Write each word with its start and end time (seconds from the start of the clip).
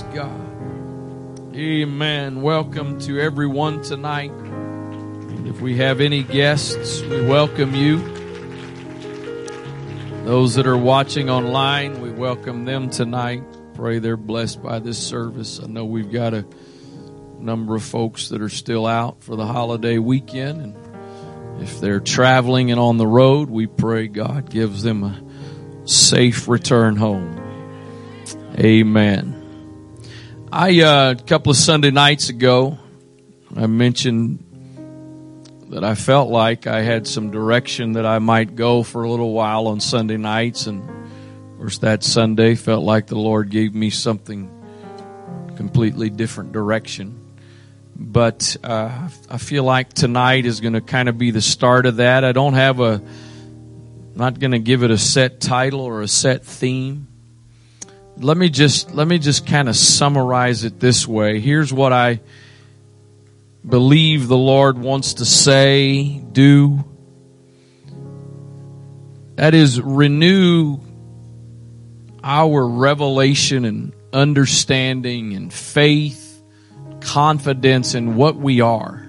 Praise 0.00 0.14
God. 0.14 1.54
Amen. 1.54 2.42
Welcome 2.42 3.00
to 3.00 3.20
everyone 3.20 3.82
tonight. 3.82 4.30
And 4.30 5.46
if 5.46 5.60
we 5.60 5.76
have 5.76 6.00
any 6.00 6.22
guests, 6.22 7.02
we 7.02 7.26
welcome 7.26 7.74
you. 7.74 7.98
Those 10.24 10.54
that 10.54 10.66
are 10.66 10.76
watching 10.76 11.28
online, 11.28 12.00
we 12.00 12.10
welcome 12.10 12.64
them 12.64 12.88
tonight. 12.88 13.42
Pray 13.74 13.98
they're 13.98 14.16
blessed 14.16 14.62
by 14.62 14.78
this 14.78 14.98
service. 14.98 15.60
I 15.62 15.66
know 15.66 15.84
we've 15.84 16.12
got 16.12 16.34
a 16.34 16.46
number 17.38 17.74
of 17.74 17.82
folks 17.82 18.28
that 18.30 18.40
are 18.40 18.48
still 18.48 18.86
out 18.86 19.22
for 19.22 19.36
the 19.36 19.46
holiday 19.46 19.98
weekend 19.98 20.62
and 20.62 21.62
if 21.62 21.80
they're 21.80 22.00
traveling 22.00 22.70
and 22.70 22.80
on 22.80 22.96
the 22.96 23.06
road, 23.06 23.50
we 23.50 23.66
pray 23.66 24.08
God 24.08 24.48
gives 24.48 24.82
them 24.82 25.04
a 25.04 25.22
safe 25.86 26.48
return 26.48 26.96
home. 26.96 27.36
Amen. 28.58 29.39
I, 30.52 30.80
uh, 30.80 31.12
a 31.12 31.14
couple 31.14 31.50
of 31.50 31.56
Sunday 31.56 31.92
nights 31.92 32.28
ago, 32.28 32.76
I 33.54 33.68
mentioned 33.68 34.44
that 35.68 35.84
I 35.84 35.94
felt 35.94 36.28
like 36.28 36.66
I 36.66 36.80
had 36.82 37.06
some 37.06 37.30
direction 37.30 37.92
that 37.92 38.04
I 38.04 38.18
might 38.18 38.56
go 38.56 38.82
for 38.82 39.04
a 39.04 39.10
little 39.10 39.32
while 39.32 39.68
on 39.68 39.78
Sunday 39.78 40.16
nights. 40.16 40.66
And 40.66 40.82
of 40.90 41.58
course, 41.58 41.78
that 41.78 42.02
Sunday 42.02 42.56
felt 42.56 42.82
like 42.82 43.06
the 43.06 43.14
Lord 43.14 43.50
gave 43.50 43.76
me 43.76 43.90
something 43.90 44.50
completely 45.54 46.10
different 46.10 46.50
direction. 46.50 47.32
But 47.94 48.56
uh, 48.64 49.08
I 49.30 49.38
feel 49.38 49.62
like 49.62 49.92
tonight 49.92 50.46
is 50.46 50.60
going 50.60 50.72
to 50.72 50.80
kind 50.80 51.08
of 51.08 51.16
be 51.16 51.30
the 51.30 51.42
start 51.42 51.86
of 51.86 51.96
that. 51.96 52.24
I 52.24 52.32
don't 52.32 52.54
have 52.54 52.80
a, 52.80 53.00
not 54.16 54.40
going 54.40 54.50
to 54.50 54.58
give 54.58 54.82
it 54.82 54.90
a 54.90 54.98
set 54.98 55.40
title 55.40 55.82
or 55.82 56.02
a 56.02 56.08
set 56.08 56.44
theme 56.44 57.06
let 58.20 58.36
me 58.36 58.50
just 58.50 58.94
let 58.94 59.08
me 59.08 59.18
just 59.18 59.46
kind 59.46 59.68
of 59.68 59.76
summarize 59.76 60.64
it 60.64 60.78
this 60.78 61.08
way. 61.08 61.40
Here's 61.40 61.72
what 61.72 61.92
I 61.92 62.20
believe 63.66 64.28
the 64.28 64.36
Lord 64.36 64.78
wants 64.78 65.14
to 65.14 65.24
say, 65.24 66.18
do. 66.18 66.84
That 69.36 69.54
is 69.54 69.80
renew 69.80 70.80
our 72.22 72.66
revelation 72.66 73.64
and 73.64 73.94
understanding 74.12 75.32
and 75.32 75.50
faith, 75.50 76.42
confidence 77.00 77.94
in 77.94 78.16
what 78.16 78.36
we 78.36 78.60
are. 78.60 79.06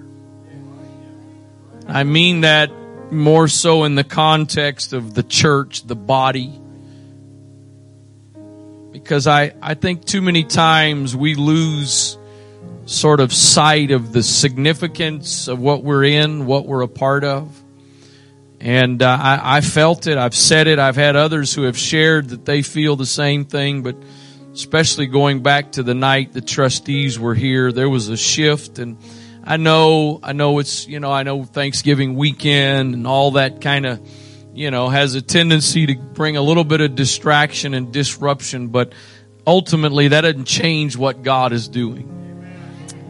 I 1.86 2.06
mean 2.06 2.42
that 2.42 2.72
more 3.12 3.50
so 3.50 3.84
in 3.84 3.96
the 3.96 4.06
context 4.06 4.94
of 4.94 5.14
the 5.14 5.24
church, 5.24 5.84
the 5.84 5.98
body 5.98 6.61
because 8.92 9.28
I, 9.28 9.54
I 9.62 9.74
think 9.74 10.06
too 10.06 10.22
many 10.22 10.44
times 10.44 11.16
we 11.16 11.36
lose 11.36 12.18
sort 12.86 13.20
of 13.20 13.32
sight 13.32 13.92
of 13.92 14.12
the 14.12 14.24
significance 14.24 15.48
of 15.48 15.60
what 15.60 15.84
we're 15.84 16.04
in, 16.04 16.46
what 16.46 16.66
we're 16.66 16.82
a 16.82 16.88
part 16.88 17.24
of. 17.24 17.58
And 18.60 19.02
uh, 19.02 19.18
I, 19.20 19.58
I 19.58 19.62
felt 19.62 20.08
it. 20.08 20.18
I've 20.18 20.36
said 20.36 20.68
it. 20.68 20.78
I've 20.78 20.96
had 20.96 21.16
others 21.16 21.54
who 21.54 21.64
have 21.64 21.78
shared 21.78 22.30
that 22.30 22.46
they 22.46 22.62
feel 22.62 22.96
the 22.96 23.06
same 23.06 23.46
thing, 23.46 23.82
but 23.82 23.96
especially 24.54 25.08
going 25.08 25.42
back 25.42 25.74
to 25.74 25.84
the 25.84 25.96
night 25.96 26.34
the 26.34 26.42
trustees 26.42 27.18
were 27.18 27.34
here, 27.34 27.72
there 27.72 27.90
was 27.90 28.10
a 28.10 28.18
shift 28.18 28.78
and 28.78 28.98
I 29.44 29.58
know, 29.58 30.20
I 30.22 30.34
know 30.34 30.60
it's, 30.60 30.88
you 30.88 31.00
know, 31.00 31.12
I 31.12 31.24
know 31.24 31.44
Thanksgiving 31.44 32.16
weekend 32.16 32.94
and 32.94 33.08
all 33.08 33.32
that 33.32 33.62
kind 33.62 33.88
of 33.88 34.08
you 34.54 34.72
know, 34.72 34.90
has 34.90 35.16
a 35.16 35.22
tendency 35.22 35.86
to 35.88 35.96
bring 35.96 36.38
a 36.38 36.42
little 36.42 36.64
bit 36.64 36.82
of 36.82 36.96
distraction 36.96 37.74
and 37.74 37.92
disruption, 37.92 38.68
but 38.68 38.94
ultimately 39.46 40.10
that 40.10 40.22
doesn't 40.22 40.46
change 40.46 40.98
what 40.98 41.24
God 41.24 41.54
is 41.54 41.68
doing. 41.68 42.18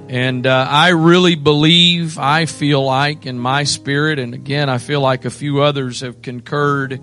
And 0.08 0.46
uh, 0.46 0.68
I 0.70 0.90
really 0.90 1.36
believe, 1.36 2.20
I 2.20 2.46
feel 2.46 2.84
like 2.84 3.26
in 3.26 3.40
my 3.40 3.64
spirit, 3.64 4.20
and 4.20 4.34
again, 4.34 4.70
I 4.70 4.78
feel 4.78 5.00
like 5.00 5.24
a 5.24 5.30
few 5.30 5.62
others 5.62 6.02
have 6.02 6.22
concurred 6.22 7.02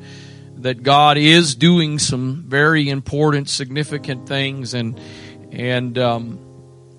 that 0.59 0.82
God 0.82 1.16
is 1.16 1.54
doing 1.54 1.98
some 1.98 2.44
very 2.48 2.91
important, 2.91 3.48
significant 3.48 4.28
things, 4.28 4.75
and 4.75 5.00
and 5.50 5.97
um, 5.97 6.38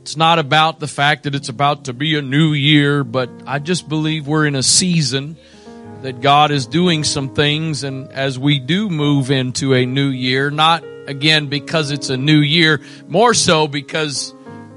it's 0.01 0.17
not 0.17 0.39
about 0.39 0.79
the 0.79 0.87
fact 0.87 1.23
that 1.23 1.35
it's 1.35 1.49
about 1.49 1.85
to 1.85 1.93
be 1.93 2.17
a 2.17 2.21
new 2.23 2.53
year, 2.53 3.03
but 3.03 3.29
I 3.45 3.59
just 3.59 3.87
believe 3.87 4.25
we're 4.25 4.47
in 4.47 4.55
a 4.55 4.63
season 4.63 5.37
that 6.01 6.21
God 6.21 6.51
is 6.51 6.65
doing 6.65 7.03
some 7.03 7.33
things 7.33 7.83
and 7.83 8.11
as 8.11 8.39
we 8.39 8.59
do 8.59 8.89
move 8.89 9.31
into 9.31 9.73
a 9.73 9.85
new 9.85 10.07
year, 10.07 10.49
not 10.49 10.83
again 11.07 11.47
because 11.47 11.91
it's 11.91 12.09
a 12.09 12.17
new 12.17 12.39
year, 12.39 12.81
more 13.07 13.33
so 13.33 13.67
because 13.67 14.33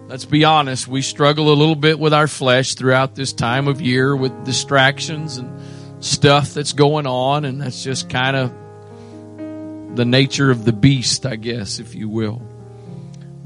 let's 0.08 0.24
be 0.24 0.44
honest, 0.44 0.88
we 0.88 1.00
struggle 1.00 1.52
a 1.52 1.54
little 1.54 1.76
bit 1.76 1.98
with 1.98 2.12
our 2.12 2.26
flesh 2.26 2.74
throughout 2.74 3.14
this 3.14 3.32
time 3.32 3.68
of 3.68 3.80
year 3.80 4.16
with 4.16 4.44
distractions 4.44 5.36
and 5.36 6.04
stuff 6.04 6.54
that's 6.54 6.72
going 6.72 7.06
on 7.06 7.44
and 7.44 7.60
that's 7.60 7.84
just 7.84 8.10
kind 8.10 8.36
of 8.36 9.96
the 9.96 10.04
nature 10.04 10.50
of 10.50 10.64
the 10.64 10.72
beast, 10.72 11.24
I 11.24 11.36
guess, 11.36 11.78
if 11.78 11.94
you 11.94 12.08
will. 12.08 12.42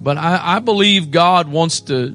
But 0.00 0.16
I, 0.16 0.56
I 0.56 0.58
believe 0.60 1.10
God 1.10 1.48
wants 1.48 1.80
to 1.82 2.14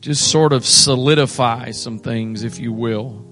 just 0.00 0.30
sort 0.30 0.52
of 0.52 0.64
solidify 0.64 1.72
some 1.72 1.98
things, 1.98 2.44
if 2.44 2.58
you 2.58 2.72
will. 2.72 3.27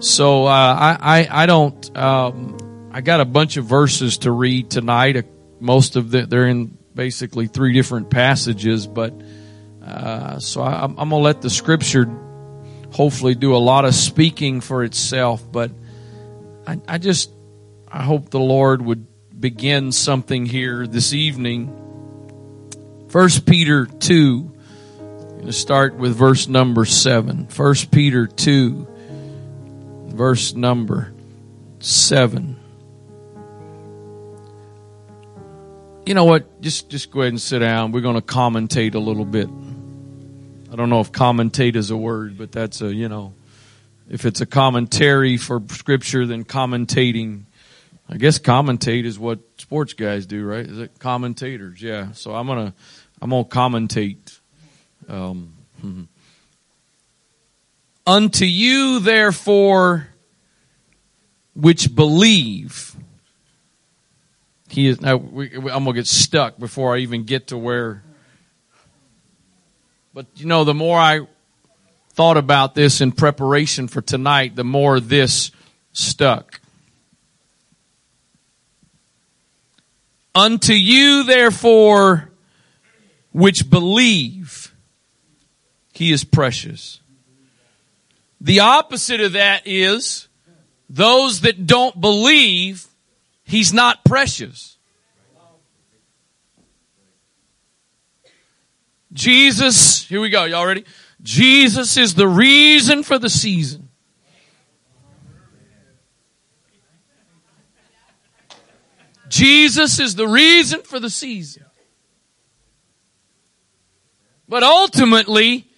So 0.00 0.46
uh, 0.46 0.48
I, 0.50 0.96
I, 0.98 1.42
I 1.42 1.46
don't 1.46 1.96
um, 1.96 2.88
I 2.90 3.02
got 3.02 3.20
a 3.20 3.26
bunch 3.26 3.58
of 3.58 3.66
verses 3.66 4.18
to 4.18 4.32
read 4.32 4.70
tonight. 4.70 5.16
Uh, 5.16 5.22
most 5.60 5.96
of 5.96 6.10
the, 6.10 6.24
they're 6.24 6.48
in 6.48 6.78
basically 6.94 7.48
three 7.48 7.74
different 7.74 8.08
passages, 8.08 8.86
but 8.86 9.12
uh, 9.84 10.38
so 10.38 10.62
I, 10.62 10.84
am 10.84 10.94
gonna 10.94 11.18
let 11.18 11.42
the 11.42 11.50
scripture 11.50 12.08
hopefully 12.92 13.34
do 13.34 13.54
a 13.54 13.58
lot 13.58 13.84
of 13.84 13.94
speaking 13.94 14.62
for 14.62 14.84
itself. 14.84 15.44
But 15.52 15.70
I, 16.66 16.80
I 16.88 16.96
just 16.96 17.30
I 17.86 18.02
hope 18.02 18.30
the 18.30 18.40
Lord 18.40 18.80
would 18.80 19.06
begin 19.38 19.92
something 19.92 20.46
here 20.46 20.86
this 20.86 21.12
evening. 21.12 21.76
First 23.10 23.44
Peter 23.44 23.84
two. 23.84 24.56
I'm 24.98 25.44
going 25.44 25.46
to 25.46 25.52
start 25.54 25.94
with 25.94 26.16
verse 26.16 26.48
number 26.48 26.84
seven. 26.84 27.46
First 27.46 27.90
Peter 27.90 28.26
two 28.26 28.89
verse 30.10 30.54
number 30.54 31.12
seven. 31.80 32.58
You 36.06 36.14
know 36.14 36.24
what? 36.24 36.60
Just 36.60 36.88
just 36.88 37.10
go 37.10 37.20
ahead 37.20 37.32
and 37.32 37.40
sit 37.40 37.60
down. 37.60 37.92
We're 37.92 38.00
going 38.00 38.16
to 38.16 38.22
commentate 38.22 38.94
a 38.94 38.98
little 38.98 39.24
bit. 39.24 39.48
I 40.72 40.76
don't 40.76 40.90
know 40.90 41.00
if 41.00 41.12
commentate 41.12 41.76
is 41.76 41.90
a 41.90 41.96
word, 41.96 42.38
but 42.38 42.52
that's 42.52 42.80
a 42.80 42.92
you 42.92 43.08
know, 43.08 43.34
if 44.08 44.24
it's 44.24 44.40
a 44.40 44.46
commentary 44.46 45.36
for 45.36 45.62
scripture, 45.68 46.26
then 46.26 46.44
commentating. 46.44 47.44
I 48.08 48.16
guess 48.16 48.40
commentate 48.40 49.04
is 49.04 49.18
what 49.18 49.38
sports 49.58 49.92
guys 49.92 50.26
do, 50.26 50.44
right? 50.44 50.66
Is 50.66 50.78
it 50.80 50.98
commentators? 50.98 51.80
Yeah. 51.80 52.12
So 52.12 52.34
I'm 52.34 52.46
gonna 52.46 52.74
I'm 53.22 53.30
gonna 53.30 53.44
commentate. 53.44 54.38
Um, 55.08 55.54
Unto 58.10 58.44
you, 58.44 58.98
therefore, 58.98 60.08
which 61.54 61.94
believe. 61.94 62.96
He 64.68 64.88
is 64.88 65.00
now. 65.00 65.14
We, 65.14 65.54
I'm 65.54 65.62
gonna 65.84 65.92
get 65.92 66.08
stuck 66.08 66.58
before 66.58 66.96
I 66.96 66.98
even 66.98 67.22
get 67.22 67.46
to 67.48 67.56
where. 67.56 68.02
But 70.12 70.26
you 70.34 70.46
know, 70.46 70.64
the 70.64 70.74
more 70.74 70.98
I 70.98 71.20
thought 72.08 72.36
about 72.36 72.74
this 72.74 73.00
in 73.00 73.12
preparation 73.12 73.86
for 73.86 74.02
tonight, 74.02 74.56
the 74.56 74.64
more 74.64 74.98
this 74.98 75.52
stuck. 75.92 76.60
Unto 80.34 80.72
you, 80.72 81.22
therefore, 81.22 82.32
which 83.30 83.70
believe, 83.70 84.74
he 85.92 86.10
is 86.10 86.24
precious. 86.24 86.99
The 88.40 88.60
opposite 88.60 89.20
of 89.20 89.32
that 89.32 89.62
is 89.66 90.28
those 90.88 91.42
that 91.42 91.66
don't 91.66 92.00
believe, 92.00 92.86
he's 93.44 93.72
not 93.72 94.04
precious. 94.04 94.78
Jesus, 99.12 100.06
here 100.06 100.20
we 100.20 100.30
go. 100.30 100.44
Y'all 100.44 100.66
ready? 100.66 100.84
Jesus 101.22 101.96
is 101.96 102.14
the 102.14 102.28
reason 102.28 103.02
for 103.02 103.18
the 103.18 103.28
season. 103.28 103.88
Jesus 109.28 110.00
is 110.00 110.16
the 110.16 110.26
reason 110.26 110.82
for 110.82 110.98
the 110.98 111.10
season. 111.10 111.64
But 114.48 114.64
ultimately, 114.64 115.69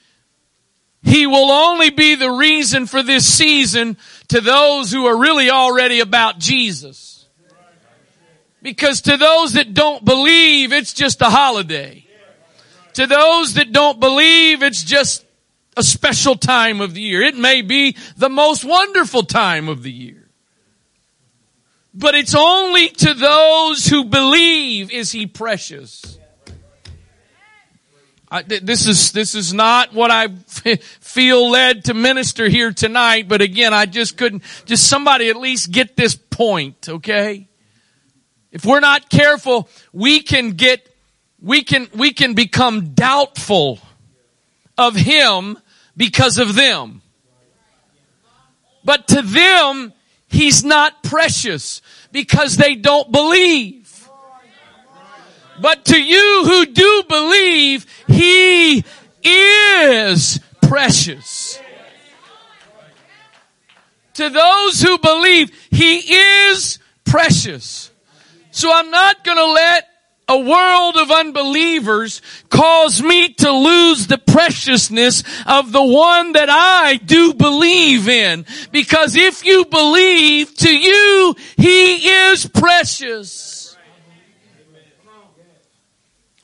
he 1.02 1.26
will 1.26 1.50
only 1.50 1.90
be 1.90 2.14
the 2.14 2.30
reason 2.30 2.86
for 2.86 3.02
this 3.02 3.26
season 3.26 3.96
to 4.28 4.40
those 4.40 4.92
who 4.92 5.06
are 5.06 5.16
really 5.16 5.50
already 5.50 6.00
about 6.00 6.38
Jesus. 6.38 7.26
Because 8.62 9.00
to 9.02 9.16
those 9.16 9.54
that 9.54 9.74
don't 9.74 10.04
believe, 10.04 10.72
it's 10.72 10.92
just 10.92 11.20
a 11.20 11.30
holiday. 11.30 12.06
To 12.94 13.06
those 13.06 13.54
that 13.54 13.72
don't 13.72 13.98
believe, 13.98 14.62
it's 14.62 14.84
just 14.84 15.24
a 15.76 15.82
special 15.82 16.36
time 16.36 16.80
of 16.80 16.94
the 16.94 17.00
year. 17.00 17.22
It 17.22 17.36
may 17.36 17.62
be 17.62 17.96
the 18.16 18.28
most 18.28 18.64
wonderful 18.64 19.24
time 19.24 19.68
of 19.68 19.82
the 19.82 19.90
year. 19.90 20.28
But 21.94 22.14
it's 22.14 22.34
only 22.34 22.88
to 22.88 23.14
those 23.14 23.86
who 23.86 24.04
believe 24.04 24.92
is 24.92 25.10
he 25.12 25.26
precious. 25.26 26.18
I, 28.32 28.40
this 28.40 28.86
is 28.86 29.12
this 29.12 29.34
is 29.34 29.52
not 29.52 29.92
what 29.92 30.10
I 30.10 30.28
feel 31.00 31.50
led 31.50 31.84
to 31.84 31.94
minister 31.94 32.48
here 32.48 32.72
tonight. 32.72 33.28
But 33.28 33.42
again, 33.42 33.74
I 33.74 33.84
just 33.84 34.16
couldn't. 34.16 34.42
Just 34.64 34.88
somebody 34.88 35.28
at 35.28 35.36
least 35.36 35.70
get 35.70 35.96
this 35.96 36.14
point, 36.14 36.88
okay? 36.88 37.46
If 38.50 38.64
we're 38.64 38.80
not 38.80 39.10
careful, 39.10 39.68
we 39.92 40.20
can 40.20 40.52
get 40.52 40.88
we 41.42 41.62
can 41.62 41.88
we 41.94 42.14
can 42.14 42.32
become 42.32 42.94
doubtful 42.94 43.80
of 44.78 44.96
Him 44.96 45.58
because 45.94 46.38
of 46.38 46.54
them. 46.54 47.02
But 48.82 49.08
to 49.08 49.20
them, 49.20 49.92
He's 50.28 50.64
not 50.64 51.02
precious 51.02 51.82
because 52.12 52.56
they 52.56 52.76
don't 52.76 53.12
believe. 53.12 53.81
But 55.62 55.84
to 55.86 56.02
you 56.02 56.42
who 56.44 56.66
do 56.66 57.04
believe, 57.08 57.86
He 58.08 58.84
is 59.22 60.40
precious. 60.60 61.60
To 64.14 64.28
those 64.28 64.82
who 64.82 64.98
believe, 64.98 65.50
He 65.70 65.98
is 65.98 66.80
precious. 67.04 67.92
So 68.50 68.74
I'm 68.74 68.90
not 68.90 69.22
gonna 69.22 69.44
let 69.44 69.88
a 70.28 70.38
world 70.38 70.96
of 70.96 71.12
unbelievers 71.12 72.22
cause 72.48 73.00
me 73.00 73.32
to 73.34 73.52
lose 73.52 74.08
the 74.08 74.18
preciousness 74.18 75.22
of 75.46 75.70
the 75.70 75.84
one 75.84 76.32
that 76.32 76.48
I 76.50 76.96
do 76.96 77.34
believe 77.34 78.08
in. 78.08 78.46
Because 78.72 79.14
if 79.14 79.44
you 79.44 79.64
believe, 79.66 80.56
to 80.56 80.76
you, 80.76 81.36
He 81.56 82.08
is 82.08 82.46
precious. 82.46 83.61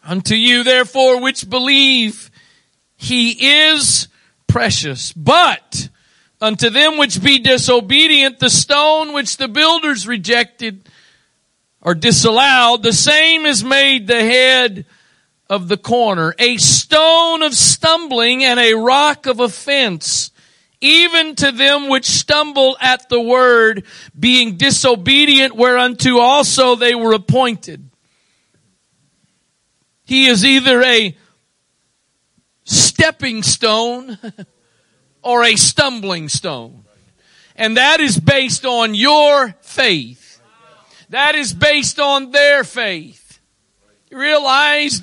Unto 0.09 0.35
you 0.35 0.65
therefore 0.65 1.21
which 1.21 1.51
believe, 1.51 2.31
he 2.97 3.67
is 3.67 4.09
precious. 4.47 5.13
But 5.13 5.91
unto 6.41 6.71
them 6.71 6.97
which 6.97 7.23
be 7.23 7.39
disobedient, 7.41 8.39
the 8.39 8.49
stone 8.49 9.13
which 9.13 9.37
the 9.37 9.49
builders 9.49 10.09
rejected 10.09 10.89
or 11.83 11.95
disallowed, 11.95 12.83
the 12.83 12.95
same 12.95 13.45
is 13.45 13.63
made 13.63 14.07
the 14.07 14.23
head 14.23 14.87
of 15.51 15.69
the 15.69 15.77
corner, 15.77 16.35
a 16.39 16.57
stone 16.57 17.43
of 17.43 17.53
stumbling 17.53 18.43
and 18.43 18.59
a 18.59 18.75
rock 18.75 19.27
of 19.27 19.41
offense, 19.41 20.31
even 20.81 21.35
to 21.35 21.53
them 21.53 21.91
which 21.91 22.07
stumble 22.07 22.79
at 22.81 23.11
the 23.11 23.21
word, 23.21 23.85
being 24.19 24.57
disobedient 24.57 25.55
whereunto 25.55 26.19
also 26.19 26.77
they 26.77 26.95
were 26.95 27.13
appointed. 27.13 27.88
He 30.09 30.27
is 30.27 30.43
either 30.43 30.83
a 30.83 31.15
stepping 32.65 33.43
stone 33.43 34.17
or 35.23 35.45
a 35.45 35.55
stumbling 35.57 36.31
stone. 36.31 36.85
And 37.55 37.77
that 37.77 38.01
is 38.01 38.19
based 38.19 38.65
on 38.65 38.95
your 38.95 39.55
faith. 39.61 40.41
That 41.11 41.35
is 41.35 41.53
based 41.53 42.01
on 42.01 42.31
their 42.31 42.65
faith. 42.65 43.39
You 44.11 44.19
realize, 44.19 45.03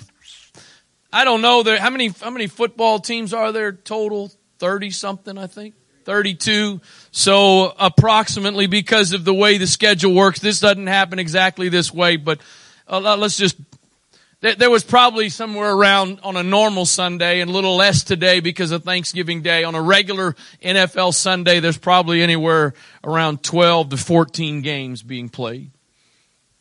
I 1.14 1.24
don't 1.24 1.44
know, 1.44 1.62
there, 1.62 1.80
how 1.80 1.92
many, 1.92 2.08
how 2.08 2.32
many 2.32 2.48
football 2.48 2.98
teams 2.98 3.32
are 3.32 3.52
there 3.52 3.74
total? 3.74 4.32
30 4.58 4.90
something, 4.90 5.38
I 5.38 5.46
think. 5.46 5.76
32. 6.06 6.82
So 7.12 7.76
approximately 7.78 8.66
because 8.66 9.12
of 9.12 9.24
the 9.24 9.36
way 9.36 9.60
the 9.60 9.68
schedule 9.68 10.16
works, 10.16 10.40
this 10.40 10.60
doesn't 10.60 10.88
happen 10.88 11.20
exactly 11.20 11.70
this 11.70 11.94
way, 11.94 12.16
but 12.18 12.40
uh, 12.88 13.18
let's 13.18 13.38
just 13.38 13.56
there 14.54 14.70
was 14.70 14.84
probably 14.84 15.30
somewhere 15.30 15.72
around 15.72 16.20
on 16.22 16.36
a 16.36 16.44
normal 16.44 16.86
Sunday 16.86 17.42
and 17.42 17.50
a 17.50 17.54
little 17.54 17.76
less 17.76 18.04
today 18.04 18.40
because 18.40 18.72
of 18.72 18.84
Thanksgiving 18.84 19.42
Day. 19.42 19.64
On 19.64 19.74
a 19.74 19.82
regular 19.82 20.36
NFL 20.62 21.14
Sunday, 21.14 21.60
there's 21.60 21.78
probably 21.78 22.22
anywhere 22.22 22.74
around 23.04 23.44
12 23.44 23.90
to 23.90 23.98
14 23.98 24.62
games 24.62 25.02
being 25.02 25.30
played. 25.30 25.72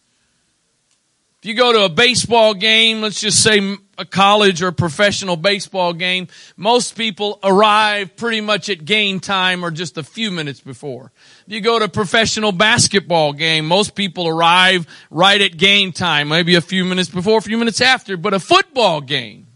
If 1.40 1.46
you 1.46 1.54
go 1.54 1.72
to 1.72 1.86
a 1.86 1.88
baseball 1.88 2.54
game, 2.54 3.00
let's 3.00 3.20
just 3.20 3.42
say 3.42 3.76
a 3.98 4.04
college 4.04 4.62
or 4.62 4.70
professional 4.70 5.36
baseball 5.36 5.92
game, 5.92 6.28
most 6.56 6.96
people 6.96 7.40
arrive 7.42 8.14
pretty 8.14 8.40
much 8.40 8.68
at 8.68 8.84
game 8.84 9.18
time 9.18 9.64
or 9.64 9.72
just 9.72 9.98
a 9.98 10.04
few 10.04 10.30
minutes 10.30 10.60
before. 10.60 11.10
You 11.46 11.60
go 11.60 11.78
to 11.78 11.84
a 11.84 11.88
professional 11.88 12.50
basketball 12.50 13.32
game, 13.32 13.66
most 13.66 13.94
people 13.94 14.26
arrive 14.26 14.86
right 15.10 15.40
at 15.40 15.56
game 15.56 15.92
time, 15.92 16.28
maybe 16.28 16.56
a 16.56 16.60
few 16.60 16.84
minutes 16.84 17.08
before, 17.08 17.38
a 17.38 17.42
few 17.42 17.56
minutes 17.56 17.80
after, 17.80 18.16
but 18.16 18.34
a 18.34 18.40
football 18.40 19.00
game, 19.00 19.46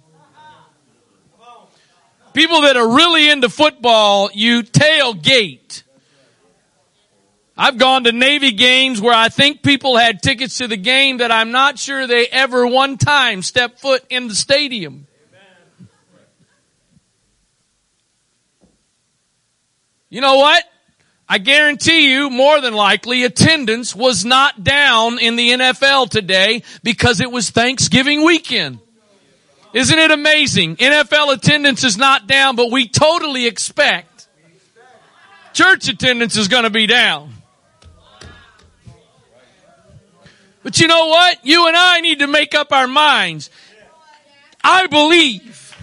people 2.32 2.60
that 2.62 2.76
are 2.76 2.94
really 2.94 3.28
into 3.28 3.48
football, 3.48 4.30
you 4.32 4.62
tailgate 4.62 5.82
I've 7.62 7.76
gone 7.76 8.04
to 8.04 8.12
Navy 8.12 8.52
games 8.52 9.02
where 9.02 9.12
I 9.12 9.28
think 9.28 9.62
people 9.62 9.98
had 9.98 10.22
tickets 10.22 10.56
to 10.58 10.66
the 10.66 10.78
game 10.78 11.18
that 11.18 11.30
I'm 11.30 11.50
not 11.50 11.78
sure 11.78 12.06
they 12.06 12.26
ever 12.26 12.66
one 12.66 12.96
time 12.96 13.42
stepped 13.42 13.80
foot 13.80 14.02
in 14.08 14.28
the 14.28 14.34
stadium. 14.34 15.06
You 20.08 20.22
know 20.22 20.36
what? 20.36 20.64
I 21.32 21.38
guarantee 21.38 22.12
you 22.12 22.28
more 22.28 22.60
than 22.60 22.74
likely 22.74 23.22
attendance 23.22 23.94
was 23.94 24.24
not 24.24 24.64
down 24.64 25.20
in 25.20 25.36
the 25.36 25.50
NFL 25.50 26.10
today 26.10 26.64
because 26.82 27.20
it 27.20 27.30
was 27.30 27.50
Thanksgiving 27.50 28.24
weekend. 28.24 28.80
Isn't 29.72 29.96
it 29.96 30.10
amazing? 30.10 30.74
NFL 30.74 31.32
attendance 31.32 31.84
is 31.84 31.96
not 31.96 32.26
down, 32.26 32.56
but 32.56 32.72
we 32.72 32.88
totally 32.88 33.46
expect 33.46 34.26
church 35.52 35.88
attendance 35.88 36.36
is 36.36 36.48
going 36.48 36.64
to 36.64 36.70
be 36.70 36.88
down. 36.88 37.32
But 40.64 40.80
you 40.80 40.88
know 40.88 41.06
what? 41.06 41.46
You 41.46 41.68
and 41.68 41.76
I 41.76 42.00
need 42.00 42.18
to 42.18 42.26
make 42.26 42.56
up 42.56 42.72
our 42.72 42.88
minds. 42.88 43.50
I 44.64 44.88
believe. 44.88 45.76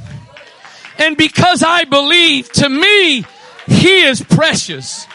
And 0.97 1.15
because 1.15 1.63
I 1.63 1.85
believe, 1.85 2.51
to 2.51 2.67
me, 2.67 3.23
He 3.67 4.03
is 4.03 4.21
precious. 4.21 5.07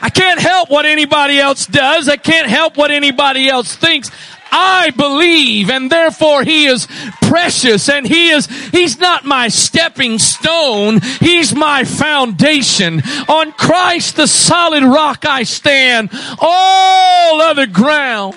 I 0.00 0.10
can't 0.10 0.40
help 0.40 0.70
what 0.70 0.84
anybody 0.86 1.38
else 1.38 1.66
does. 1.66 2.08
I 2.08 2.16
can't 2.16 2.48
help 2.48 2.76
what 2.76 2.90
anybody 2.90 3.48
else 3.48 3.74
thinks. 3.74 4.10
I 4.52 4.90
believe 4.90 5.70
and 5.70 5.90
therefore 5.90 6.44
he 6.44 6.66
is 6.66 6.86
precious 7.22 7.88
and 7.88 8.06
he 8.06 8.30
is, 8.30 8.46
he's 8.70 8.98
not 8.98 9.24
my 9.24 9.48
stepping 9.48 10.18
stone. 10.18 11.00
He's 11.20 11.54
my 11.54 11.84
foundation. 11.84 13.02
On 13.28 13.52
Christ 13.52 14.16
the 14.16 14.26
solid 14.26 14.84
rock 14.84 15.24
I 15.24 15.42
stand. 15.42 16.10
All 16.38 17.40
other 17.40 17.66
ground 17.66 18.36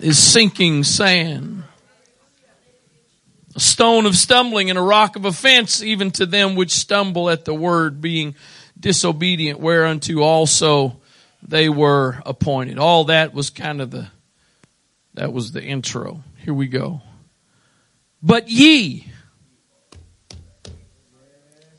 is 0.00 0.18
sinking 0.18 0.84
sand. 0.84 1.62
A 3.54 3.60
stone 3.60 4.06
of 4.06 4.16
stumbling 4.16 4.70
and 4.70 4.78
a 4.78 4.82
rock 4.82 5.14
of 5.14 5.26
offense, 5.26 5.82
even 5.82 6.10
to 6.12 6.26
them 6.26 6.54
which 6.54 6.70
stumble 6.70 7.28
at 7.28 7.44
the 7.44 7.54
word, 7.54 8.00
being 8.00 8.34
disobedient, 8.82 9.58
whereunto 9.58 10.20
also 10.20 11.00
they 11.42 11.68
were 11.68 12.20
appointed. 12.26 12.78
All 12.78 13.04
that 13.04 13.32
was 13.32 13.48
kind 13.48 13.80
of 13.80 13.90
the, 13.90 14.08
that 15.14 15.32
was 15.32 15.52
the 15.52 15.62
intro. 15.62 16.22
Here 16.44 16.52
we 16.52 16.66
go. 16.66 17.00
But 18.22 18.48
ye, 18.48 19.10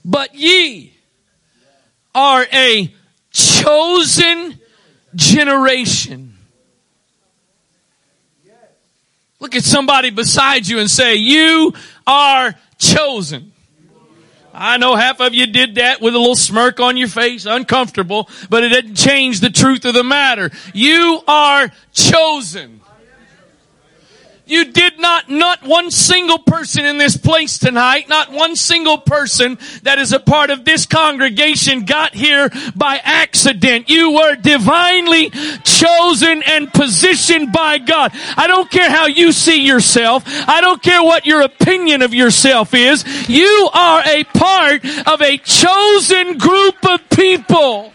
but 0.03 0.33
ye 0.35 0.93
are 2.15 2.45
a 2.51 2.93
chosen 3.31 4.59
generation. 5.15 6.37
Look 9.39 9.55
at 9.55 9.63
somebody 9.63 10.09
beside 10.09 10.67
you 10.67 10.79
and 10.79 10.89
say, 10.89 11.15
you 11.15 11.73
are 12.05 12.55
chosen. 12.77 13.52
I 14.53 14.77
know 14.77 14.95
half 14.95 15.19
of 15.19 15.33
you 15.33 15.47
did 15.47 15.75
that 15.75 15.99
with 15.99 16.13
a 16.13 16.19
little 16.19 16.35
smirk 16.35 16.79
on 16.79 16.95
your 16.95 17.07
face, 17.07 17.45
uncomfortable, 17.45 18.29
but 18.49 18.63
it 18.63 18.69
didn't 18.69 18.95
change 18.95 19.39
the 19.39 19.49
truth 19.49 19.83
of 19.85 19.95
the 19.95 20.03
matter. 20.03 20.51
You 20.73 21.21
are 21.27 21.71
chosen. 21.91 22.82
You 24.45 24.65
did 24.65 24.99
not, 24.99 25.29
not 25.29 25.63
one 25.63 25.89
single 25.89 26.39
person 26.39 26.85
in 26.85 26.97
this 26.97 27.15
place 27.15 27.57
tonight, 27.57 28.09
not 28.09 28.29
one 28.29 28.57
single 28.57 28.97
person 28.97 29.57
that 29.83 29.99
is 29.99 30.11
a 30.11 30.19
part 30.19 30.49
of 30.49 30.65
this 30.65 30.85
congregation 30.85 31.85
got 31.85 32.13
here 32.13 32.49
by 32.75 32.99
accident. 33.03 33.89
You 33.89 34.11
were 34.11 34.35
divinely 34.35 35.29
chosen 35.63 36.43
and 36.43 36.71
positioned 36.73 37.53
by 37.53 37.77
God. 37.77 38.11
I 38.35 38.47
don't 38.47 38.69
care 38.69 38.89
how 38.89 39.07
you 39.07 39.31
see 39.31 39.65
yourself. 39.65 40.23
I 40.27 40.59
don't 40.59 40.83
care 40.83 41.01
what 41.01 41.25
your 41.25 41.41
opinion 41.41 42.01
of 42.01 42.13
yourself 42.13 42.73
is. 42.73 43.05
You 43.29 43.69
are 43.73 44.03
a 44.05 44.25
part 44.25 44.83
of 45.07 45.21
a 45.21 45.37
chosen 45.37 46.37
group 46.37 46.75
of 46.85 47.09
people. 47.09 47.93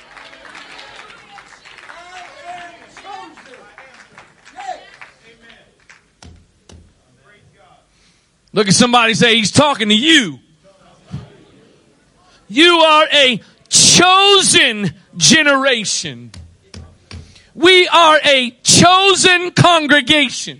Look 8.58 8.66
at 8.66 8.74
somebody 8.74 9.14
say, 9.14 9.36
He's 9.36 9.52
talking 9.52 9.88
to 9.88 9.94
you. 9.94 10.40
You 12.48 12.72
are 12.72 13.06
a 13.12 13.40
chosen 13.68 14.92
generation. 15.16 16.32
We 17.54 17.86
are 17.86 18.18
a 18.24 18.50
chosen 18.64 19.52
congregation. 19.52 20.58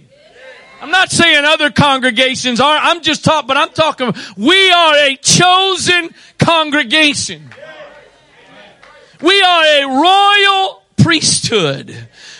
I'm 0.81 0.93
not 0.93 1.11
saying 1.11 1.45
other 1.45 1.73
congregations 1.73 2.61
are. 2.61 2.79
I'm 2.81 3.03
just 3.03 3.25
talking, 3.25 3.49
but 3.49 3.57
I'm 3.57 3.71
talking, 3.71 4.15
we 4.37 4.71
are 4.71 4.95
a 4.95 5.17
chosen 5.17 6.15
congregation. 6.39 7.51
We 9.21 9.43
are 9.43 9.65
a 9.65 9.85
royal 9.87 10.85
priesthood. 11.03 11.97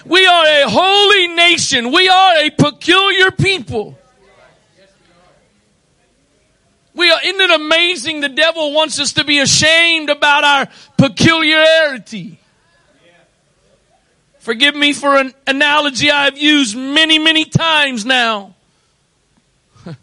We 0.07 0.25
are 0.25 0.47
a 0.47 0.69
holy 0.69 1.27
nation. 1.35 1.91
We 1.91 2.09
are 2.09 2.45
a 2.45 2.51
peculiar 2.51 3.33
people. 3.33 3.98
We 6.99 7.13
are, 7.13 7.21
isn't 7.25 7.41
it 7.41 7.51
amazing 7.53 8.23
the 8.23 8.29
devil 8.29 8.73
wants 8.73 8.99
us 8.99 9.13
to 9.13 9.25
be 9.25 9.39
ashamed 9.39 10.11
about 10.11 10.43
our 10.43 10.69
peculiarity? 10.97 12.41
Forgive 14.41 14.75
me 14.75 14.93
for 14.93 15.17
an 15.17 15.33
analogy 15.47 16.11
I've 16.11 16.37
used 16.37 16.77
many, 16.77 17.21
many 17.21 17.45
times 17.45 18.05
now. 18.05 18.57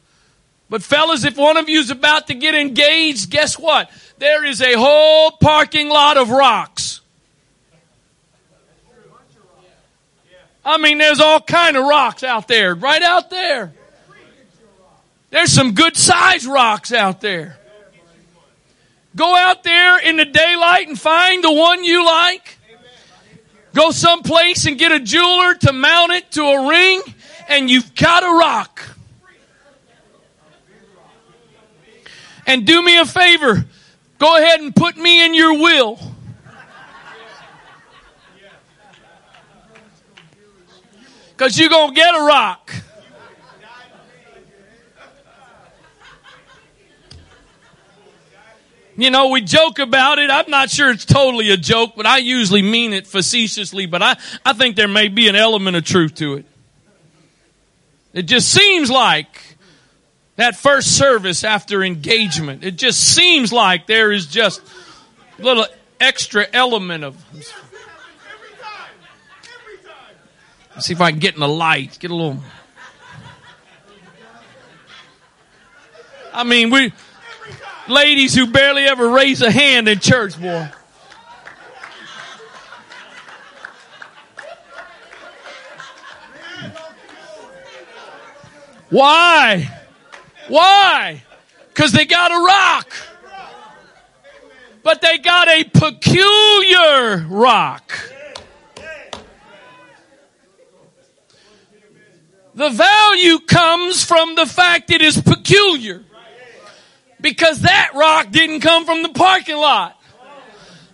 But 0.70 0.84
fellas, 0.84 1.26
if 1.26 1.36
one 1.36 1.58
of 1.58 1.68
you 1.68 1.82
is 1.82 1.92
about 1.92 2.28
to 2.28 2.34
get 2.34 2.56
engaged, 2.56 3.30
guess 3.30 3.60
what? 3.60 3.92
There 4.18 4.46
is 4.46 4.62
a 4.62 4.74
whole 4.76 5.32
parking 5.32 5.90
lot 5.90 6.16
of 6.16 6.30
rocks. 6.30 7.02
I 10.64 10.78
mean, 10.78 10.98
there's 10.98 11.20
all 11.20 11.42
kind 11.42 11.76
of 11.76 11.84
rocks 11.84 12.24
out 12.24 12.48
there, 12.48 12.74
right 12.74 13.02
out 13.02 13.30
there. 13.30 13.74
There's 15.36 15.52
some 15.52 15.74
good 15.74 15.98
sized 15.98 16.46
rocks 16.46 16.94
out 16.94 17.20
there. 17.20 17.58
Go 19.18 19.36
out 19.36 19.66
there 19.66 20.00
in 20.00 20.16
the 20.16 20.24
daylight 20.24 20.88
and 20.88 20.98
find 20.98 21.44
the 21.44 21.52
one 21.52 21.84
you 21.84 22.06
like. 22.06 22.58
Go 23.74 23.92
someplace 23.92 24.66
and 24.66 24.78
get 24.78 24.94
a 24.94 25.00
jeweler 25.02 25.56
to 25.56 25.74
mount 25.74 26.14
it 26.14 26.32
to 26.32 26.42
a 26.42 26.70
ring 26.70 27.02
and 27.50 27.70
you've 27.70 27.94
got 27.96 28.24
a 28.24 28.30
rock. 28.30 28.82
And 32.48 32.66
do 32.66 32.82
me 32.82 32.98
a 32.98 33.06
favor. 33.06 33.66
Go 34.18 34.38
ahead 34.38 34.62
and 34.62 34.74
put 34.74 34.96
me 34.96 35.26
in 35.26 35.34
your 35.34 35.60
will. 35.60 36.00
Cause 41.36 41.60
you're 41.60 41.68
gonna 41.68 41.94
get 41.94 42.16
a 42.16 42.24
rock. 42.24 42.72
You 48.98 49.12
know, 49.12 49.30
we 49.30 49.42
joke 49.42 49.80
about 49.80 50.20
it. 50.20 50.30
I'm 50.30 50.50
not 50.50 50.70
sure 50.70 50.90
it's 50.90 51.04
totally 51.04 51.52
a 51.52 51.58
joke, 51.58 51.94
but 51.98 52.06
I 52.06 52.20
usually 52.20 52.62
mean 52.62 52.94
it 52.94 53.08
facetiously, 53.08 53.88
but 53.88 54.02
I, 54.02 54.16
I 54.46 54.54
think 54.54 54.78
there 54.78 54.88
may 54.88 55.10
be 55.10 55.28
an 55.28 55.36
element 55.36 55.76
of 55.76 55.84
truth 55.84 56.16
to 56.16 56.36
it. 56.36 56.46
It 58.14 58.24
just 58.24 58.50
seems 58.50 58.90
like 58.90 59.58
that 60.38 60.56
first 60.56 60.96
service 60.98 61.44
after 61.44 61.84
engagement, 61.84 62.64
it 62.64 62.78
just 62.78 63.02
seems 63.02 63.52
like 63.52 63.88
there 63.88 64.14
is 64.14 64.28
just 64.28 64.62
a 65.40 65.42
little 65.42 65.66
extra 66.00 66.46
element 66.54 67.04
of. 67.04 67.18
See 70.80 70.94
if 70.94 71.00
I 71.00 71.12
can 71.12 71.20
get 71.20 71.36
in 71.36 71.40
the 71.40 71.48
light, 71.48 71.98
get 72.00 72.12
a 72.12 72.16
little. 72.16 72.42
I 76.34 76.44
mean, 76.44 76.70
we, 76.70 76.92
ladies 77.88 78.36
who 78.36 78.48
barely 78.48 78.84
ever 78.84 79.10
raise 79.10 79.42
a 79.42 79.52
hand 79.52 79.88
in 79.88 80.00
church, 80.00 80.40
boy. 80.40 80.70
Why? 88.90 89.70
Why? 90.48 91.24
Because 91.70 91.92
they 91.92 92.06
got 92.06 92.32
a 92.32 92.46
rock. 92.46 92.94
But 94.84 95.02
they 95.02 95.18
got 95.18 95.48
a 95.48 95.64
peculiar 95.64 97.26
rock. 97.28 97.92
The 102.54 102.70
value 102.70 103.40
comes 103.40 104.06
from 104.06 104.36
the 104.36 104.46
fact 104.46 104.92
it 104.92 105.02
is 105.02 105.22
peculiar. 105.22 106.06
Because 107.26 107.62
that 107.62 107.90
rock 107.96 108.30
didn't 108.30 108.60
come 108.60 108.86
from 108.86 109.02
the 109.02 109.10
parking 109.10 109.58
lot. 109.58 110.00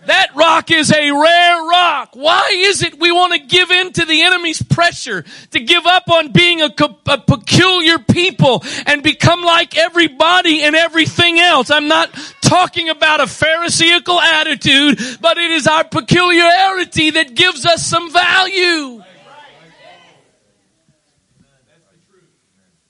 That 0.06 0.34
rock 0.34 0.70
is 0.70 0.90
a 0.90 1.10
rare 1.10 1.62
rock. 1.68 2.12
Why 2.14 2.52
is 2.54 2.82
it 2.82 2.98
we 2.98 3.12
want 3.12 3.34
to 3.34 3.38
give 3.38 3.70
in 3.70 3.92
to 3.92 4.06
the 4.06 4.22
enemy's 4.22 4.62
pressure 4.62 5.26
to 5.50 5.60
give 5.60 5.84
up 5.84 6.08
on 6.08 6.32
being 6.32 6.62
a, 6.62 6.70
a, 7.06 7.18
peculiar 7.18 7.98
people 7.98 8.64
and 8.86 9.02
become 9.02 9.42
like 9.42 9.76
everybody 9.76 10.62
and 10.62 10.74
everything 10.74 11.38
else? 11.38 11.70
I'm 11.70 11.88
not 11.88 12.10
talking 12.40 12.88
about 12.88 13.20
a 13.20 13.26
pharisaical 13.26 14.18
attitude, 14.18 14.98
but 15.20 15.36
it 15.36 15.50
is 15.50 15.66
our 15.66 15.84
peculiarity 15.84 17.10
that 17.10 17.34
gives 17.34 17.66
us 17.66 17.84
some 17.86 18.10
value. 18.10 19.04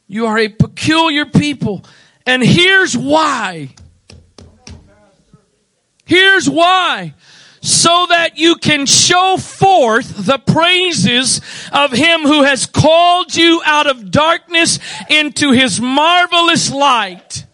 You 0.06 0.26
are 0.26 0.38
a 0.38 0.48
peculiar 0.48 1.26
people. 1.26 1.84
And 2.26 2.42
here's 2.42 2.96
why. 2.96 3.74
Here's 6.04 6.48
why. 6.48 7.14
So 7.60 8.06
that 8.08 8.38
you 8.38 8.56
can 8.56 8.86
show 8.86 9.36
forth 9.36 10.26
the 10.26 10.38
praises 10.38 11.40
of 11.72 11.92
Him 11.92 12.22
who 12.22 12.42
has 12.42 12.66
called 12.66 13.34
you 13.34 13.62
out 13.64 13.86
of 13.86 14.10
darkness 14.10 14.78
into 15.08 15.52
His 15.52 15.80
marvelous 15.80 16.72
light. 16.72 17.46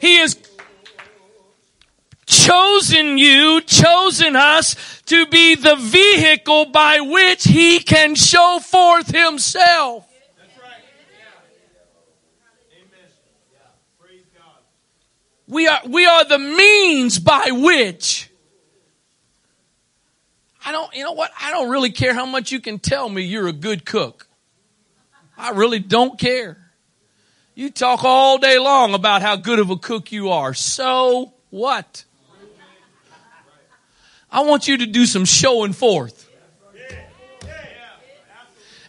He 0.00 0.16
has 0.16 0.36
chosen 2.24 3.18
you, 3.18 3.60
chosen 3.60 4.34
us 4.34 5.02
to 5.06 5.26
be 5.26 5.54
the 5.54 5.76
vehicle 5.76 6.66
by 6.66 7.00
which 7.00 7.44
He 7.44 7.80
can 7.80 8.14
show 8.14 8.60
forth 8.62 9.14
Himself. 9.14 10.07
We 15.48 15.66
are, 15.66 15.80
we 15.88 16.04
are 16.04 16.24
the 16.26 16.38
means 16.38 17.18
by 17.18 17.48
which. 17.50 18.30
I 20.64 20.72
don't, 20.72 20.94
you 20.94 21.02
know 21.02 21.12
what? 21.12 21.30
I 21.40 21.50
don't 21.50 21.70
really 21.70 21.90
care 21.90 22.12
how 22.12 22.26
much 22.26 22.52
you 22.52 22.60
can 22.60 22.78
tell 22.78 23.08
me 23.08 23.22
you're 23.22 23.48
a 23.48 23.52
good 23.52 23.86
cook. 23.86 24.28
I 25.38 25.50
really 25.50 25.78
don't 25.78 26.18
care. 26.18 26.58
You 27.54 27.70
talk 27.70 28.04
all 28.04 28.36
day 28.36 28.58
long 28.58 28.92
about 28.92 29.22
how 29.22 29.36
good 29.36 29.58
of 29.58 29.70
a 29.70 29.76
cook 29.76 30.12
you 30.12 30.30
are. 30.30 30.52
So 30.52 31.32
what? 31.48 32.04
I 34.30 34.42
want 34.42 34.68
you 34.68 34.76
to 34.76 34.86
do 34.86 35.06
some 35.06 35.24
showing 35.24 35.72
forth. 35.72 36.28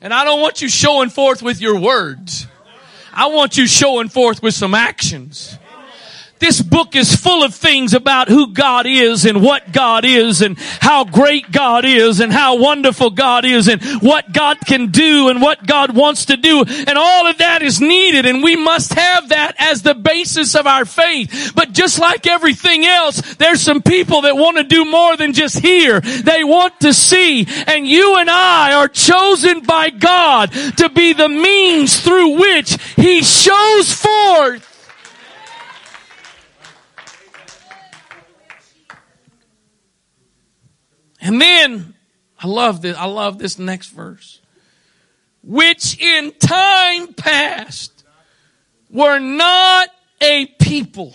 And 0.01 0.13
I 0.13 0.25
don't 0.25 0.41
want 0.41 0.61
you 0.61 0.67
showing 0.67 1.09
forth 1.09 1.41
with 1.41 1.61
your 1.61 1.79
words. 1.79 2.47
I 3.13 3.27
want 3.27 3.57
you 3.57 3.65
showing 3.65 4.09
forth 4.09 4.43
with 4.43 4.53
some 4.53 4.73
actions. 4.73 5.57
This 6.39 6.61
book 6.61 6.95
is 6.95 7.15
full 7.15 7.43
of 7.43 7.53
things 7.53 7.93
about 7.93 8.29
who 8.29 8.53
God 8.53 8.85
is 8.85 9.25
and 9.25 9.43
what 9.43 9.71
God 9.73 10.05
is 10.05 10.41
and 10.41 10.57
how 10.57 11.03
great 11.03 11.51
God 11.51 11.83
is 11.83 12.21
and 12.21 12.31
how 12.31 12.57
wonderful 12.57 13.09
God 13.09 13.43
is 13.43 13.67
and 13.67 13.83
what 14.01 14.31
God 14.31 14.57
can 14.65 14.87
do 14.87 15.29
and 15.29 15.41
what 15.41 15.65
God 15.65 15.95
wants 15.95 16.25
to 16.25 16.37
do. 16.37 16.63
And 16.63 16.97
all 16.97 17.27
of 17.27 17.39
that 17.39 17.61
is 17.61 17.81
needed 17.81 18.25
and 18.25 18.41
we 18.41 18.55
must 18.55 18.93
have 18.93 19.29
that 19.29 19.55
as 19.59 19.81
the 19.81 19.93
basis 19.93 20.55
of 20.55 20.65
our 20.65 20.85
faith. 20.85 21.51
But 21.55 21.73
just 21.73 21.99
like 21.99 22.25
everything 22.25 22.85
else, 22.85 23.21
there's 23.35 23.61
some 23.61 23.81
people 23.81 24.21
that 24.21 24.37
want 24.37 24.57
to 24.57 24.63
do 24.63 24.85
more 24.85 25.17
than 25.17 25.33
just 25.33 25.59
hear. 25.59 25.99
They 25.99 26.43
want 26.43 26.79
to 26.81 26.93
see. 26.93 27.47
And 27.67 27.85
you 27.85 28.17
and 28.17 28.29
I 28.29 28.73
are 28.73 28.87
chosen 28.87 29.61
by 29.61 29.89
God 29.89 30.51
to 30.77 30.89
be 30.89 31.13
the 31.13 31.29
means 31.29 31.99
through 31.99 32.39
which 32.39 32.77
He 32.95 33.23
shows 33.23 33.91
forth 33.91 34.68
And 41.29 41.39
then 41.39 41.93
I 42.39 42.47
love 42.47 42.81
this. 42.81 42.97
I 42.97 43.05
love 43.05 43.37
this 43.37 43.59
next 43.59 43.89
verse. 43.89 44.41
Which 45.43 46.01
in 46.01 46.31
time 46.39 47.13
past 47.13 48.03
were 48.89 49.19
not 49.19 49.89
a 50.21 50.47
people. 50.47 51.13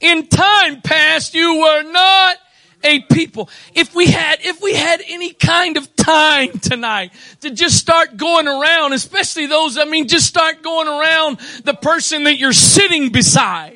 In 0.00 0.26
time 0.26 0.82
past 0.82 1.34
you 1.34 1.60
were 1.60 1.84
not 1.84 2.38
a 2.82 3.02
people. 3.02 3.48
If 3.72 3.94
we 3.94 4.06
had, 4.06 4.40
if 4.40 4.60
we 4.60 4.74
had 4.74 5.00
any 5.06 5.32
kind 5.32 5.76
of 5.76 5.94
time 5.94 6.58
tonight 6.58 7.12
to 7.42 7.50
just 7.50 7.76
start 7.76 8.16
going 8.16 8.48
around, 8.48 8.94
especially 8.94 9.46
those, 9.46 9.78
I 9.78 9.84
mean, 9.84 10.08
just 10.08 10.26
start 10.26 10.60
going 10.60 10.88
around 10.88 11.38
the 11.62 11.74
person 11.74 12.24
that 12.24 12.36
you're 12.36 12.52
sitting 12.52 13.12
beside 13.12 13.75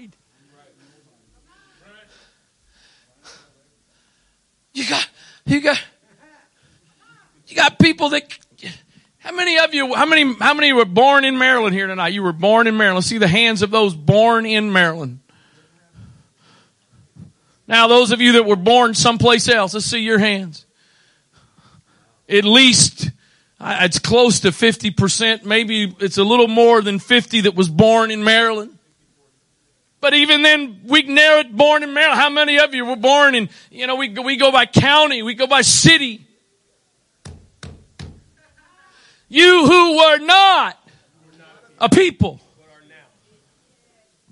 You 4.73 4.89
got, 4.89 5.09
you 5.47 5.61
got, 5.61 5.83
you 7.47 7.57
got 7.57 7.79
people 7.79 8.11
that, 8.11 8.39
how 9.19 9.33
many 9.33 9.59
of 9.59 9.75
you, 9.75 9.95
how 9.95 10.07
many, 10.07 10.35
how 10.35 10.55
many 10.55 10.73
were 10.73 10.85
born 10.85 11.25
in 11.25 11.39
Maryland 11.39 11.75
here 11.75 11.87
tonight? 11.87 12.09
You 12.09 12.23
were 12.23 12.33
born 12.33 12.67
in 12.67 12.77
Maryland. 12.77 13.05
See 13.05 13.19
the 13.19 13.29
hands 13.29 13.63
of 13.63 13.71
those 13.71 13.95
born 13.95 14.47
in 14.47 14.73
Maryland. 14.73 15.21
Now, 17.67 17.87
those 17.87 18.11
of 18.11 18.21
you 18.21 18.33
that 18.33 18.47
were 18.47 18.57
born 18.57 18.95
someplace 18.95 19.49
else, 19.49 19.75
let's 19.75 19.87
see 19.87 20.01
your 20.01 20.19
hands. 20.19 20.67
At 22.29 22.45
least, 22.45 23.11
it's 23.61 23.99
close 23.99 24.41
to 24.41 24.49
50%. 24.49 25.45
Maybe 25.45 25.95
it's 26.01 26.19
a 26.19 26.25
little 26.25 26.49
more 26.49 26.83
than 26.83 26.99
50 26.99 27.43
that 27.43 27.55
was 27.55 27.69
born 27.69 28.11
in 28.11 28.25
Maryland. 28.25 28.77
But 30.01 30.15
even 30.15 30.43
then, 30.43 30.81
we 30.87 31.03
narrow 31.03 31.41
it 31.41 31.55
born 31.55 31.83
in 31.83 31.93
Maryland. 31.93 32.21
How 32.21 32.31
many 32.31 32.59
of 32.59 32.73
you 32.73 32.87
were 32.87 32.97
born 32.97 33.35
in, 33.35 33.51
you 33.71 33.87
know, 33.87 33.97
we, 33.97 34.09
we 34.09 34.37
go 34.37 34.51
by 34.51 34.65
county, 34.65 35.23
we 35.23 35.35
go 35.35 35.47
by 35.47 35.61
city. 35.61 36.27
You 39.29 39.67
who 39.67 39.97
were 39.99 40.19
not 40.19 40.79
a 41.79 41.89
people. 41.89 42.41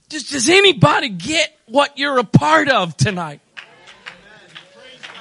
Just, 0.08 0.32
does 0.32 0.48
anybody 0.48 1.10
get 1.10 1.54
what 1.66 1.98
you're 1.98 2.18
a 2.18 2.24
part 2.24 2.68
of 2.68 2.96
tonight? 2.96 3.40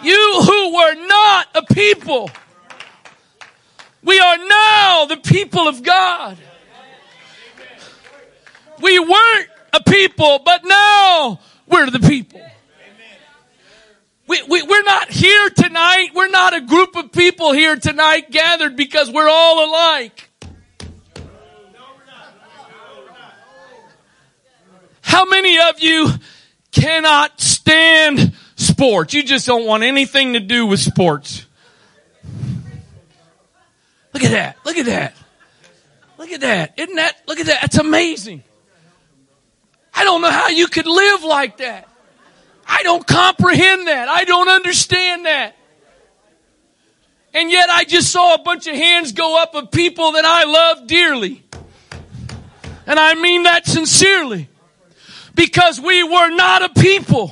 You 0.01 0.41
who 0.45 0.75
were 0.75 1.07
not 1.07 1.47
a 1.55 1.73
people. 1.73 2.29
We 4.01 4.19
are 4.19 4.37
now 4.37 5.05
the 5.05 5.17
people 5.17 5.67
of 5.67 5.83
God. 5.83 6.37
We 8.79 8.99
weren't 8.99 9.49
a 9.73 9.83
people, 9.83 10.39
but 10.43 10.61
now 10.63 11.39
we're 11.67 11.89
the 11.89 11.99
people. 11.99 12.41
We, 14.27 14.43
we, 14.43 14.61
we're 14.61 14.83
not 14.83 15.09
here 15.09 15.49
tonight. 15.49 16.09
We're 16.13 16.29
not 16.29 16.53
a 16.53 16.61
group 16.61 16.97
of 16.97 17.13
people 17.13 17.53
here 17.53 17.77
tonight 17.77 18.29
gathered 18.29 18.75
because 18.75 19.09
we're 19.09 19.29
all 19.29 19.69
alike. 19.69 20.29
How 25.01 25.23
many 25.23 25.57
of 25.57 25.79
you 25.79 26.09
cannot 26.71 27.39
stand 27.39 28.33
sports? 28.57 29.13
You 29.13 29.23
just 29.23 29.47
don't 29.47 29.65
want 29.65 29.83
anything 29.83 30.33
to 30.33 30.41
do 30.41 30.65
with 30.65 30.81
sports. 30.81 31.45
Look 34.13 34.23
at 34.23 34.31
that. 34.31 34.57
Look 34.65 34.77
at 34.77 34.87
that. 34.87 35.15
Look 36.17 36.31
at 36.31 36.41
that. 36.41 36.73
Isn't 36.77 36.95
that, 36.95 37.21
look 37.27 37.39
at 37.39 37.45
that. 37.45 37.61
That's 37.61 37.77
amazing. 37.77 38.43
I 39.97 40.03
don't 40.03 40.21
know 40.21 40.29
how 40.29 40.49
you 40.49 40.67
could 40.67 40.85
live 40.85 41.23
like 41.23 41.57
that. 41.57 41.89
I 42.67 42.83
don't 42.83 43.05
comprehend 43.05 43.87
that. 43.87 44.07
I 44.07 44.25
don't 44.25 44.47
understand 44.47 45.25
that. 45.25 45.55
And 47.33 47.49
yet 47.49 47.71
I 47.71 47.83
just 47.83 48.11
saw 48.11 48.35
a 48.35 48.43
bunch 48.43 48.67
of 48.67 48.75
hands 48.75 49.11
go 49.11 49.41
up 49.41 49.55
of 49.55 49.71
people 49.71 50.11
that 50.11 50.23
I 50.23 50.43
love 50.43 50.85
dearly. 50.85 51.43
And 52.85 52.99
I 52.99 53.15
mean 53.15 53.43
that 53.43 53.65
sincerely. 53.65 54.49
Because 55.33 55.81
we 55.81 56.03
were 56.03 56.29
not 56.29 56.61
a 56.61 56.69
people. 56.79 57.31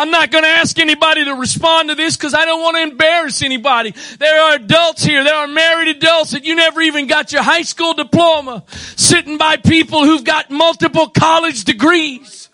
I'm 0.00 0.10
not 0.10 0.30
going 0.30 0.44
to 0.44 0.48
ask 0.48 0.78
anybody 0.78 1.26
to 1.26 1.34
respond 1.34 1.90
to 1.90 1.94
this 1.94 2.16
because 2.16 2.32
I 2.32 2.46
don't 2.46 2.62
want 2.62 2.78
to 2.78 2.82
embarrass 2.84 3.42
anybody. 3.42 3.92
There 4.18 4.42
are 4.44 4.54
adults 4.54 5.04
here. 5.04 5.22
There 5.22 5.34
are 5.34 5.46
married 5.46 5.88
adults 5.94 6.30
that 6.30 6.46
you 6.46 6.54
never 6.54 6.80
even 6.80 7.06
got 7.06 7.32
your 7.32 7.42
high 7.42 7.60
school 7.60 7.92
diploma 7.92 8.64
sitting 8.96 9.36
by 9.36 9.58
people 9.58 10.06
who've 10.06 10.24
got 10.24 10.50
multiple 10.50 11.08
college 11.10 11.64
degrees. 11.64 12.48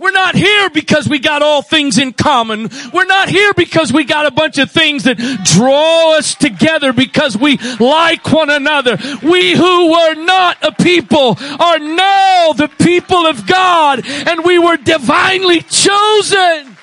We're 0.00 0.12
not 0.12 0.34
here 0.34 0.70
because 0.70 1.06
we 1.06 1.18
got 1.18 1.42
all 1.42 1.60
things 1.60 1.98
in 1.98 2.14
common. 2.14 2.70
We're 2.90 3.04
not 3.04 3.28
here 3.28 3.52
because 3.52 3.92
we 3.92 4.04
got 4.04 4.24
a 4.24 4.30
bunch 4.30 4.56
of 4.56 4.70
things 4.70 5.04
that 5.04 5.18
draw 5.44 6.16
us 6.16 6.34
together 6.34 6.94
because 6.94 7.36
we 7.36 7.58
like 7.78 8.32
one 8.32 8.48
another. 8.48 8.96
We 9.22 9.52
who 9.52 9.90
were 9.90 10.14
not 10.14 10.56
a 10.62 10.72
people 10.72 11.36
are 11.60 11.78
now 11.78 12.54
the 12.54 12.70
people 12.80 13.26
of 13.26 13.46
God 13.46 14.06
and 14.06 14.42
we 14.42 14.58
were 14.58 14.78
divinely 14.78 15.60
chosen. 15.60 16.78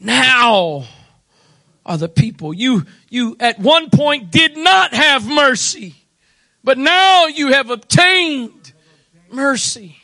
Now, 0.00 0.84
are 1.90 1.98
the 1.98 2.08
people. 2.08 2.54
You, 2.54 2.86
you 3.08 3.36
at 3.40 3.58
one 3.58 3.90
point 3.90 4.30
did 4.30 4.56
not 4.56 4.94
have 4.94 5.26
mercy, 5.26 5.96
but 6.62 6.78
now 6.78 7.26
you 7.26 7.52
have 7.52 7.68
obtained 7.68 8.72
mercy. 9.28 9.96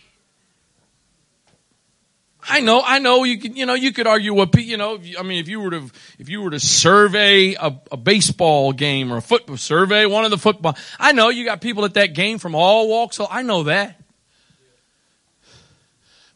I 2.48 2.60
know, 2.60 2.82
I 2.84 2.98
know 2.98 3.22
you 3.22 3.38
could, 3.38 3.56
you 3.56 3.66
know, 3.66 3.74
you 3.74 3.92
could 3.92 4.08
argue 4.08 4.34
what, 4.34 4.52
you 4.56 4.76
know, 4.76 4.98
I 5.16 5.22
mean, 5.22 5.38
if 5.38 5.48
you 5.48 5.60
were 5.60 5.70
to, 5.70 5.90
if 6.18 6.28
you 6.28 6.42
were 6.42 6.50
to 6.50 6.60
survey 6.60 7.54
a, 7.54 7.76
a 7.92 7.96
baseball 7.96 8.72
game 8.72 9.12
or 9.12 9.18
a 9.18 9.22
football, 9.22 9.56
survey 9.56 10.06
one 10.06 10.24
of 10.24 10.32
the 10.32 10.38
football, 10.38 10.76
I 10.98 11.12
know 11.12 11.28
you 11.28 11.44
got 11.44 11.60
people 11.60 11.84
at 11.84 11.94
that 11.94 12.14
game 12.14 12.38
from 12.38 12.56
all 12.56 12.88
walks, 12.88 13.20
I 13.30 13.42
know 13.42 13.64
that. 13.64 14.00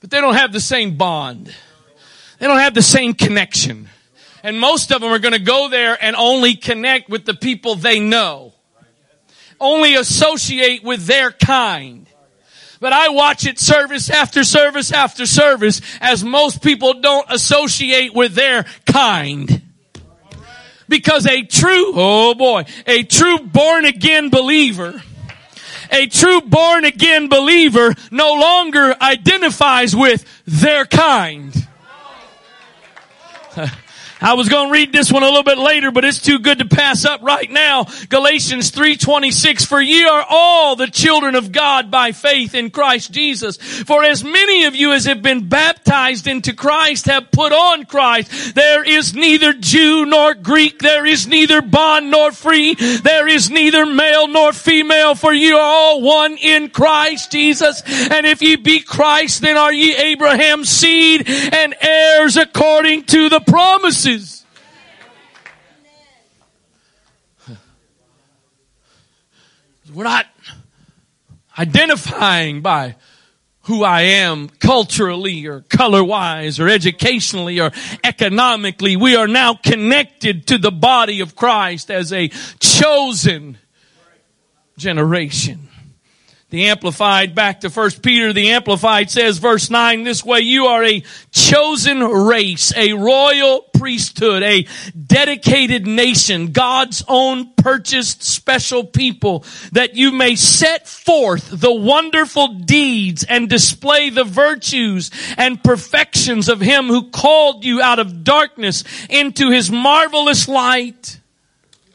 But 0.01 0.11
they 0.11 0.21
don't 0.21 0.35
have 0.35 0.53
the 0.53 0.61
same 0.61 0.97
bond. 0.97 1.53
They 2.39 2.47
don't 2.47 2.59
have 2.59 2.75
the 2.75 2.83
same 2.83 3.15
connection. 3.15 3.89
And 4.43 4.59
most 4.59 4.91
of 4.91 5.01
them 5.01 5.13
are 5.13 5.19
going 5.19 5.35
to 5.35 5.39
go 5.39 5.69
there 5.69 5.97
and 6.03 6.17
only 6.17 6.55
connect 6.55 7.09
with 7.09 7.25
the 7.25 7.35
people 7.35 7.75
they 7.75 8.01
know. 8.01 8.55
Only 9.61 9.95
associate 9.95 10.83
with 10.83 11.07
their 11.07 11.31
kind. 11.31 12.07
But 12.81 12.95
I 12.95 13.11
watch 13.11 13.47
it 13.47 13.59
service 13.59 14.09
after 14.09 14.43
service 14.43 14.91
after 14.91 15.27
service 15.27 15.83
as 16.01 16.25
most 16.25 16.63
people 16.63 16.95
don't 17.01 17.27
associate 17.31 18.15
with 18.15 18.35
their 18.35 18.65
kind. 18.87 19.61
Because 20.89 21.27
a 21.27 21.43
true, 21.43 21.93
oh 21.95 22.35
boy, 22.35 22.65
a 22.87 23.03
true 23.03 23.39
born 23.41 23.85
again 23.85 24.31
believer, 24.31 25.03
a 25.93 26.07
true 26.07 26.41
born 26.41 26.87
again 26.87 27.29
believer 27.29 27.95
no 28.11 28.33
longer 28.33 28.97
identifies 29.01 29.95
with 29.95 30.25
their 30.47 30.87
kind. 30.87 31.55
I 34.21 34.35
was 34.35 34.51
going 34.51 34.69
to 34.69 34.73
read 34.73 34.93
this 34.93 35.11
one 35.11 35.23
a 35.23 35.27
little 35.27 35.43
bit 35.43 35.57
later, 35.57 35.91
but 35.91 36.05
it's 36.05 36.21
too 36.21 36.41
good 36.41 36.59
to 36.59 36.67
pass 36.67 37.07
up 37.07 37.23
right 37.23 37.51
now. 37.51 37.87
Galatians 38.09 38.71
3:26 38.71 39.65
For 39.65 39.81
ye 39.81 40.05
are 40.05 40.27
all 40.29 40.77
the 40.77 40.89
children 40.89 41.35
of 41.35 41.53
God 41.53 41.91
by 41.91 42.13
faith 42.13 42.55
in 42.55 42.71
Christ 42.71 43.13
Jesus. 43.13 43.57
For 43.57 44.05
as 44.05 44.23
many 44.23 44.65
of 44.65 44.75
you 44.75 44.93
as 44.93 45.07
have 45.07 45.23
been 45.23 45.49
baptized 45.49 46.27
into 46.27 46.53
Christ 46.53 47.07
have 47.07 47.31
put 47.31 47.53
on 47.53 47.87
Christ. 47.87 48.55
There 48.55 48.85
is 48.85 49.15
neither 49.15 49.55
Jew 49.55 50.05
nor 50.05 50.35
Greek, 50.35 50.81
there 50.81 51.07
is 51.07 51.27
neither 51.27 51.63
bond 51.63 52.11
nor 52.11 52.31
free, 52.33 52.75
there 52.75 53.27
is 53.27 53.51
neither 53.51 53.87
male 53.87 54.29
nor 54.29 54.53
female, 54.53 55.15
for 55.15 55.33
you 55.33 55.57
are 55.57 55.61
all 55.61 56.03
one 56.03 56.37
in 56.37 56.69
Christ 56.69 57.33
Jesus. 57.33 57.83
And 58.11 58.27
if 58.27 58.43
ye 58.43 58.57
be 58.57 58.81
Christ, 58.81 59.41
then 59.41 59.57
are 59.57 59.73
ye 59.73 59.97
Abraham's 59.97 60.69
seed 60.69 61.27
and 61.27 61.75
heirs 61.81 62.37
according 62.37 63.05
to 63.05 63.31
the 63.31 63.41
promises. 63.41 64.10
We're 69.95 70.05
not 70.05 70.27
identifying 71.59 72.61
by 72.61 72.97
who 73.63 73.85
I 73.85 74.03
am 74.03 74.49
culturally 74.49 75.47
or 75.47 75.61
color 75.61 76.03
wise 76.03 76.59
or 76.59 76.69
educationally 76.69 77.61
or 77.61 77.71
economically. 78.03 78.97
We 78.97 79.15
are 79.15 79.29
now 79.29 79.55
connected 79.55 80.49
to 80.49 80.59
the 80.59 80.73
body 80.73 81.21
of 81.21 81.37
Christ 81.37 81.91
as 81.91 82.13
a 82.13 82.29
chosen 82.59 83.59
generation. 84.77 85.70
The 86.51 86.67
Amplified, 86.67 87.37
back 87.37 87.61
to 87.61 87.71
First 87.71 88.03
Peter, 88.03 88.33
the 88.33 88.51
Amplified 88.51 89.09
says, 89.09 89.39
verse 89.39 89.71
9, 89.71 90.03
this 90.03 90.25
way, 90.25 90.41
you 90.41 90.67
are 90.67 90.83
a 90.83 91.05
chosen 91.31 92.01
race, 92.01 92.77
a 92.77 92.93
royal 92.93 93.63
priesthood, 93.73 94.43
a 94.43 94.67
dedicated 95.07 95.87
nation, 95.87 96.51
God's 96.51 97.05
own 97.07 97.53
purchased 97.55 98.25
special 98.25 98.83
people, 98.83 99.45
that 99.71 99.95
you 99.95 100.11
may 100.11 100.35
set 100.35 100.89
forth 100.89 101.49
the 101.53 101.73
wonderful 101.73 102.49
deeds 102.49 103.23
and 103.23 103.49
display 103.49 104.11
the 104.11 104.25
virtues 104.25 105.13
and 105.39 105.63
perfections 105.63 106.49
of 106.49 106.61
Him 106.61 106.89
who 106.89 107.11
called 107.11 107.65
you 107.65 107.81
out 107.81 108.01
of 108.01 108.25
darkness 108.25 108.83
into 109.09 109.51
His 109.51 109.71
marvelous 109.71 110.49
light. 110.49 111.21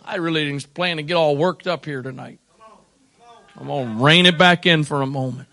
I 0.01 0.15
really 0.15 0.45
didn't 0.45 0.73
plan 0.73 0.95
to 0.95 1.03
get 1.03 1.15
all 1.15 1.35
worked 1.35 1.67
up 1.67 1.83
here 1.83 2.01
tonight. 2.01 2.39
I'm 3.59 3.67
going 3.67 3.97
to 3.97 4.03
rein 4.03 4.25
it 4.25 4.37
back 4.37 4.65
in 4.65 4.83
for 4.83 5.01
a 5.01 5.07
moment. 5.07 5.47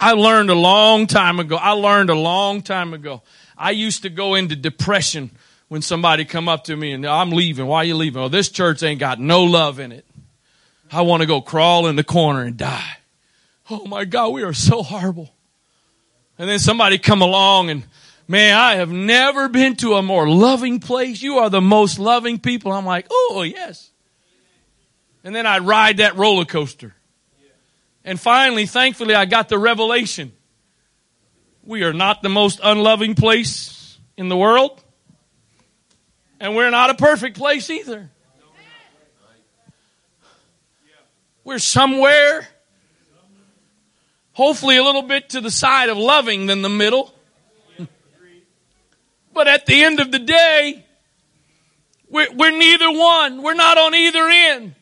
I 0.00 0.12
learned 0.12 0.50
a 0.50 0.54
long 0.54 1.06
time 1.06 1.38
ago. 1.38 1.56
I 1.56 1.72
learned 1.72 2.10
a 2.10 2.14
long 2.14 2.62
time 2.62 2.92
ago. 2.92 3.22
I 3.56 3.70
used 3.70 4.02
to 4.02 4.10
go 4.10 4.34
into 4.34 4.56
depression 4.56 5.30
when 5.68 5.80
somebody 5.80 6.24
come 6.24 6.48
up 6.48 6.64
to 6.64 6.76
me 6.76 6.92
and 6.92 7.06
I'm 7.06 7.30
leaving. 7.30 7.66
Why 7.66 7.78
are 7.78 7.84
you 7.84 7.94
leaving? 7.94 8.20
Oh, 8.20 8.28
this 8.28 8.48
church 8.48 8.82
ain't 8.82 8.98
got 8.98 9.20
no 9.20 9.44
love 9.44 9.78
in 9.78 9.92
it. 9.92 10.04
I 10.90 11.02
want 11.02 11.20
to 11.20 11.26
go 11.26 11.40
crawl 11.40 11.86
in 11.86 11.94
the 11.94 12.04
corner 12.04 12.42
and 12.42 12.56
die. 12.56 12.98
Oh 13.70 13.86
my 13.86 14.04
God, 14.04 14.30
we 14.30 14.42
are 14.42 14.52
so 14.52 14.82
horrible. 14.82 15.32
And 16.36 16.50
then 16.50 16.58
somebody 16.58 16.98
come 16.98 17.22
along 17.22 17.70
and 17.70 17.84
man, 18.26 18.58
I 18.58 18.74
have 18.74 18.90
never 18.90 19.48
been 19.48 19.76
to 19.76 19.94
a 19.94 20.02
more 20.02 20.28
loving 20.28 20.80
place. 20.80 21.22
You 21.22 21.38
are 21.38 21.48
the 21.48 21.60
most 21.60 22.00
loving 22.00 22.40
people. 22.40 22.72
I'm 22.72 22.84
like, 22.84 23.06
oh 23.08 23.44
yes. 23.46 23.91
And 25.24 25.34
then 25.34 25.46
I'd 25.46 25.62
ride 25.62 25.98
that 25.98 26.16
roller 26.16 26.44
coaster. 26.44 26.94
And 28.04 28.20
finally, 28.20 28.66
thankfully, 28.66 29.14
I 29.14 29.24
got 29.24 29.48
the 29.48 29.58
revelation. 29.58 30.32
We 31.62 31.84
are 31.84 31.92
not 31.92 32.22
the 32.22 32.28
most 32.28 32.58
unloving 32.62 33.14
place 33.14 33.98
in 34.16 34.28
the 34.28 34.36
world. 34.36 34.82
And 36.40 36.56
we're 36.56 36.70
not 36.70 36.90
a 36.90 36.94
perfect 36.94 37.38
place 37.38 37.70
either. 37.70 38.10
We're 41.44 41.58
somewhere, 41.58 42.46
hopefully 44.32 44.76
a 44.76 44.82
little 44.82 45.02
bit 45.02 45.30
to 45.30 45.40
the 45.40 45.50
side 45.50 45.88
of 45.88 45.96
loving 45.96 46.46
than 46.46 46.62
the 46.62 46.68
middle. 46.68 47.12
But 49.34 49.48
at 49.48 49.66
the 49.66 49.82
end 49.82 49.98
of 49.98 50.12
the 50.12 50.18
day, 50.18 50.84
we're, 52.08 52.32
we're 52.34 52.56
neither 52.56 52.90
one. 52.90 53.42
We're 53.42 53.54
not 53.54 53.78
on 53.78 53.94
either 53.94 54.28
end. 54.28 54.74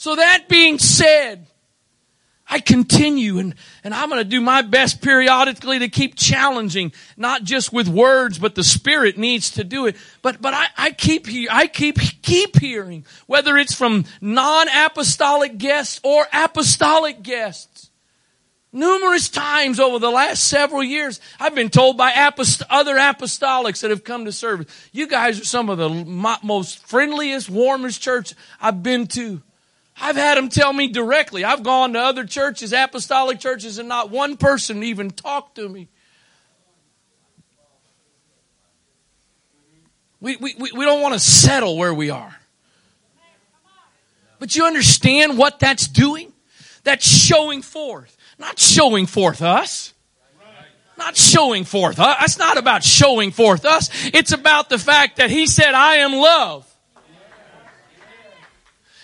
So 0.00 0.16
that 0.16 0.48
being 0.48 0.78
said, 0.78 1.46
I 2.48 2.60
continue 2.60 3.38
and, 3.38 3.54
and 3.84 3.92
I'm 3.92 4.08
going 4.08 4.22
to 4.22 4.26
do 4.26 4.40
my 4.40 4.62
best 4.62 5.02
periodically 5.02 5.80
to 5.80 5.90
keep 5.90 6.14
challenging, 6.14 6.94
not 7.18 7.44
just 7.44 7.70
with 7.70 7.86
words, 7.86 8.38
but 8.38 8.54
the 8.54 8.64
Spirit 8.64 9.18
needs 9.18 9.50
to 9.50 9.62
do 9.62 9.84
it. 9.84 9.96
But, 10.22 10.40
but 10.40 10.54
I, 10.54 10.68
I 10.78 10.90
keep, 10.92 11.26
I 11.50 11.66
keep, 11.66 11.98
keep 12.22 12.58
hearing, 12.58 13.04
whether 13.26 13.58
it's 13.58 13.74
from 13.74 14.06
non-apostolic 14.22 15.58
guests 15.58 16.00
or 16.02 16.26
apostolic 16.32 17.22
guests. 17.22 17.90
Numerous 18.72 19.28
times 19.28 19.78
over 19.78 19.98
the 19.98 20.10
last 20.10 20.44
several 20.44 20.82
years, 20.82 21.20
I've 21.38 21.54
been 21.54 21.68
told 21.68 21.98
by 21.98 22.12
apost- 22.12 22.62
other 22.70 22.96
apostolics 22.96 23.82
that 23.82 23.90
have 23.90 24.04
come 24.04 24.24
to 24.24 24.32
service, 24.32 24.68
you 24.92 25.08
guys 25.08 25.38
are 25.42 25.44
some 25.44 25.68
of 25.68 25.76
the 25.76 25.90
most 26.42 26.86
friendliest, 26.86 27.50
warmest 27.50 28.00
church 28.00 28.32
I've 28.62 28.82
been 28.82 29.06
to. 29.08 29.42
I've 30.00 30.16
had 30.16 30.38
them 30.38 30.48
tell 30.48 30.72
me 30.72 30.88
directly. 30.88 31.44
I've 31.44 31.62
gone 31.62 31.92
to 31.92 32.00
other 32.00 32.24
churches, 32.24 32.72
apostolic 32.72 33.38
churches, 33.38 33.78
and 33.78 33.88
not 33.88 34.10
one 34.10 34.36
person 34.36 34.82
even 34.82 35.10
talked 35.10 35.56
to 35.56 35.68
me. 35.68 35.88
We, 40.20 40.36
we, 40.36 40.54
we 40.58 40.84
don't 40.84 41.00
want 41.00 41.14
to 41.14 41.20
settle 41.20 41.76
where 41.76 41.94
we 41.94 42.10
are. 42.10 42.34
But 44.38 44.56
you 44.56 44.64
understand 44.64 45.36
what 45.36 45.58
that's 45.58 45.86
doing? 45.86 46.32
That's 46.82 47.06
showing 47.06 47.62
forth. 47.62 48.16
Not 48.38 48.58
showing 48.58 49.06
forth 49.06 49.42
us. 49.42 49.92
Not 50.96 51.16
showing 51.16 51.64
forth 51.64 51.98
us. 51.98 52.16
It's 52.22 52.38
not 52.38 52.58
about 52.58 52.84
showing 52.84 53.30
forth 53.30 53.64
us. 53.64 53.88
It's 54.06 54.32
about 54.32 54.68
the 54.68 54.78
fact 54.78 55.16
that 55.16 55.30
He 55.30 55.46
said, 55.46 55.74
I 55.74 55.96
am 55.96 56.12
love. 56.12 56.69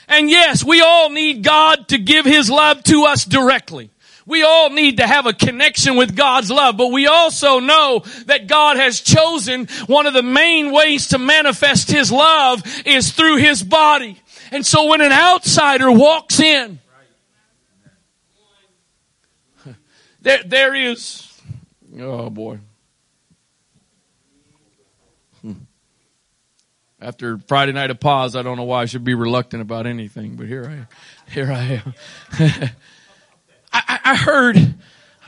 And 0.09 0.31
yes, 0.31 0.63
we 0.63 0.81
all 0.81 1.11
need 1.11 1.43
God 1.43 1.89
to 1.89 1.99
give 1.99 2.25
His 2.25 2.49
love 2.49 2.83
to 2.85 3.05
us 3.05 3.25
directly. 3.25 3.91
We 4.27 4.43
all 4.43 4.71
need 4.71 4.97
to 4.97 5.07
have 5.07 5.27
a 5.27 5.33
connection 5.33 5.97
with 5.97 6.17
God's 6.17 6.51
love, 6.51 6.77
but 6.77 6.91
we 6.91 7.07
also 7.07 7.61
know 7.61 8.03
that 8.27 8.49
God 8.49 8.77
has 8.77 9.01
chosen 9.01 9.67
one 9.87 10.07
of 10.07 10.15
the 10.15 10.23
main 10.23 10.73
ways 10.73 11.09
to 11.09 11.19
manifest 11.19 11.91
His 11.91 12.11
love 12.11 12.63
is 12.85 13.13
through 13.13 13.37
His 13.37 13.63
body. 13.63 14.21
And 14.51 14.67
so 14.67 14.87
when 14.87 15.01
an 15.01 15.13
outsider 15.13 15.91
walks 15.93 16.41
in, 16.41 16.81
there, 20.21 20.43
there 20.45 20.75
is, 20.75 21.41
oh 22.01 22.31
boy. 22.31 22.59
After 27.07 27.39
Friday 27.47 27.71
night 27.71 27.93
of 27.93 28.01
pause, 28.01 28.35
I 28.35 28.43
don't 28.43 28.57
know 28.57 28.65
why 28.65 28.83
I 28.83 28.87
should 28.87 29.05
be 29.05 29.15
reluctant 29.15 29.63
about 29.63 29.87
anything, 29.87 30.35
but 30.35 30.49
here 30.49 30.65
I 30.65 30.73
am. 30.73 30.89
Here 31.31 31.53
I 31.53 31.63
am. 31.63 31.95
I, 33.73 34.01
I, 34.05 34.17
heard, 34.17 34.57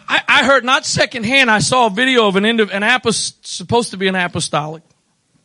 I, 0.09 0.21
I, 0.27 0.45
heard 0.45 0.64
not 0.64 0.85
secondhand. 0.85 1.49
I 1.49 1.61
saw 1.61 1.87
a 1.87 1.91
video 1.91 2.27
of 2.27 2.35
an 2.35 2.45
end 2.45 2.59
of 2.59 2.73
an 2.73 2.83
apost, 2.83 3.47
supposed 3.47 3.93
to 3.93 3.97
be 3.97 4.09
an 4.09 4.17
apostolic. 4.17 4.83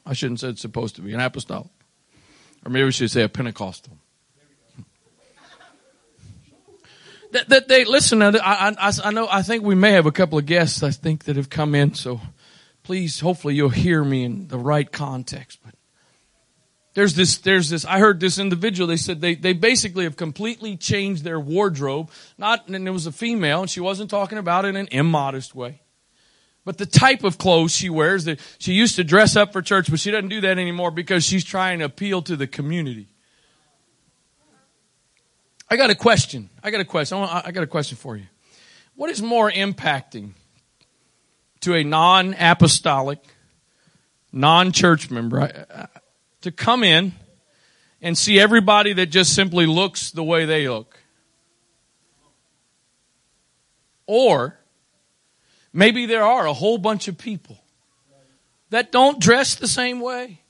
I 0.08 0.14
shouldn't 0.14 0.40
say 0.40 0.56
supposed 0.56 0.96
to 0.96 1.04
be 1.04 1.14
an 1.14 1.20
apostolic, 1.20 1.70
or 2.66 2.72
maybe 2.72 2.86
we 2.86 2.92
should 2.92 3.12
say 3.12 3.22
a 3.22 3.30
Pentecostal. 3.30 3.96
that, 7.32 7.48
that 7.50 7.68
they 7.68 7.86
listen. 7.86 8.24
I, 8.24 8.30
I, 8.40 8.92
I 9.04 9.12
know. 9.12 9.28
I 9.30 9.44
think 9.44 9.64
we 9.64 9.76
may 9.76 9.92
have 9.92 10.08
a 10.08 10.12
couple 10.12 10.40
of 10.40 10.48
guests. 10.48 10.82
I 10.82 10.90
think 10.90 11.26
that 11.26 11.36
have 11.36 11.52
come 11.52 11.76
in. 11.76 11.94
So 11.94 12.22
please, 12.82 13.20
hopefully, 13.20 13.54
you'll 13.54 13.70
hear 13.70 14.04
me 14.04 14.24
in 14.24 14.48
the 14.48 14.58
right 14.58 14.92
context. 14.92 15.60
But 15.64 15.76
there's 16.94 17.16
this, 17.16 17.38
there's 17.38 17.70
this, 17.70 17.86
I 17.86 18.00
heard 18.00 18.20
this 18.20 18.38
individual, 18.38 18.88
they 18.88 18.98
said 18.98 19.20
they, 19.20 19.36
they 19.36 19.54
basically 19.54 20.04
have 20.04 20.16
completely 20.16 20.78
changed 20.78 21.24
their 21.24 21.40
wardrobe. 21.40 22.12
Not, 22.38 22.68
and 22.68 22.88
it 22.88 22.92
was 22.92 23.08
a 23.08 23.12
female, 23.12 23.62
and 23.62 23.70
she 23.70 23.80
wasn't 23.80 24.10
talking 24.10 24.38
about 24.38 24.66
it 24.66 24.70
in 24.70 24.76
an 24.76 24.88
immodest 24.92 25.56
way. 25.56 25.82
But 26.66 26.78
the 26.78 26.86
type 26.86 27.24
of 27.24 27.38
clothes 27.38 27.76
she 27.76 27.90
wears, 27.90 28.26
that 28.26 28.40
she 28.58 28.74
used 28.74 28.96
to 28.96 29.04
dress 29.04 29.36
up 29.36 29.52
for 29.52 29.62
church, 29.62 29.90
but 29.90 30.00
she 30.00 30.12
doesn't 30.12 30.30
do 30.30 30.42
that 30.42 30.58
anymore 30.58 30.92
because 30.92 31.26
she's 31.26 31.44
trying 31.44 31.80
to 31.80 31.86
appeal 31.86 32.22
to 32.22 32.36
the 32.36 32.48
community. 32.48 33.08
I 35.70 35.76
got 35.76 35.90
a 35.90 35.96
question. 35.96 36.50
I 36.64 36.70
got 36.70 36.80
a 36.80 36.86
question. 36.86 37.18
I 37.18 37.52
got 37.52 37.64
a 37.64 37.68
question 37.68 37.98
for 37.98 38.16
you. 38.16 38.26
What 38.96 39.10
is 39.10 39.22
more 39.22 39.52
impacting 39.52 40.34
to 41.62 41.74
a 41.74 41.84
non-apostolic, 41.84 43.20
non-church 44.32 45.10
member? 45.10 45.90
To 46.44 46.52
come 46.52 46.84
in 46.84 47.14
and 48.02 48.18
see 48.18 48.40
everybody 48.40 48.94
that 48.94 49.08
just 49.08 49.34
simply 49.34 49.66
looks 49.66 50.12
the 50.12 50.24
way 50.24 50.46
they 50.46 50.68
look. 50.68 51.00
Or 54.06 54.60
maybe 55.72 56.06
there 56.06 56.24
are 56.24 56.46
a 56.46 56.54
whole 56.54 56.78
bunch 56.78 57.08
of 57.08 57.18
people 57.18 57.58
that 58.70 58.92
don't 58.92 59.20
dress 59.20 59.56
the 59.56 59.68
same 59.68 60.02
way. 60.02 60.42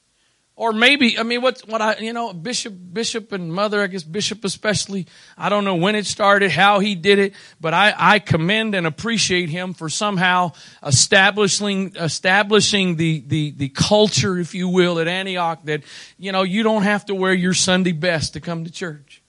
Or 0.56 0.72
maybe, 0.72 1.18
I 1.18 1.24
mean, 1.24 1.42
what, 1.42 1.62
what 1.62 1.82
I, 1.82 1.98
you 1.98 2.14
know, 2.14 2.32
Bishop, 2.32 2.76
Bishop 2.94 3.32
and 3.32 3.52
Mother, 3.52 3.82
I 3.82 3.88
guess 3.88 4.04
Bishop 4.04 4.46
especially, 4.46 5.08
I 5.36 5.50
don't 5.50 5.66
know 5.66 5.76
when 5.76 5.96
it 5.96 6.06
started, 6.06 6.52
how 6.52 6.78
he 6.78 6.94
did 6.94 7.18
it, 7.18 7.34
but 7.60 7.74
I, 7.74 7.94
I 7.98 8.20
commend 8.20 8.76
and 8.76 8.86
appreciate 8.86 9.50
him 9.50 9.74
for 9.74 9.90
somehow 9.90 10.52
establishing, 10.86 11.96
establishing 11.96 12.98
the, 12.98 13.24
the, 13.26 13.52
the 13.58 13.70
culture, 13.70 14.38
if 14.38 14.54
you 14.54 14.70
will, 14.70 15.00
at 15.00 15.08
Antioch 15.08 15.64
that, 15.64 15.82
you 16.20 16.32
know, 16.32 16.44
you 16.44 16.62
don't 16.62 16.84
have 16.84 17.08
to 17.08 17.16
wear 17.16 17.34
your 17.34 17.56
Sunday 17.56 17.92
best 17.92 18.34
to 18.34 18.40
come 18.40 18.64
to 18.64 18.72
church. 18.72 19.24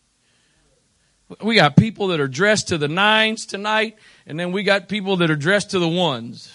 We 1.42 1.54
got 1.54 1.74
people 1.74 2.08
that 2.08 2.20
are 2.20 2.28
dressed 2.28 2.68
to 2.68 2.76
the 2.76 2.86
nines 2.86 3.46
tonight, 3.46 3.96
and 4.26 4.38
then 4.38 4.52
we 4.52 4.62
got 4.62 4.90
people 4.90 5.16
that 5.16 5.30
are 5.30 5.36
dressed 5.36 5.70
to 5.70 5.78
the 5.78 5.88
ones. 5.88 6.52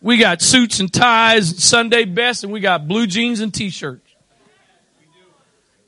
We 0.00 0.16
got 0.16 0.40
suits 0.40 0.78
and 0.80 0.92
ties, 0.92 1.50
and 1.50 1.60
Sunday 1.60 2.04
best, 2.04 2.44
and 2.44 2.52
we 2.52 2.60
got 2.60 2.86
blue 2.86 3.06
jeans 3.06 3.40
and 3.40 3.52
t-shirts. 3.52 4.14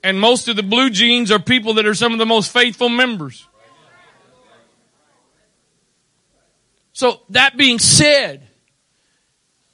And 0.03 0.19
most 0.19 0.49
of 0.49 0.57
the 0.57 0.63
blue 0.63 0.91
jeans 0.91 1.31
are 1.31 1.39
people 1.39 1.75
that 1.75 1.87
are 1.87 1.95
some 1.95 2.13
of 2.13 2.19
the 2.19 2.27
most 2.27 2.53
faithful 2.53 2.89
members. 2.89 3.47
So 6.93 7.21
that 7.31 7.57
being 7.57 7.79
said, 7.79 8.47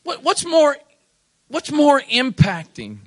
what, 0.03 0.23
what's 0.23 0.45
more, 0.45 0.77
what's 1.49 1.73
more 1.73 2.01
impacting? 2.01 2.99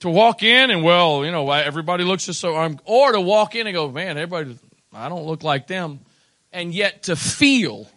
To 0.00 0.10
walk 0.10 0.42
in 0.42 0.70
and 0.70 0.82
well, 0.82 1.24
you 1.24 1.30
know, 1.30 1.50
everybody 1.50 2.04
looks 2.04 2.26
just 2.26 2.40
so, 2.40 2.76
or 2.84 3.12
to 3.12 3.20
walk 3.20 3.54
in 3.54 3.66
and 3.66 3.74
go, 3.74 3.90
man, 3.90 4.18
everybody, 4.18 4.58
I 4.92 5.08
don't 5.08 5.24
look 5.24 5.42
like 5.42 5.66
them. 5.66 6.00
And 6.52 6.74
yet 6.74 7.04
to 7.04 7.16
feel 7.16 7.88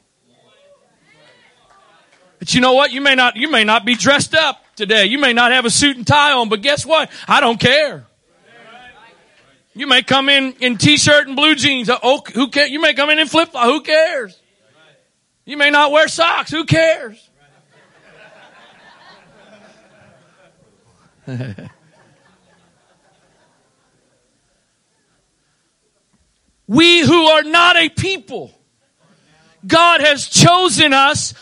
but 2.39 2.55
you 2.55 2.61
know 2.61 2.73
what? 2.73 2.91
You 2.91 3.01
may 3.01 3.15
not, 3.15 3.35
you 3.35 3.51
may 3.51 3.65
not 3.65 3.85
be 3.85 3.95
dressed 3.95 4.33
up 4.33 4.63
today. 4.75 5.05
You 5.05 5.19
may 5.19 5.33
not 5.33 5.51
have 5.51 5.65
a 5.65 5.69
suit 5.69 5.97
and 5.97 6.07
tie 6.07 6.31
on, 6.31 6.47
but 6.47 6.61
guess 6.61 6.85
what? 6.85 7.11
I 7.27 7.41
don't 7.41 7.59
care. 7.59 8.05
You 9.73 9.87
may 9.87 10.01
come 10.01 10.29
in 10.29 10.53
in 10.53 10.77
t-shirt 10.77 11.27
and 11.27 11.35
blue 11.35 11.55
jeans. 11.55 11.89
Uh, 11.89 11.99
oh, 12.01 12.23
who 12.33 12.47
cares? 12.49 12.71
You 12.71 12.79
may 12.81 12.93
come 12.93 13.09
in 13.09 13.19
in 13.19 13.27
flip 13.27 13.49
flop. 13.49 13.65
Who 13.65 13.81
cares? 13.81 14.39
You 15.45 15.57
may 15.57 15.69
not 15.69 15.91
wear 15.91 16.07
socks. 16.07 16.49
Who 16.51 16.65
cares? 16.65 17.29
we 26.67 27.01
who 27.01 27.25
are 27.27 27.43
not 27.43 27.75
a 27.75 27.89
people, 27.89 28.51
God 29.65 30.01
has 30.01 30.27
chosen 30.27 30.93
us 30.93 31.33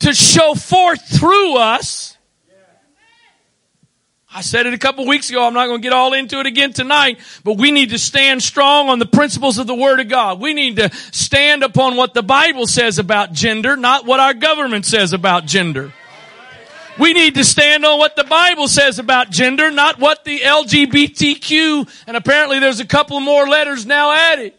to 0.00 0.14
show 0.14 0.54
forth 0.54 1.00
through 1.18 1.56
us. 1.56 2.16
I 4.36 4.42
said 4.42 4.66
it 4.66 4.74
a 4.74 4.78
couple 4.78 5.06
weeks 5.06 5.30
ago. 5.30 5.46
I'm 5.46 5.54
not 5.54 5.66
going 5.66 5.80
to 5.80 5.82
get 5.82 5.94
all 5.94 6.12
into 6.12 6.38
it 6.40 6.46
again 6.46 6.74
tonight, 6.74 7.20
but 7.42 7.56
we 7.56 7.70
need 7.70 7.90
to 7.90 7.98
stand 7.98 8.42
strong 8.42 8.90
on 8.90 8.98
the 8.98 9.06
principles 9.06 9.56
of 9.56 9.66
the 9.66 9.74
Word 9.74 9.98
of 9.98 10.08
God. 10.08 10.40
We 10.40 10.52
need 10.52 10.76
to 10.76 10.90
stand 11.10 11.62
upon 11.62 11.96
what 11.96 12.12
the 12.12 12.22
Bible 12.22 12.66
says 12.66 12.98
about 12.98 13.32
gender, 13.32 13.76
not 13.76 14.04
what 14.04 14.20
our 14.20 14.34
government 14.34 14.84
says 14.84 15.14
about 15.14 15.46
gender. 15.46 15.90
We 16.98 17.14
need 17.14 17.36
to 17.36 17.44
stand 17.44 17.86
on 17.86 17.98
what 17.98 18.14
the 18.14 18.24
Bible 18.24 18.68
says 18.68 18.98
about 18.98 19.30
gender, 19.30 19.70
not 19.70 19.98
what 19.98 20.24
the 20.24 20.40
LGBTQ, 20.40 22.04
and 22.06 22.14
apparently 22.14 22.58
there's 22.58 22.80
a 22.80 22.86
couple 22.86 23.20
more 23.20 23.46
letters 23.46 23.86
now 23.86 24.12
added. 24.12 24.52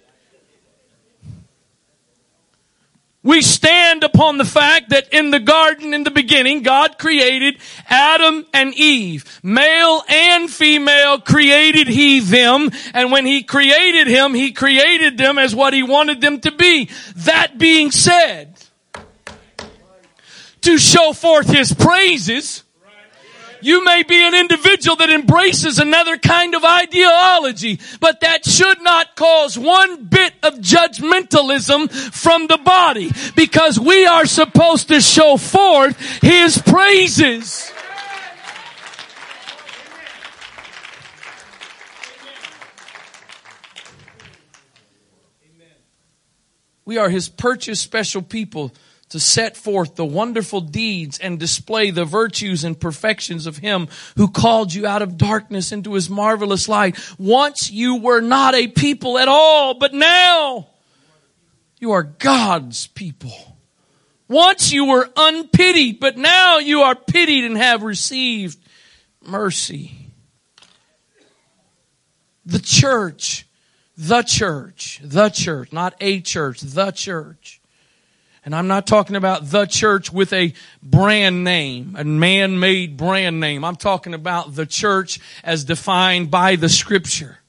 We 3.28 3.42
stand 3.42 4.06
upon 4.06 4.38
the 4.38 4.46
fact 4.46 4.92
that 4.92 5.10
in 5.12 5.32
the 5.32 5.42
garden 5.42 5.94
in 5.94 6.06
the 6.06 6.12
beginning, 6.12 6.63
God 6.63 6.98
created 6.98 7.58
Adam 7.90 8.46
and 8.54 8.74
Eve. 8.74 9.42
Male 9.44 10.02
and 10.08 10.50
female 10.50 11.20
created 11.20 11.90
He 11.90 12.22
them. 12.22 12.72
And 12.94 13.12
when 13.12 13.26
He 13.26 13.44
created 13.44 14.08
him, 14.08 14.34
He 14.34 14.54
created 14.54 15.18
them 15.18 15.38
as 15.38 15.54
what 15.54 15.74
He 15.74 15.84
wanted 15.84 16.22
them 16.22 16.40
to 16.40 16.52
be. 16.52 16.90
That 17.18 17.58
being 17.58 17.92
said, 17.92 18.56
to 20.62 20.78
show 20.78 21.12
forth 21.12 21.50
His 21.50 21.74
praises, 21.74 22.63
you 23.62 23.84
may 23.84 24.04
be 24.04 24.26
an 24.26 24.36
individual 24.36 24.96
that 24.98 25.10
embraces 25.10 25.80
another 25.80 26.17
kind 26.17 26.56
of 26.56 26.63
ideology, 26.63 27.80
but 28.00 28.22
that 28.22 28.46
should 28.46 28.82
not 28.82 29.15
cause 29.15 29.58
one 29.58 30.06
bit 30.06 30.34
of 30.43 30.56
judgmentalism 30.56 31.91
from 32.13 32.48
the 32.48 32.58
body 32.58 33.12
because 33.36 33.80
we 33.80 34.06
are 34.06 34.26
supposed 34.26 34.88
to 34.89 35.02
show 35.02 35.38
forth 35.38 36.00
His 36.22 36.58
praises. 36.58 37.72
We 46.86 46.98
are 46.98 47.10
His 47.10 47.28
purchased 47.28 47.84
special 47.84 48.22
people 48.22 48.74
to 49.10 49.20
set 49.20 49.56
forth 49.56 49.96
the 49.96 50.06
wonderful 50.06 50.62
deeds 50.62 51.17
and 51.17 51.39
display 51.39 51.91
the 51.91 52.06
virtues 52.06 52.63
and 52.63 52.80
perfections 52.80 53.46
of 53.46 53.58
Him 53.58 53.88
who 54.17 54.28
called 54.28 54.74
you 54.74 54.86
out 54.86 55.02
of 55.02 55.17
darkness 55.17 55.72
into 55.72 55.93
His 55.93 56.10
marvelous 56.10 56.67
light. 56.67 56.98
Once 57.17 57.72
you 57.72 57.98
were 57.98 58.22
not 58.22 58.54
a 58.54 58.67
people 58.67 59.17
at 59.17 59.28
all, 59.28 59.76
but 59.76 59.93
now 59.93 60.67
you 61.80 61.91
are 61.91 62.04
God's 62.04 62.88
people. 62.88 63.58
Once 64.28 64.74
you 64.74 64.86
were 64.86 65.10
unpitied, 65.15 66.02
but 66.02 66.17
now 66.17 66.58
you 66.58 66.82
are 66.82 66.96
pitied 66.96 67.46
and 67.46 67.58
have 67.58 67.84
received 67.84 68.58
mercy. 69.22 69.93
The 72.46 72.60
church, 72.60 73.48
the 73.98 74.22
church, 74.22 75.00
the 75.02 75.30
church, 75.30 75.72
not 75.72 75.96
a 76.02 76.20
church, 76.20 76.60
the 76.60 76.91
church 76.91 77.57
and 78.48 78.56
I'm 78.56 78.68
not 78.68 78.88
talking 78.88 79.18
about 79.18 79.50
the 79.50 79.66
church 79.66 80.10
with 80.14 80.32
a 80.32 80.54
brand 80.82 81.44
name, 81.44 81.98
a 82.00 82.06
man-made 82.06 82.96
brand 82.96 83.42
name. 83.42 83.66
I'm 83.66 83.76
talking 83.76 84.14
about 84.14 84.56
the 84.56 84.66
church 84.66 85.20
as 85.44 85.66
defined 85.66 86.32
by 86.32 86.56
the 86.56 86.70
scripture. 86.70 87.40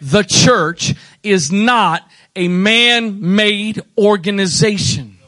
The 0.00 0.22
church 0.22 0.94
is 1.22 1.52
not 1.52 2.08
a 2.34 2.48
man-made 2.48 3.82
organization. 3.98 5.18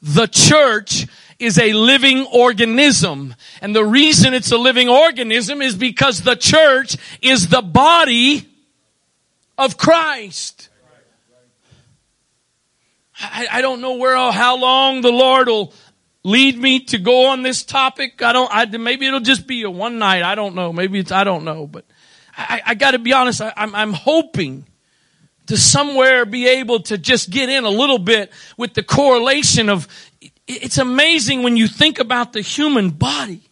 The 0.00 0.26
church 0.26 1.06
is 1.38 1.58
a 1.58 1.74
living 1.74 2.24
organism. 2.32 3.34
And 3.60 3.76
the 3.76 3.84
reason 3.84 4.32
it's 4.32 4.52
a 4.52 4.56
living 4.56 4.88
organism 4.88 5.60
is 5.60 5.76
because 5.76 6.22
the 6.22 6.34
church 6.34 6.96
is 7.20 7.48
the 7.48 7.60
body 7.60 8.48
of 9.58 9.76
Christ. 9.76 10.67
I, 13.20 13.48
I 13.52 13.60
don't 13.60 13.80
know 13.80 13.94
where 13.94 14.16
how 14.32 14.56
long 14.56 15.00
the 15.00 15.10
Lord 15.10 15.48
will 15.48 15.72
lead 16.24 16.58
me 16.58 16.80
to 16.80 16.98
go 16.98 17.26
on 17.26 17.42
this 17.42 17.64
topic. 17.64 18.22
I 18.22 18.32
don't, 18.32 18.50
I, 18.52 18.64
maybe 18.66 19.06
it'll 19.06 19.20
just 19.20 19.46
be 19.46 19.62
a 19.62 19.70
one 19.70 19.98
night. 19.98 20.22
I 20.22 20.34
don't 20.34 20.54
know. 20.54 20.72
Maybe 20.72 20.98
it's, 20.98 21.12
I 21.12 21.24
don't 21.24 21.44
know, 21.44 21.66
but 21.66 21.84
I, 22.36 22.62
I 22.66 22.74
gotta 22.74 22.98
be 22.98 23.12
honest. 23.12 23.40
I, 23.40 23.52
I'm, 23.56 23.74
I'm 23.74 23.92
hoping 23.92 24.66
to 25.46 25.56
somewhere 25.56 26.26
be 26.26 26.46
able 26.46 26.80
to 26.80 26.98
just 26.98 27.30
get 27.30 27.48
in 27.48 27.64
a 27.64 27.70
little 27.70 27.98
bit 27.98 28.30
with 28.56 28.74
the 28.74 28.82
correlation 28.82 29.68
of, 29.68 29.88
it's 30.46 30.78
amazing 30.78 31.42
when 31.42 31.56
you 31.56 31.66
think 31.66 31.98
about 31.98 32.32
the 32.32 32.40
human 32.40 32.90
body 32.90 33.42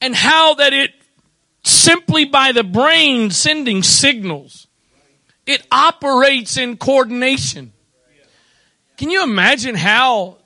and 0.00 0.14
how 0.14 0.54
that 0.54 0.72
it 0.72 0.90
simply 1.62 2.24
by 2.24 2.52
the 2.52 2.64
brain 2.64 3.30
sending 3.30 3.82
signals 3.82 4.63
it 5.46 5.66
operates 5.70 6.56
in 6.56 6.76
coordination. 6.76 7.72
Can 8.96 9.10
you 9.10 9.22
imagine 9.22 9.74
how 9.74 10.38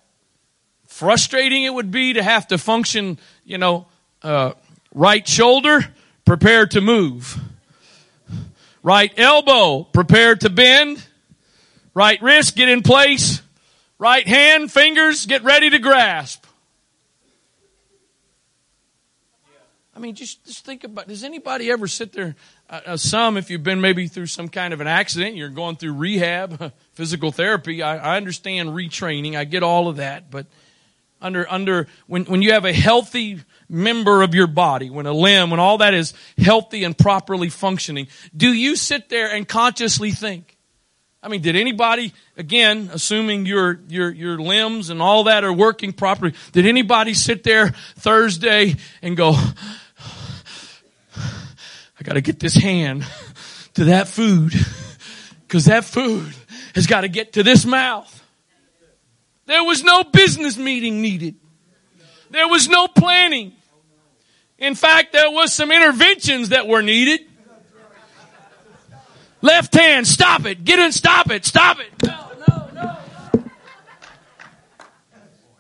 frustrating 0.87 1.63
it 1.63 1.73
would 1.73 1.93
be 1.93 2.15
to 2.15 2.23
have 2.23 2.49
to 2.49 2.59
function, 2.59 3.19
you 3.45 3.57
know, 3.57 3.87
uh, 4.23 4.53
right 4.93 5.29
shoulder, 5.29 5.85
prepare 6.25 6.67
to 6.67 6.81
move. 6.81 7.39
Right 8.83 9.13
elbow, 9.17 9.85
prepare 9.85 10.35
to 10.37 10.51
bend. 10.51 11.05
Right 11.95 12.21
wrist, 12.21 12.57
get 12.57 12.69
in 12.69 12.83
place. 12.83 13.43
Right 13.99 14.27
hand, 14.27 14.73
fingers, 14.73 15.27
get 15.27 15.45
ready 15.45 15.71
to 15.71 15.79
grasp. 15.79 16.45
I 19.99 20.01
mean, 20.01 20.15
just, 20.15 20.45
just 20.47 20.65
think 20.65 20.85
about, 20.85 21.09
does 21.09 21.25
anybody 21.25 21.73
ever 21.73 21.89
sit 21.89 22.13
there 22.13 22.37
uh, 22.71 22.81
uh, 22.87 22.97
some, 22.97 23.37
if 23.37 23.51
you've 23.51 23.65
been 23.65 23.81
maybe 23.81 24.07
through 24.07 24.27
some 24.27 24.49
kind 24.49 24.73
of 24.73 24.81
an 24.81 24.87
accident, 24.87 25.35
you're 25.35 25.49
going 25.49 25.75
through 25.75 25.95
rehab, 25.95 26.73
physical 26.93 27.33
therapy. 27.33 27.83
I, 27.83 28.15
I 28.15 28.17
understand 28.17 28.69
retraining. 28.69 29.35
I 29.35 29.43
get 29.43 29.65
all 29.65 29.89
of 29.89 29.97
that. 29.97 30.31
But 30.31 30.47
under, 31.21 31.51
under, 31.51 31.89
when, 32.07 32.27
when 32.27 32.43
you 32.43 32.53
have 32.53 32.65
a 32.65 32.73
healthy 32.73 33.41
member 33.69 34.23
of 34.23 34.37
your 34.37 34.47
body, 34.47 34.89
when 34.89 35.07
a 35.07 35.13
limb, 35.13 35.51
when 35.51 35.59
all 35.59 35.79
that 35.79 35.95
is 35.95 36.15
healthy 36.37 36.85
and 36.85 36.97
properly 36.97 37.49
functioning, 37.49 38.07
do 38.37 38.53
you 38.53 38.77
sit 38.77 39.09
there 39.09 39.29
and 39.29 39.49
consciously 39.49 40.13
think, 40.13 40.59
I 41.21 41.27
mean, 41.27 41.43
did 41.43 41.57
anybody, 41.57 42.15
again, 42.37 42.91
assuming 42.93 43.47
your, 43.47 43.81
your, 43.89 44.13
your 44.13 44.39
limbs 44.39 44.91
and 44.91 45.03
all 45.03 45.25
that 45.25 45.43
are 45.43 45.53
working 45.53 45.93
properly, 45.93 46.35
did 46.53 46.67
anybody 46.67 47.15
sit 47.15 47.43
there 47.43 47.71
Thursday 47.97 48.77
and 49.03 49.17
go, 49.17 49.35
I 51.99 52.05
gotta 52.05 52.21
get 52.21 52.39
this 52.39 52.55
hand 52.55 53.05
to 53.75 53.85
that 53.85 54.09
food, 54.09 54.55
cause 55.49 55.65
that 55.65 55.85
food 55.85 56.33
has 56.75 56.87
gotta 56.87 57.09
get 57.09 57.35
to 57.35 57.43
this 57.43 57.65
mouth. 57.65 58.15
There 59.47 59.65
was 59.65 59.83
no 59.83 60.05
business 60.05 60.57
meeting 60.57 61.01
needed. 61.03 61.37
There 62.31 62.47
was 62.49 62.69
no 62.69 62.87
planning. 62.87 63.53
In 64.59 64.75
fact, 64.75 65.13
there 65.13 65.31
was 65.31 65.53
some 65.53 65.73
interventions 65.73 66.51
that 66.51 66.67
were 66.67 66.83
needed. 66.83 67.21
Left 69.41 69.73
hand, 69.75 70.07
stop 70.07 70.45
it. 70.47 70.65
Get 70.65 70.79
in, 70.79 70.93
stop 70.93 71.31
it, 71.31 71.45
stop 71.45 71.79
it. 71.79 71.91
No, 72.03 72.31
no, 72.47 72.69
no. 72.75 73.45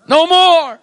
No 0.08 0.26
more. 0.26 0.80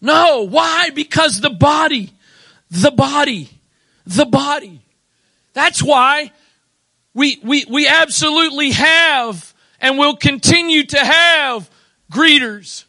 No, 0.00 0.42
why? 0.42 0.90
Because 0.90 1.40
the 1.40 1.50
body, 1.50 2.12
the 2.70 2.90
body, 2.90 3.50
the 4.06 4.26
body. 4.26 4.80
That's 5.54 5.82
why 5.82 6.32
we, 7.14 7.40
we, 7.42 7.64
we 7.68 7.88
absolutely 7.88 8.70
have 8.70 9.54
and 9.80 9.98
will 9.98 10.16
continue 10.16 10.84
to 10.84 10.98
have 10.98 11.68
greeters. 12.12 12.84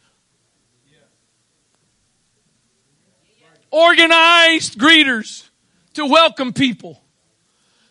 Organized 3.72 4.78
greeters 4.78 5.48
to 5.94 6.06
welcome 6.06 6.52
people. 6.52 7.00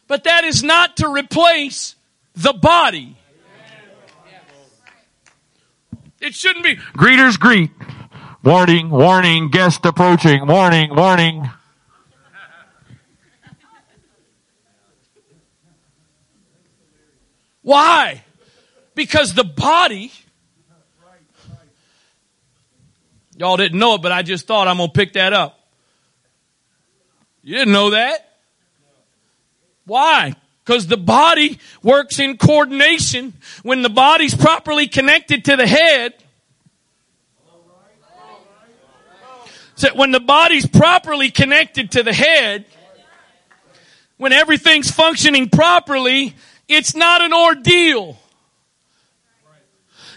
But 0.08 0.24
that 0.26 0.44
is 0.44 0.64
not 0.64 0.98
to 0.98 1.08
replace 1.08 1.96
the 2.36 2.54
body. 2.54 3.16
It 6.22 6.34
shouldn't 6.34 6.66
be 6.66 6.76
greeters 6.76 7.40
greet. 7.40 7.72
Warning, 8.50 8.90
warning, 8.90 9.52
guest 9.52 9.86
approaching. 9.86 10.48
Warning, 10.48 10.96
warning. 10.96 11.52
Why? 17.62 18.24
Because 18.96 19.36
the 19.36 19.44
body, 19.44 20.12
y'all 23.38 23.56
didn't 23.56 23.78
know 23.78 23.94
it, 23.94 24.02
but 24.02 24.12
I 24.12 24.24
just 24.24 24.48
thought 24.48 24.68
I'm 24.68 24.78
going 24.78 24.90
to 24.90 24.94
pick 24.94 25.14
that 25.14 25.32
up. 25.32 25.60
You 27.44 27.54
didn't 27.54 27.74
know 27.74 27.92
that? 27.92 28.40
Why? 29.86 30.34
Because 30.66 30.88
the 30.88 30.98
body 30.98 31.60
works 31.84 32.18
in 32.18 32.36
coordination. 32.38 33.34
When 33.62 33.84
the 33.84 33.90
body's 33.90 34.34
properly 34.34 34.88
connected 34.88 35.46
to 35.46 35.56
the 35.56 35.68
head, 35.68 36.16
so 39.80 39.88
when 39.96 40.12
the 40.12 40.20
body's 40.20 40.66
properly 40.66 41.32
connected 41.32 41.92
to 41.92 42.04
the 42.04 42.12
head, 42.12 42.66
when 44.18 44.34
everything's 44.34 44.92
functioning 44.92 45.48
properly, 45.48 46.36
it's 46.68 46.98
not 46.98 47.22
an 47.22 47.32
ordeal. 47.32 48.20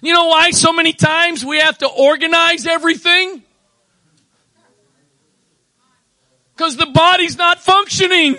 You 0.03 0.13
know 0.13 0.27
why 0.27 0.51
so 0.51 0.73
many 0.73 0.93
times 0.93 1.45
we 1.45 1.59
have 1.59 1.79
to 1.79 1.87
organize 1.87 2.67
everything? 2.67 3.45
Because 6.57 6.77
the 6.77 6.87
body's 6.87 7.39
not 7.39 7.61
functioning. 7.61 8.39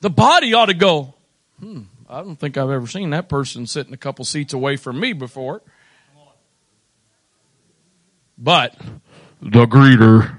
The 0.00 0.10
body 0.10 0.54
ought 0.54 0.66
to 0.66 0.74
go, 0.74 1.14
hmm, 1.60 1.82
I 2.08 2.22
don't 2.22 2.36
think 2.36 2.56
I've 2.56 2.70
ever 2.70 2.86
seen 2.86 3.10
that 3.10 3.28
person 3.28 3.66
sitting 3.66 3.92
a 3.92 3.98
couple 3.98 4.24
seats 4.24 4.52
away 4.52 4.76
from 4.76 4.98
me 4.98 5.12
before. 5.12 5.62
But 8.36 8.74
the 9.42 9.66
greeter. 9.66 10.36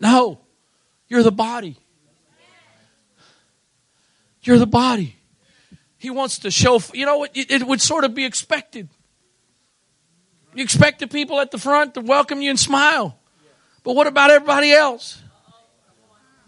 No, 0.00 0.40
you're 1.08 1.22
the 1.22 1.32
body. 1.32 1.76
You're 4.42 4.58
the 4.58 4.66
body. 4.66 5.16
He 5.98 6.10
wants 6.10 6.40
to 6.40 6.50
show, 6.50 6.80
you 6.92 7.06
know, 7.06 7.24
it, 7.24 7.30
it 7.34 7.62
would 7.64 7.80
sort 7.80 8.04
of 8.04 8.14
be 8.14 8.24
expected. 8.24 8.88
You 10.54 10.64
expect 10.64 10.98
the 10.98 11.06
people 11.06 11.40
at 11.40 11.50
the 11.50 11.58
front 11.58 11.94
to 11.94 12.00
welcome 12.00 12.42
you 12.42 12.50
and 12.50 12.58
smile. 12.58 13.18
But 13.84 13.94
what 13.94 14.06
about 14.06 14.30
everybody 14.30 14.72
else? 14.72 15.21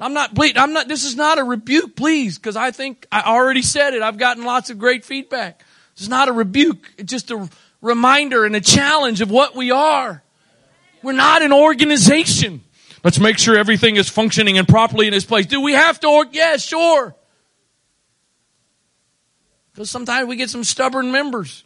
I'm 0.00 0.12
not, 0.12 0.30
I'm 0.56 0.72
not, 0.72 0.88
this 0.88 1.04
is 1.04 1.14
not 1.14 1.38
a 1.38 1.44
rebuke, 1.44 1.94
please, 1.94 2.36
because 2.36 2.56
I 2.56 2.72
think 2.72 3.06
I 3.12 3.22
already 3.22 3.62
said 3.62 3.94
it. 3.94 4.02
I've 4.02 4.18
gotten 4.18 4.44
lots 4.44 4.70
of 4.70 4.78
great 4.78 5.04
feedback. 5.04 5.62
It's 5.92 6.08
not 6.08 6.28
a 6.28 6.32
rebuke. 6.32 6.92
It's 6.98 7.10
just 7.10 7.30
a 7.30 7.48
reminder 7.80 8.44
and 8.44 8.56
a 8.56 8.60
challenge 8.60 9.20
of 9.20 9.30
what 9.30 9.54
we 9.54 9.70
are. 9.70 10.22
We're 11.02 11.12
not 11.12 11.42
an 11.42 11.52
organization. 11.52 12.62
Let's 13.04 13.20
make 13.20 13.38
sure 13.38 13.56
everything 13.56 13.96
is 13.96 14.08
functioning 14.08 14.58
and 14.58 14.66
properly 14.66 15.06
in 15.06 15.14
its 15.14 15.26
place. 15.26 15.46
Do 15.46 15.60
we 15.60 15.72
have 15.74 16.00
to? 16.00 16.08
Or- 16.08 16.26
yeah, 16.32 16.56
sure. 16.56 17.14
Because 19.72 19.90
sometimes 19.90 20.26
we 20.26 20.36
get 20.36 20.50
some 20.50 20.64
stubborn 20.64 21.12
members. 21.12 21.62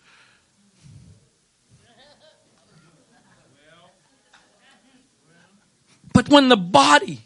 But 6.12 6.28
when 6.28 6.48
the 6.48 6.56
body 6.56 7.22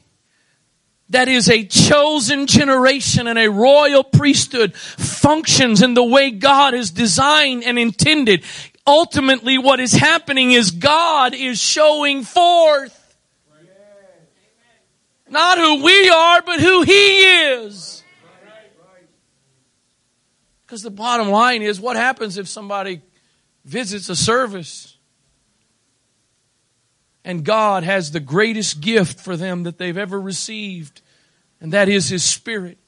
that 1.13 1.29
is 1.29 1.49
a 1.49 1.65
chosen 1.65 2.47
generation 2.47 3.27
and 3.27 3.39
a 3.39 3.49
royal 3.49 4.03
priesthood 4.03 4.75
functions 4.75 5.83
in 5.83 5.95
the 5.95 6.03
way 6.03 6.31
God 6.31 6.75
has 6.75 6.91
designed 6.91 7.65
and 7.65 7.79
intended, 7.79 8.45
ultimately 8.87 9.59
what 9.59 9.79
is 9.79 9.93
happening 9.93 10.53
is 10.53 10.71
God 10.71 11.35
is 11.35 11.61
showing 11.61 12.25
forth. 12.25 12.99
Not 15.29 15.59
who 15.59 15.83
we 15.85 16.11
are, 16.11 16.43
but 16.43 16.61
who 16.61 16.83
He 16.83 17.21
is. 17.21 18.03
Because 20.67 20.83
the 20.83 20.91
bottom 20.91 21.29
line 21.29 21.63
is 21.63 21.79
what 21.79 21.97
happens 21.97 22.39
if 22.39 22.49
somebody 22.49 23.03
visits 23.65 24.09
a 24.09 24.17
service 24.17 24.92
and 27.25 27.45
God 27.45 27.85
has 27.85 28.11
the 28.11 28.21
greatest 28.21 28.81
gift 28.81 29.21
for 29.21 29.37
them 29.37 29.63
that 29.65 29.79
they've 29.79 29.97
ever 29.97 30.21
received, 30.21 31.03
and 31.61 31.73
that 31.73 31.89
is 31.89 32.09
His 32.09 32.25
Spirit. 32.25 32.79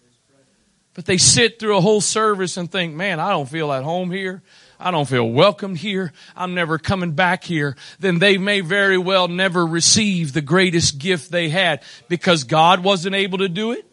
But 0.94 1.06
they 1.06 1.18
sit 1.18 1.58
through 1.58 1.76
a 1.76 1.80
whole 1.80 2.00
service 2.00 2.56
and 2.56 2.70
think, 2.70 2.94
man, 2.94 3.18
I 3.18 3.30
don't 3.30 3.48
feel 3.48 3.72
at 3.72 3.82
home 3.82 4.10
here. 4.12 4.42
I 4.78 4.90
don't 4.90 5.08
feel 5.08 5.28
welcomed 5.28 5.78
here. 5.78 6.12
I'm 6.36 6.54
never 6.54 6.78
coming 6.78 7.12
back 7.12 7.42
here. 7.42 7.76
Then 7.98 8.18
they 8.18 8.38
may 8.38 8.60
very 8.60 8.98
well 8.98 9.28
never 9.28 9.66
receive 9.66 10.32
the 10.32 10.40
greatest 10.40 10.98
gift 10.98 11.30
they 11.30 11.48
had 11.48 11.82
because 12.08 12.44
God 12.44 12.84
wasn't 12.84 13.14
able 13.16 13.38
to 13.38 13.48
do 13.48 13.72
it. 13.72 13.84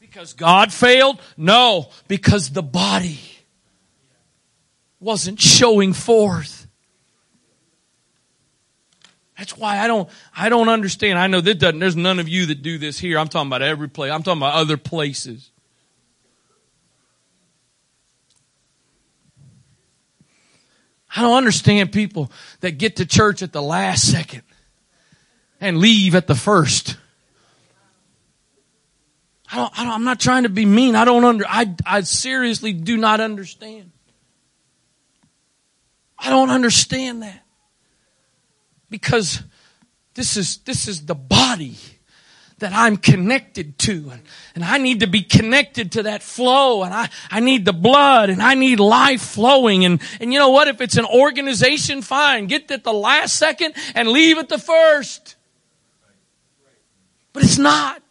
Because 0.00 0.32
God 0.32 0.72
failed? 0.72 1.20
No, 1.36 1.90
because 2.06 2.50
the 2.50 2.62
body 2.62 3.20
wasn't 5.00 5.40
showing 5.40 5.92
forth. 5.92 6.63
That's 9.38 9.56
why 9.56 9.78
I 9.78 9.88
don't, 9.88 10.08
I 10.36 10.48
don't 10.48 10.68
understand. 10.68 11.18
I 11.18 11.26
know 11.26 11.40
that 11.40 11.58
doesn't, 11.58 11.80
there's 11.80 11.96
none 11.96 12.20
of 12.20 12.28
you 12.28 12.46
that 12.46 12.62
do 12.62 12.78
this 12.78 12.98
here. 12.98 13.18
I'm 13.18 13.28
talking 13.28 13.48
about 13.48 13.62
every 13.62 13.88
place. 13.88 14.12
I'm 14.12 14.22
talking 14.22 14.40
about 14.40 14.54
other 14.54 14.76
places. 14.76 15.50
I 21.16 21.22
don't 21.22 21.36
understand 21.36 21.92
people 21.92 22.30
that 22.60 22.72
get 22.72 22.96
to 22.96 23.06
church 23.06 23.42
at 23.42 23.52
the 23.52 23.62
last 23.62 24.10
second 24.10 24.42
and 25.60 25.78
leave 25.78 26.14
at 26.14 26.26
the 26.26 26.34
first. 26.34 26.96
I 29.50 29.56
don't, 29.56 29.78
I 29.78 29.84
don't, 29.84 29.92
I'm 29.92 30.04
not 30.04 30.18
trying 30.18 30.42
to 30.44 30.48
be 30.48 30.64
mean. 30.64 30.96
I 30.96 31.04
don't 31.04 31.24
under, 31.24 31.44
I, 31.48 31.72
I 31.86 32.00
seriously 32.00 32.72
do 32.72 32.96
not 32.96 33.20
understand. 33.20 33.92
I 36.18 36.30
don't 36.30 36.50
understand 36.50 37.22
that. 37.22 37.43
Because 38.90 39.42
this 40.14 40.36
is, 40.36 40.58
this 40.58 40.86
is 40.86 41.06
the 41.06 41.14
body 41.14 41.76
that 42.58 42.72
I'm 42.72 42.96
connected 42.96 43.78
to. 43.80 44.10
And, 44.12 44.22
and 44.54 44.64
I 44.64 44.78
need 44.78 45.00
to 45.00 45.06
be 45.06 45.22
connected 45.22 45.92
to 45.92 46.04
that 46.04 46.22
flow. 46.22 46.82
And 46.82 46.94
I, 46.94 47.08
I 47.30 47.40
need 47.40 47.64
the 47.64 47.72
blood 47.72 48.30
and 48.30 48.42
I 48.42 48.54
need 48.54 48.80
life 48.80 49.22
flowing. 49.22 49.84
And, 49.84 50.00
and 50.20 50.32
you 50.32 50.38
know 50.38 50.50
what? 50.50 50.68
If 50.68 50.80
it's 50.80 50.96
an 50.96 51.06
organization, 51.06 52.02
fine. 52.02 52.46
Get 52.46 52.70
at 52.70 52.84
the 52.84 52.92
last 52.92 53.36
second 53.36 53.74
and 53.94 54.08
leave 54.08 54.38
at 54.38 54.48
the 54.48 54.58
first. 54.58 55.36
But 57.32 57.42
it's 57.42 57.58
not. 57.58 58.03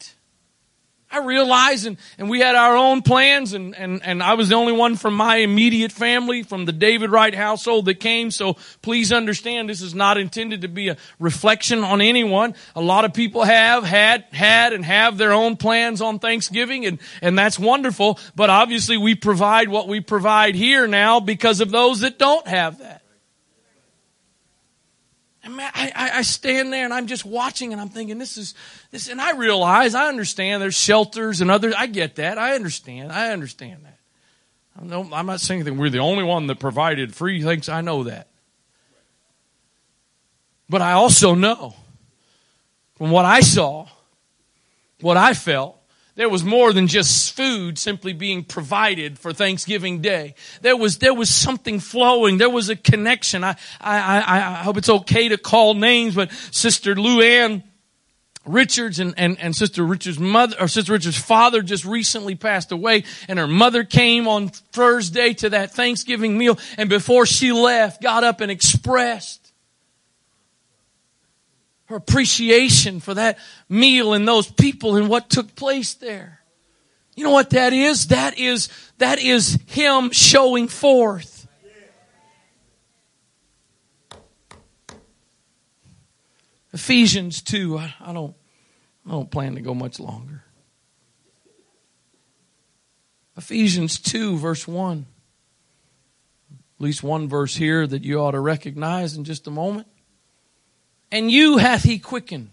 I 1.14 1.20
realized, 1.20 1.86
and, 1.86 1.98
and 2.18 2.28
we 2.28 2.40
had 2.40 2.56
our 2.56 2.76
own 2.76 3.04
plans, 3.04 3.54
and, 3.54 3.76
and, 3.76 4.04
and 4.04 4.24
I 4.24 4.34
was 4.34 4.50
the 4.50 4.56
only 4.56 4.74
one 4.74 4.96
from 4.96 5.14
my 5.14 5.38
immediate 5.38 5.92
family, 5.92 6.42
from 6.42 6.66
the 6.66 6.72
David 6.72 7.12
Wright 7.12 7.36
household 7.36 7.86
that 7.86 8.00
came. 8.00 8.32
So 8.32 8.58
please 8.82 9.12
understand, 9.12 9.70
this 9.70 9.84
is 9.84 9.94
not 9.94 10.18
intended 10.18 10.62
to 10.62 10.68
be 10.68 10.90
a 10.90 10.98
reflection 11.20 11.84
on 11.84 12.02
anyone. 12.02 12.56
A 12.76 12.82
lot 12.82 13.06
of 13.06 13.14
people 13.14 13.44
have 13.44 13.84
had, 13.84 14.26
had, 14.32 14.74
and 14.74 14.84
have 14.84 15.20
their 15.20 15.34
own 15.34 15.56
plans 15.56 16.02
on 16.02 16.18
Thanksgiving, 16.18 16.88
and, 16.88 16.98
and 17.22 17.38
that's 17.38 17.60
wonderful. 17.60 18.18
But 18.36 18.50
obviously, 18.50 18.98
we 18.98 19.14
provide 19.14 19.70
what 19.70 19.88
we 19.88 20.00
provide 20.00 20.56
here 20.56 20.88
now 20.88 21.20
because 21.20 21.62
of 21.62 21.70
those 21.70 22.00
that 22.00 22.18
don't 22.18 22.48
have 22.48 22.80
that. 22.80 23.03
And 25.44 25.58
man, 25.58 25.70
I, 25.76 26.12
I, 26.16 26.22
stand 26.22 26.72
there 26.72 26.86
and 26.86 26.94
I'm 26.94 27.06
just 27.06 27.26
watching 27.26 27.74
and 27.74 27.82
I'm 27.82 27.90
thinking, 27.90 28.18
this 28.18 28.38
is, 28.38 28.56
this, 28.92 29.10
and 29.10 29.20
I 29.20 29.32
realize, 29.32 29.94
I 29.94 30.08
understand 30.08 30.62
there's 30.62 30.74
shelters 30.74 31.42
and 31.42 31.52
others. 31.52 31.74
I 31.78 31.88
get 31.88 32.16
that. 32.16 32.38
I 32.38 32.56
understand. 32.56 33.12
I 33.12 33.32
understand 33.34 33.84
that. 33.84 34.00
I'm 34.80 35.26
not 35.26 35.42
saying 35.42 35.66
that 35.66 35.74
we're 35.74 35.90
the 35.90 36.00
only 36.00 36.24
one 36.24 36.48
that 36.48 36.60
provided 36.60 37.14
free 37.14 37.44
things. 37.44 37.68
I 37.68 37.82
know 37.82 38.06
that. 38.06 38.30
But 40.70 40.82
I 40.82 40.94
also 40.94 41.36
know 41.36 41.76
from 42.96 43.12
what 43.12 43.26
I 43.26 43.42
saw, 43.42 43.88
what 45.02 45.18
I 45.18 45.34
felt, 45.34 45.78
there 46.16 46.30
was 46.30 46.44
more 46.44 46.74
than 46.74 46.88
just 46.88 47.34
food 47.34 47.80
simply 47.80 48.14
being 48.14 48.44
provided 48.44 49.18
for 49.18 49.34
Thanksgiving 49.34 50.02
Day. 50.02 50.36
There 50.62 50.78
was, 50.78 51.00
there 51.00 51.14
was 51.14 51.30
something 51.30 51.80
flowing. 51.80 52.38
There 52.38 52.50
was 52.50 52.70
a 52.70 52.76
connection. 52.76 53.44
I, 53.44 53.56
I, 53.82 53.98
I, 54.00 54.38
I 54.38 54.64
hope 54.64 54.78
it's 54.78 54.90
okay 54.90 55.30
to 55.30 55.38
call 55.38 55.74
names, 55.74 56.14
but 56.14 56.32
Sister 56.52 56.94
Luann 56.96 57.64
Richards 58.46 59.00
and, 59.00 59.14
and, 59.18 59.40
and 59.40 59.56
Sister 59.56 59.84
Richards' 59.84 60.20
mother, 60.20 60.56
or 60.60 60.68
Sister 60.68 60.92
Richards' 60.92 61.18
father 61.18 61.62
just 61.62 61.86
recently 61.86 62.36
passed 62.36 62.72
away, 62.72 63.06
and 63.28 63.40
her 63.40 63.48
mother 63.48 63.84
came 63.84 64.28
on 64.28 64.50
Thursday 64.50 65.34
to 65.36 65.50
that 65.52 65.72
Thanksgiving 65.72 66.38
meal, 66.38 66.60
and 66.78 66.90
before 66.90 67.26
she 67.26 67.54
left, 67.54 68.02
got 68.02 68.24
up 68.24 68.42
and 68.42 68.52
expressed 68.52 69.43
her 71.94 71.98
appreciation 71.98 73.00
for 73.00 73.14
that 73.14 73.38
meal 73.70 74.14
and 74.14 74.28
those 74.28 74.52
people 74.52 74.96
and 74.96 75.08
what 75.08 75.30
took 75.30 75.56
place 75.56 75.94
there. 75.94 76.42
You 77.16 77.24
know 77.24 77.32
what 77.32 77.52
that 77.52 77.72
is? 77.72 78.08
That 78.08 78.40
is, 78.40 78.70
that 78.98 79.20
is 79.20 79.60
Him 79.68 80.10
showing 80.12 80.68
forth. 80.68 81.48
Ephesians 86.74 87.44
2, 87.44 87.78
I, 87.78 87.94
I 88.02 88.14
don't, 88.14 88.36
I 89.06 89.12
don't 89.12 89.30
plan 89.30 89.54
to 89.54 89.62
go 89.62 89.76
much 89.76 90.00
longer. 90.00 90.44
Ephesians 93.38 94.00
2 94.00 94.38
verse 94.38 94.68
1. 94.68 95.06
At 96.52 96.84
least 96.84 97.04
one 97.04 97.30
verse 97.30 97.56
here 97.56 97.86
that 97.86 98.04
you 98.04 98.20
ought 98.20 98.32
to 98.32 98.40
recognize 98.40 99.16
in 99.16 99.24
just 99.24 99.46
a 99.46 99.52
moment. 99.52 99.88
And 101.14 101.30
you 101.30 101.58
hath 101.58 101.84
he 101.84 102.00
quickened, 102.00 102.50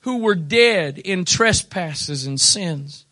who 0.00 0.20
were 0.20 0.34
dead 0.34 0.96
in 0.96 1.26
trespasses 1.26 2.24
and 2.24 2.40
sins, 2.40 3.04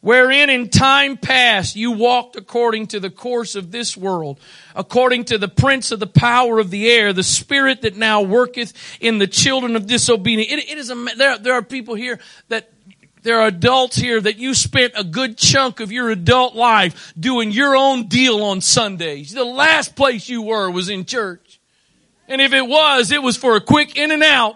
wherein 0.00 0.50
in 0.50 0.70
time 0.70 1.16
past 1.16 1.76
you 1.76 1.92
walked 1.92 2.34
according 2.34 2.88
to 2.88 2.98
the 2.98 3.10
course 3.10 3.54
of 3.54 3.70
this 3.70 3.96
world, 3.96 4.40
according 4.74 5.26
to 5.26 5.38
the 5.38 5.46
prince 5.46 5.92
of 5.92 6.00
the 6.00 6.08
power 6.08 6.58
of 6.58 6.70
the 6.70 6.90
air, 6.90 7.12
the 7.12 7.22
spirit 7.22 7.82
that 7.82 7.96
now 7.96 8.22
worketh 8.22 8.72
in 9.00 9.18
the 9.18 9.28
children 9.28 9.76
of 9.76 9.86
disobedience. 9.86 10.50
it, 10.50 10.68
it 10.68 10.76
is 10.76 10.90
a, 10.90 11.06
there, 11.16 11.38
there 11.38 11.54
are 11.54 11.62
people 11.62 11.94
here 11.94 12.18
that 12.48 12.72
there 13.22 13.40
are 13.40 13.46
adults 13.46 13.94
here 13.94 14.20
that 14.20 14.36
you 14.36 14.52
spent 14.52 14.94
a 14.96 15.04
good 15.04 15.38
chunk 15.38 15.78
of 15.78 15.92
your 15.92 16.10
adult 16.10 16.56
life 16.56 17.14
doing 17.16 17.52
your 17.52 17.76
own 17.76 18.08
deal 18.08 18.42
on 18.42 18.62
Sundays. 18.62 19.30
The 19.30 19.44
last 19.44 19.94
place 19.94 20.28
you 20.28 20.42
were 20.42 20.68
was 20.72 20.88
in 20.88 21.04
church. 21.04 21.49
And 22.30 22.40
if 22.40 22.52
it 22.52 22.66
was, 22.66 23.10
it 23.10 23.22
was 23.22 23.36
for 23.36 23.56
a 23.56 23.60
quick 23.60 23.96
in 23.96 24.12
and 24.12 24.22
out. 24.22 24.54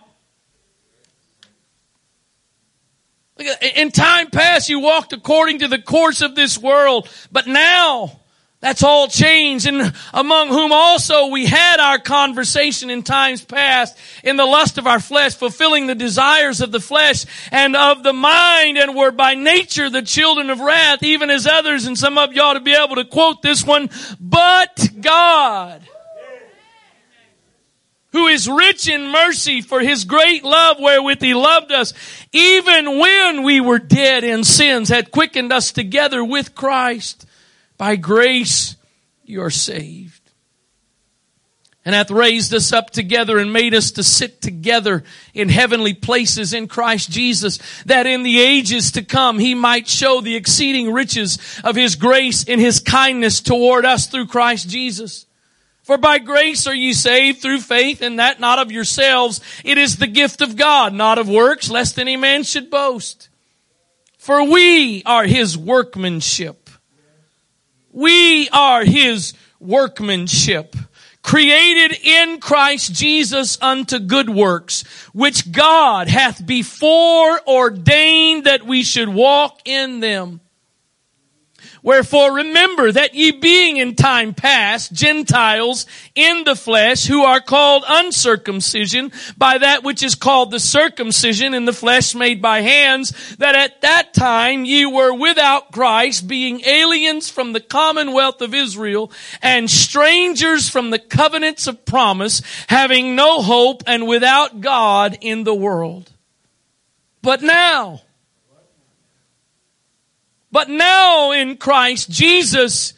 In 3.75 3.91
time 3.91 4.31
past, 4.31 4.68
you 4.68 4.79
walked 4.79 5.12
according 5.12 5.59
to 5.59 5.68
the 5.68 5.81
course 5.81 6.20
of 6.20 6.37
this 6.37 6.57
world, 6.57 7.09
but 7.33 7.49
now, 7.49 8.20
that's 8.61 8.85
all 8.85 9.09
changed 9.09 9.66
and 9.66 9.93
among 10.14 10.49
whom 10.49 10.72
also 10.72 11.27
we 11.27 11.45
had 11.47 11.81
our 11.81 11.99
conversation 11.99 12.91
in 12.91 13.03
times 13.03 13.45
past 13.45 13.99
in 14.22 14.37
the 14.37 14.47
lust 14.47 14.79
of 14.79 14.87
our 14.87 15.01
flesh, 15.01 15.35
fulfilling 15.35 15.89
the 15.89 15.97
desires 15.97 16.61
of 16.61 16.70
the 16.70 16.81
flesh 16.81 17.27
and 17.51 17.75
of 17.75 18.05
the 18.05 18.12
mind 18.12 18.79
and 18.79 18.95
were 18.95 19.11
by 19.11 19.35
nature 19.35 19.91
the 19.91 20.01
children 20.01 20.49
of 20.49 20.61
wrath, 20.61 21.03
even 21.03 21.29
as 21.29 21.47
others. 21.47 21.87
And 21.87 21.99
some 21.99 22.18
of 22.18 22.33
you 22.33 22.41
ought 22.41 22.55
to 22.55 22.61
be 22.61 22.72
able 22.72 22.95
to 22.95 23.05
quote 23.05 23.43
this 23.43 23.66
one, 23.66 23.91
but 24.20 24.91
God 25.01 25.83
who 28.14 28.28
is 28.28 28.48
rich 28.48 28.88
in 28.88 29.08
mercy 29.08 29.60
for 29.60 29.80
his 29.80 30.04
great 30.04 30.44
love 30.44 30.76
wherewith 30.78 31.20
he 31.20 31.34
loved 31.34 31.72
us, 31.72 31.92
even 32.32 33.00
when 33.00 33.42
we 33.42 33.60
were 33.60 33.80
dead 33.80 34.22
in 34.22 34.44
sins, 34.44 34.88
had 34.88 35.10
quickened 35.10 35.52
us 35.52 35.72
together 35.72 36.24
with 36.24 36.54
Christ. 36.54 37.26
By 37.76 37.96
grace 37.96 38.76
you 39.24 39.42
are 39.42 39.50
saved. 39.50 40.20
And 41.84 41.92
hath 41.92 42.12
raised 42.12 42.54
us 42.54 42.72
up 42.72 42.90
together 42.90 43.36
and 43.36 43.52
made 43.52 43.74
us 43.74 43.90
to 43.90 44.04
sit 44.04 44.40
together 44.40 45.02
in 45.34 45.48
heavenly 45.48 45.92
places 45.92 46.54
in 46.54 46.68
Christ 46.68 47.10
Jesus, 47.10 47.58
that 47.84 48.06
in 48.06 48.22
the 48.22 48.40
ages 48.40 48.92
to 48.92 49.02
come 49.02 49.40
he 49.40 49.56
might 49.56 49.88
show 49.88 50.20
the 50.20 50.36
exceeding 50.36 50.92
riches 50.92 51.60
of 51.64 51.74
his 51.74 51.96
grace 51.96 52.44
in 52.44 52.60
his 52.60 52.78
kindness 52.78 53.40
toward 53.40 53.84
us 53.84 54.06
through 54.06 54.28
Christ 54.28 54.68
Jesus. 54.68 55.26
For 55.85 55.99
by 55.99 56.18
grace 56.18 56.66
are 56.66 56.74
ye 56.74 56.95
saved 56.95 57.43
through 57.43 57.61
faith, 57.61 58.01
and 58.01 58.18
that 58.18 58.41
not 58.41 58.59
of 58.59 58.72
yourselves. 58.72 59.43
It 59.64 59.76
is 59.76 59.99
the 59.99 60.07
gift 60.07 60.41
of 60.41 60.57
God, 60.57 60.95
not 60.95 61.18
of 61.18 61.28
works, 61.28 61.68
lest 61.68 61.99
any 61.99 62.16
man 62.16 62.43
should 62.43 62.70
boast. 62.70 63.28
For 64.16 64.43
we 64.43 65.03
are 65.05 65.24
his 65.24 65.59
workmanship. 65.59 66.70
We 67.93 68.49
are 68.49 68.82
his 68.82 69.35
workmanship, 69.61 70.74
created 71.22 71.99
in 72.03 72.41
Christ 72.41 72.95
Jesus 72.95 73.59
unto 73.61 73.99
good 73.99 74.30
works, 74.30 74.85
which 75.12 75.53
God 75.53 76.09
hath 76.09 76.47
before 76.47 77.47
ordained 77.47 78.45
that 78.45 78.64
we 78.64 78.85
should 78.85 79.11
walk 79.11 79.61
in 79.66 80.01
them. 80.01 80.41
Wherefore 81.85 82.37
remember 82.37 82.91
that 82.91 83.12
ye 83.12 83.30
being 83.30 83.76
in 83.76 83.95
time 83.95 84.32
past 84.32 84.91
Gentiles 84.95 85.85
in 86.14 86.45
the 86.45 86.57
flesh 86.57 87.05
who 87.05 87.24
are 87.24 87.43
called 87.43 87.85
uncircumcision 87.87 89.12
by 89.37 89.59
that 89.59 89.85
which 89.85 90.03
is 90.03 90.14
called 90.14 90.51
the 90.51 90.59
circumcision 90.59 91.53
in 91.53 91.66
the 91.66 91.74
flesh 91.74 92.14
made 92.14 92.41
by 92.41 92.62
hands, 92.62 93.37
that 93.37 93.55
at 93.55 93.82
that 93.82 94.14
time 94.14 94.64
ye 94.64 94.87
were 94.87 95.12
without 95.12 95.72
Christ 95.72 96.26
being 96.26 96.62
aliens 96.62 97.28
from 97.28 97.53
the 97.53 97.61
commonwealth 97.61 98.41
of 98.41 98.55
Israel 98.55 99.12
and 99.43 99.70
strangers 99.70 100.70
from 100.70 100.89
the 100.89 100.99
covenants 100.99 101.66
of 101.66 101.85
promise 101.85 102.41
having 102.66 103.14
no 103.14 103.43
hope 103.43 103.82
and 103.87 104.09
without 104.09 104.62
God 104.62 105.18
in 105.20 105.45
the 105.45 105.55
world. 105.55 106.11
But 107.20 107.43
now, 107.43 108.03
but 110.55 110.68
now 110.68 111.32
in 111.32 111.57
Christ 111.57 112.09
Jesus, 112.09 112.94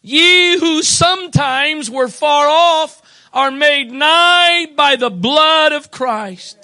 ye 0.00 0.56
who 0.60 0.80
sometimes 0.80 1.90
were 1.90 2.06
far 2.06 2.46
off 2.48 3.02
are 3.32 3.50
made 3.50 3.90
nigh 3.90 4.66
by 4.76 4.94
the 4.94 5.10
blood 5.10 5.72
of 5.72 5.90
Christ. 5.90 6.59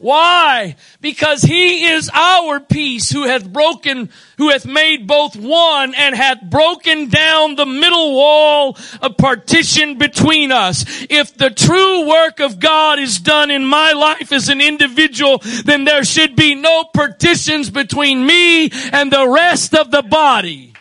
Why? 0.00 0.76
Because 1.00 1.42
he 1.42 1.86
is 1.86 2.08
our 2.14 2.60
peace 2.60 3.10
who 3.10 3.24
hath 3.24 3.52
broken, 3.52 4.10
who 4.36 4.50
hath 4.50 4.64
made 4.64 5.08
both 5.08 5.34
one 5.34 5.92
and 5.92 6.14
hath 6.14 6.40
broken 6.40 7.08
down 7.08 7.56
the 7.56 7.66
middle 7.66 8.14
wall 8.14 8.78
of 9.02 9.16
partition 9.16 9.98
between 9.98 10.52
us. 10.52 10.84
If 11.10 11.36
the 11.36 11.50
true 11.50 12.06
work 12.08 12.38
of 12.38 12.60
God 12.60 13.00
is 13.00 13.18
done 13.18 13.50
in 13.50 13.64
my 13.64 13.90
life 13.90 14.30
as 14.30 14.48
an 14.48 14.60
individual, 14.60 15.42
then 15.64 15.84
there 15.84 16.04
should 16.04 16.36
be 16.36 16.54
no 16.54 16.84
partitions 16.84 17.68
between 17.68 18.24
me 18.24 18.70
and 18.92 19.12
the 19.12 19.28
rest 19.28 19.74
of 19.74 19.90
the 19.90 20.02
body. 20.02 20.74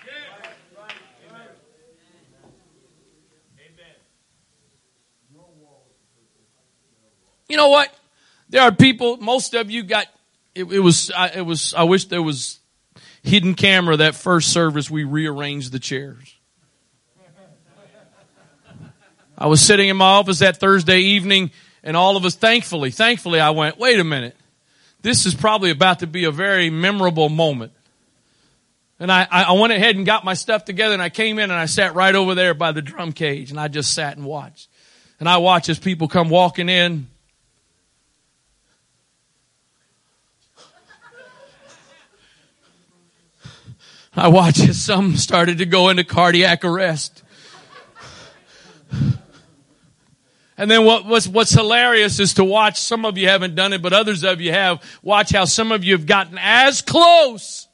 You 7.50 7.58
know 7.58 7.70
what? 7.70 7.97
There 8.50 8.62
are 8.62 8.72
people, 8.72 9.18
most 9.18 9.54
of 9.54 9.70
you 9.70 9.84
got, 9.84 10.08
it, 10.56 10.72
it 10.72 10.80
was, 10.80 11.12
I, 11.12 11.30
it 11.30 11.46
was, 11.46 11.74
I 11.74 11.84
wish 11.84 12.06
there 12.06 12.22
was 12.22 12.60
hidden 13.24 13.56
camera 13.56 13.98
that 13.98 14.16
first 14.16 14.54
service 14.54 14.90
we 14.90 15.04
rearranged 15.04 15.72
the 15.72 15.80
chairs. 15.80 16.34
I 19.38 19.48
was 19.48 19.62
sitting 19.62 19.90
in 19.90 19.98
my 19.98 20.06
office 20.06 20.40
that 20.40 20.58
Thursday 20.58 21.00
evening 21.00 21.52
and 21.84 21.96
all 21.96 22.18
of 22.18 22.26
us, 22.26 22.36
thankfully, 22.36 22.90
thankfully 22.90 23.40
I 23.40 23.52
went, 23.52 23.78
wait 23.78 24.00
a 24.00 24.04
minute. 24.04 24.36
this 25.04 25.26
is 25.26 25.36
probably 25.36 25.70
about 25.70 26.00
to 26.00 26.08
be 26.08 26.24
a 26.24 26.32
very 26.32 26.70
memorable 26.70 27.30
moment. 27.30 27.72
And 29.00 29.12
I, 29.12 29.28
I 29.30 29.52
went 29.52 29.74
ahead 29.74 29.96
and 29.96 30.08
got 30.08 30.26
my 30.26 30.34
stuff 30.34 30.66
together 30.66 30.94
and 30.94 31.04
I 31.04 31.10
came 31.10 31.38
in 31.38 31.52
and 31.52 31.54
I 31.54 31.68
sat 31.68 31.94
right 31.94 32.16
over 32.16 32.34
there 32.34 32.56
by 32.56 32.72
the 32.72 32.82
drum 32.82 33.12
cage 33.12 33.52
and 33.52 33.60
I 33.60 33.68
just 33.68 33.94
sat 33.94 34.18
and 34.18 34.26
watched. 34.26 34.70
And 35.20 35.30
I 35.30 35.38
watched 35.38 35.70
as 35.70 35.78
people 35.78 36.08
come 36.08 36.30
walking 36.30 36.68
in. 36.68 37.08
I 44.18 44.30
watched 44.30 44.68
as 44.68 44.84
some 44.84 45.16
started 45.16 45.60
to 45.60 45.66
go 45.68 45.90
into 45.90 46.04
cardiac 46.04 46.66
arrest. 46.66 47.22
And 50.58 50.72
then 50.72 50.86
what, 50.86 51.06
what's, 51.06 51.28
what's 51.28 51.52
hilarious 51.52 52.20
is 52.20 52.34
to 52.34 52.44
watch, 52.44 52.80
some 52.80 53.06
of 53.06 53.16
you 53.16 53.28
haven't 53.28 53.54
done 53.54 53.74
it, 53.74 53.84
but 53.84 53.94
others 53.94 54.24
of 54.24 54.42
you 54.42 54.52
have, 54.52 54.84
watch 55.04 55.32
how 55.32 55.46
some 55.46 55.72
of 55.72 55.84
you 55.84 55.94
have 55.94 56.08
gotten 56.08 56.40
as 56.42 56.82
close 56.82 57.68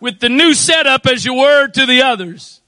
with 0.00 0.20
the 0.20 0.28
new 0.28 0.52
setup 0.52 1.06
as 1.06 1.24
you 1.24 1.32
were 1.32 1.68
to 1.68 1.86
the 1.86 2.02
others. 2.02 2.60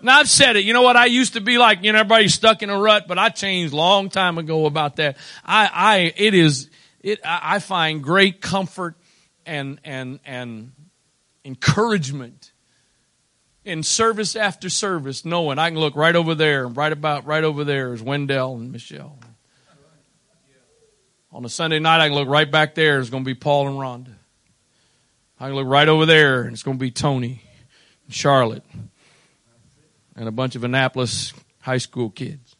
Now 0.00 0.20
I've 0.20 0.28
said 0.28 0.54
it. 0.54 0.64
You 0.64 0.72
know 0.72 0.82
what? 0.82 0.96
I 0.96 1.06
used 1.06 1.32
to 1.32 1.40
be 1.40 1.58
like, 1.58 1.82
you 1.82 1.90
know, 1.90 1.98
everybody's 1.98 2.34
stuck 2.34 2.62
in 2.62 2.70
a 2.70 2.78
rut, 2.78 3.08
but 3.08 3.18
I 3.18 3.30
changed 3.30 3.74
long 3.74 4.08
time 4.08 4.38
ago 4.38 4.66
about 4.66 4.96
that. 4.96 5.16
I, 5.44 5.68
I, 5.74 6.12
it 6.16 6.32
is, 6.34 6.70
it, 7.00 7.18
I 7.24 7.58
find 7.58 8.04
great 8.04 8.40
comfort 8.40 8.94
and, 9.48 9.80
and, 9.82 10.20
and 10.24 10.72
encouragement 11.44 12.52
in 13.64 13.82
service 13.82 14.36
after 14.36 14.68
service, 14.68 15.24
knowing 15.24 15.58
I 15.58 15.70
can 15.70 15.78
look 15.78 15.96
right 15.96 16.14
over 16.14 16.34
there, 16.34 16.66
right 16.68 16.92
about 16.92 17.26
right 17.26 17.44
over 17.44 17.64
there 17.64 17.92
is 17.92 18.02
Wendell 18.02 18.56
and 18.56 18.70
Michelle. 18.70 19.18
On 21.32 21.44
a 21.44 21.48
Sunday 21.48 21.78
night, 21.78 22.00
I 22.00 22.08
can 22.08 22.16
look 22.16 22.28
right 22.28 22.50
back 22.50 22.74
there. 22.74 23.00
It's 23.00 23.10
going 23.10 23.24
to 23.24 23.28
be 23.28 23.34
Paul 23.34 23.68
and 23.68 23.76
Rhonda. 23.76 24.14
I 25.38 25.46
can 25.46 25.54
look 25.54 25.66
right 25.66 25.88
over 25.88 26.06
there, 26.06 26.42
and 26.42 26.52
it's 26.52 26.62
going 26.62 26.78
to 26.78 26.80
be 26.80 26.90
Tony 26.90 27.42
and 28.06 28.14
Charlotte 28.14 28.64
and 30.16 30.28
a 30.28 30.32
bunch 30.32 30.56
of 30.56 30.64
Annapolis 30.64 31.32
high 31.60 31.78
school 31.78 32.10
kids. 32.10 32.56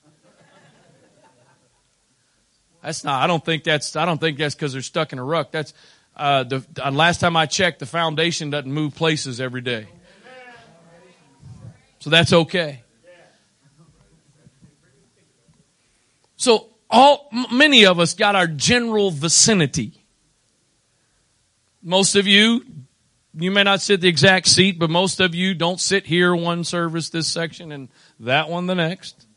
That's 2.82 3.02
not. 3.02 3.22
I 3.22 3.26
don't 3.26 3.44
think 3.44 3.64
that's. 3.64 3.96
I 3.96 4.04
don't 4.04 4.20
think 4.20 4.38
that's 4.38 4.54
because 4.54 4.72
they're 4.72 4.82
stuck 4.82 5.12
in 5.12 5.18
a 5.18 5.24
ruck. 5.24 5.50
That's 5.50 5.72
uh, 6.18 6.44
the 6.44 6.64
uh, 6.82 6.90
last 6.90 7.20
time 7.20 7.36
I 7.36 7.46
checked. 7.46 7.78
The 7.78 7.86
foundation 7.86 8.50
doesn't 8.50 8.72
move 8.72 8.94
places 8.94 9.40
every 9.40 9.60
day. 9.60 9.86
So 12.00 12.10
that's 12.10 12.32
okay. 12.32 12.82
So 16.36 16.68
all, 16.88 17.28
many 17.52 17.84
of 17.84 17.98
us 17.98 18.14
got 18.14 18.36
our 18.36 18.46
general 18.46 19.10
vicinity. 19.10 20.04
Most 21.82 22.16
of 22.16 22.26
you, 22.26 22.64
you 23.34 23.50
may 23.50 23.62
not 23.62 23.80
sit 23.80 24.00
the 24.00 24.08
exact 24.08 24.46
seat, 24.46 24.78
but 24.78 24.90
most 24.90 25.20
of 25.20 25.34
you 25.34 25.54
don't 25.54 25.80
sit 25.80 26.06
here 26.06 26.34
one 26.34 26.64
service 26.64 27.10
this 27.10 27.28
section 27.28 27.72
and 27.72 27.88
that 28.20 28.48
one 28.48 28.66
the 28.66 28.74
next. 28.74 29.27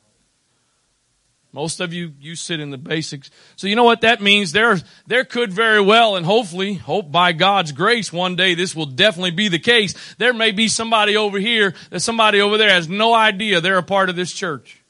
Most 1.53 1.81
of 1.81 1.91
you, 1.91 2.13
you 2.19 2.35
sit 2.35 2.61
in 2.61 2.69
the 2.69 2.77
basics. 2.77 3.29
So 3.57 3.67
you 3.67 3.75
know 3.75 3.83
what 3.83 4.01
that 4.01 4.21
means? 4.21 4.53
There, 4.53 4.79
there 5.05 5.25
could 5.25 5.51
very 5.51 5.81
well 5.81 6.15
and 6.15 6.25
hopefully, 6.25 6.75
hope 6.75 7.11
by 7.11 7.33
God's 7.33 7.73
grace 7.73 8.13
one 8.13 8.37
day 8.37 8.53
this 8.53 8.73
will 8.73 8.85
definitely 8.85 9.31
be 9.31 9.49
the 9.49 9.59
case. 9.59 9.93
There 10.17 10.33
may 10.33 10.51
be 10.51 10.69
somebody 10.69 11.17
over 11.17 11.39
here 11.39 11.73
that 11.89 11.99
somebody 11.99 12.39
over 12.39 12.57
there 12.57 12.69
has 12.69 12.87
no 12.87 13.13
idea 13.13 13.59
they're 13.59 13.77
a 13.77 13.83
part 13.83 14.09
of 14.09 14.15
this 14.15 14.31
church. 14.31 14.81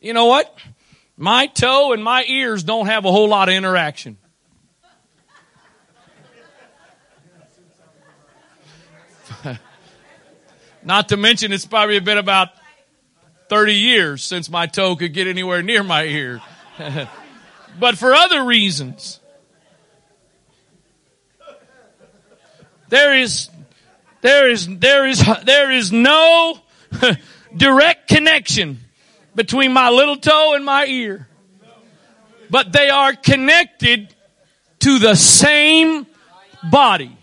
You 0.00 0.14
know 0.14 0.26
what? 0.26 0.56
My 1.16 1.48
toe 1.48 1.92
and 1.92 2.02
my 2.02 2.24
ears 2.26 2.62
don't 2.62 2.86
have 2.86 3.04
a 3.04 3.10
whole 3.10 3.28
lot 3.28 3.48
of 3.48 3.54
interaction. 3.54 4.16
Not 10.88 11.10
to 11.10 11.18
mention, 11.18 11.52
it's 11.52 11.66
probably 11.66 12.00
been 12.00 12.16
about 12.16 12.48
30 13.50 13.74
years 13.74 14.24
since 14.24 14.48
my 14.48 14.66
toe 14.66 14.96
could 14.96 15.12
get 15.12 15.26
anywhere 15.26 15.62
near 15.62 15.82
my 15.84 16.04
ear. 16.04 16.40
but 17.78 17.98
for 17.98 18.14
other 18.14 18.42
reasons. 18.42 19.20
There 22.88 23.18
is, 23.18 23.50
there 24.22 24.48
is, 24.48 24.66
there 24.66 25.06
is, 25.06 25.22
there 25.44 25.70
is 25.70 25.92
no 25.92 26.58
direct 27.54 28.08
connection 28.08 28.78
between 29.34 29.74
my 29.74 29.90
little 29.90 30.16
toe 30.16 30.54
and 30.54 30.64
my 30.64 30.86
ear. 30.86 31.28
But 32.48 32.72
they 32.72 32.88
are 32.88 33.12
connected 33.12 34.14
to 34.78 34.98
the 34.98 35.16
same 35.16 36.06
body. 36.70 37.17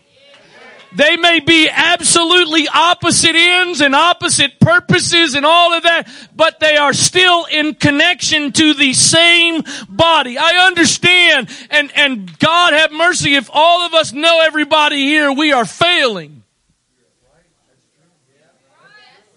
They 0.95 1.17
may 1.17 1.41
be 1.41 1.69
absolutely 1.69 2.67
opposite 2.73 3.35
ends 3.35 3.81
and 3.81 3.93
opposite 3.93 4.59
purposes 4.61 5.35
and 5.35 5.45
all 5.45 5.73
of 5.73 5.83
that, 5.83 6.07
but 6.33 6.59
they 6.61 6.77
are 6.77 6.93
still 6.93 7.45
in 7.51 7.75
connection 7.75 8.53
to 8.53 8.73
the 8.73 8.93
same 8.93 9.63
body. 9.89 10.37
I 10.37 10.67
understand 10.67 11.49
and, 11.69 11.91
and 11.97 12.39
God 12.39 12.73
have 12.73 12.93
mercy 12.93 13.35
if 13.35 13.49
all 13.51 13.81
of 13.81 13.93
us 13.93 14.13
know 14.13 14.41
everybody 14.41 15.03
here, 15.03 15.31
we 15.33 15.51
are 15.51 15.65
failing. 15.65 16.43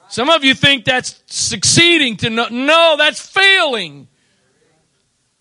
Some 0.09 0.31
of 0.31 0.45
you 0.45 0.55
think 0.55 0.85
that's 0.85 1.21
succeeding 1.27 2.17
to 2.19 2.31
know. 2.31 2.49
No, 2.51 2.95
that's 2.97 3.21
failing. 3.21 4.09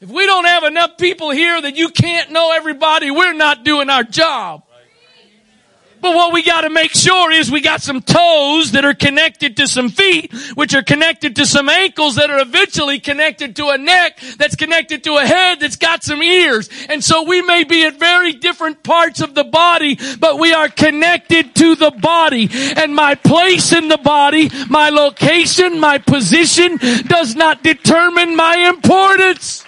If 0.02 0.10
we 0.10 0.26
don't 0.26 0.46
have 0.46 0.64
enough 0.64 0.98
people 0.98 1.32
here 1.32 1.60
that 1.62 1.76
you 1.76 1.90
can't 1.90 2.32
know 2.32 2.52
everybody, 2.54 3.10
we're 3.10 3.34
not 3.34 3.64
doing 3.64 3.90
our 3.90 4.04
job. 4.04 4.67
But 6.02 6.16
what 6.16 6.34
we 6.34 6.44
got 6.44 6.62
to 6.62 6.70
make 6.70 6.92
sure 6.94 7.32
is 7.32 7.52
we 7.52 7.62
got 7.62 7.82
some 7.82 8.02
toes 8.02 8.72
that 8.72 8.86
are 8.86 8.94
connected 8.94 9.58
to 9.58 9.68
some 9.68 9.90
feet, 9.90 10.32
which 10.56 10.74
are 10.74 10.84
connected 10.84 11.36
to 11.38 11.46
some 11.46 11.70
ankles 11.70 12.16
that 12.16 12.30
are 12.30 12.40
eventually 12.40 13.00
connected 13.00 13.56
to 13.58 13.70
a 13.70 13.78
neck 13.78 14.20
that's 14.38 14.56
connected 14.56 15.04
to 15.06 15.18
a 15.18 15.26
head 15.26 15.60
that's 15.60 15.76
got 15.76 16.04
some 16.04 16.22
ears. 16.22 16.70
And 16.90 17.04
so 17.04 17.24
we 17.24 17.42
may 17.42 17.64
be 17.64 17.86
at 17.86 18.00
very 18.00 18.34
different 18.34 18.84
parts 18.84 19.22
of 19.22 19.36
the 19.36 19.44
body, 19.44 19.98
but 20.20 20.40
we 20.40 20.54
are 20.54 20.70
connected 20.70 21.56
to 21.56 21.76
the 21.76 21.92
body. 21.92 22.50
And 22.76 22.96
my 22.96 23.16
place 23.16 23.74
in 23.74 23.88
the 23.88 23.98
body, 23.98 24.50
my 24.70 24.90
location, 24.90 25.80
my 25.80 25.98
position 25.98 26.78
does 27.08 27.36
not 27.36 27.64
determine 27.64 28.36
my 28.36 28.70
importance. 28.70 29.67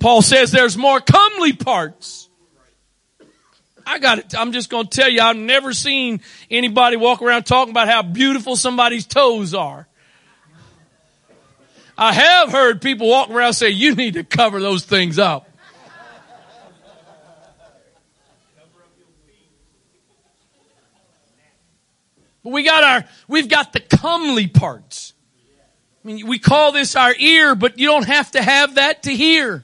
Paul 0.00 0.22
says 0.22 0.50
there's 0.50 0.78
more 0.78 0.98
comely 0.98 1.52
parts. 1.52 2.28
I 3.86 3.98
got 3.98 4.18
it. 4.18 4.34
I'm 4.36 4.52
just 4.52 4.70
going 4.70 4.86
to 4.86 4.90
tell 4.90 5.10
you, 5.10 5.20
I've 5.20 5.36
never 5.36 5.72
seen 5.72 6.22
anybody 6.50 6.96
walk 6.96 7.22
around 7.22 7.44
talking 7.44 7.70
about 7.70 7.86
how 7.86 8.02
beautiful 8.02 8.56
somebody's 8.56 9.06
toes 9.06 9.52
are. 9.54 9.86
I 11.98 12.14
have 12.14 12.50
heard 12.50 12.80
people 12.80 13.08
walk 13.08 13.28
around 13.28 13.52
say, 13.52 13.70
you 13.70 13.94
need 13.94 14.14
to 14.14 14.24
cover 14.24 14.58
those 14.58 14.84
things 14.84 15.18
up. 15.18 15.46
But 22.42 22.52
we 22.52 22.62
got 22.62 22.82
our, 22.82 23.04
we've 23.28 23.48
got 23.48 23.74
the 23.74 23.80
comely 23.80 24.46
parts. 24.46 25.12
I 26.02 26.08
mean, 26.08 26.26
we 26.26 26.38
call 26.38 26.72
this 26.72 26.96
our 26.96 27.14
ear, 27.14 27.54
but 27.54 27.78
you 27.78 27.88
don't 27.88 28.06
have 28.06 28.30
to 28.30 28.42
have 28.42 28.76
that 28.76 29.02
to 29.02 29.14
hear. 29.14 29.62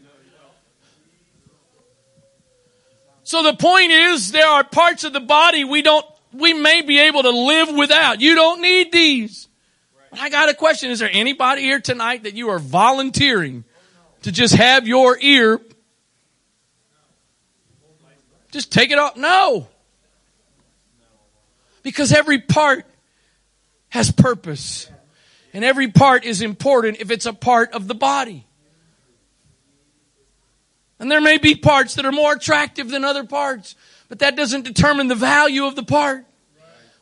So 3.27 3.43
the 3.43 3.55
point 3.55 3.91
is, 3.91 4.31
there 4.31 4.47
are 4.47 4.63
parts 4.63 5.03
of 5.03 5.13
the 5.13 5.19
body 5.19 5.65
we 5.65 5.83
don't, 5.83 6.07
we 6.33 6.55
may 6.55 6.83
be 6.83 7.01
able 7.01 7.25
to 7.25 7.31
live 7.31 7.75
without. 7.75 8.21
You 8.21 8.37
don't 8.37 8.63
need 8.63 8.93
these. 8.93 9.49
But 10.13 10.21
I 10.21 10.29
got 10.29 10.49
a 10.49 10.55
question. 10.55 10.93
Is 10.93 11.01
there 11.01 11.11
anybody 11.13 11.63
here 11.63 11.81
tonight 11.81 12.23
that 12.23 12.35
you 12.35 12.51
are 12.51 12.61
volunteering 12.61 13.65
to 14.23 14.31
just 14.31 14.55
have 14.55 14.87
your 14.87 15.19
ear? 15.21 15.61
Just 18.53 18.71
take 18.71 18.93
it 18.93 18.99
off? 19.01 19.17
No. 19.17 19.67
Because 21.83 22.13
every 22.13 22.39
part 22.39 22.87
has 23.89 24.13
purpose. 24.13 24.89
And 25.53 25.65
every 25.65 25.89
part 25.89 26.25
is 26.25 26.43
important 26.43 26.99
if 27.01 27.11
it's 27.11 27.27
a 27.27 27.33
part 27.33 27.73
of 27.73 27.89
the 27.89 27.95
body. 27.97 28.47
And 30.99 31.11
there 31.11 31.21
may 31.21 31.39
be 31.39 31.55
parts 31.55 31.95
that 31.95 32.07
are 32.07 32.13
more 32.13 32.35
attractive 32.35 32.89
than 32.89 33.05
other 33.05 33.25
parts, 33.25 33.75
but 34.09 34.21
that 34.21 34.37
doesn't 34.37 34.65
determine 34.65 35.09
the 35.09 35.15
value 35.15 35.67
of 35.67 35.77
the 35.77 35.83
part. 35.83 36.25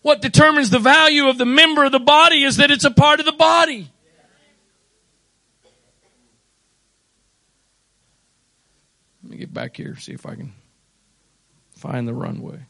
What 0.02 0.20
determines 0.20 0.70
the 0.70 0.78
value 0.78 1.28
of 1.28 1.38
the 1.38 1.46
member 1.46 1.84
of 1.84 1.92
the 1.92 2.00
body 2.00 2.44
is 2.44 2.56
that 2.58 2.70
it's 2.70 2.84
a 2.84 2.90
part 2.90 3.20
of 3.20 3.26
the 3.26 3.32
body. 3.32 3.90
Let 9.22 9.30
me 9.30 9.38
get 9.38 9.54
back 9.54 9.76
here, 9.76 9.96
see 9.96 10.12
if 10.12 10.26
I 10.26 10.34
can 10.34 10.52
find 11.70 12.06
the 12.06 12.12
runway. 12.12 12.66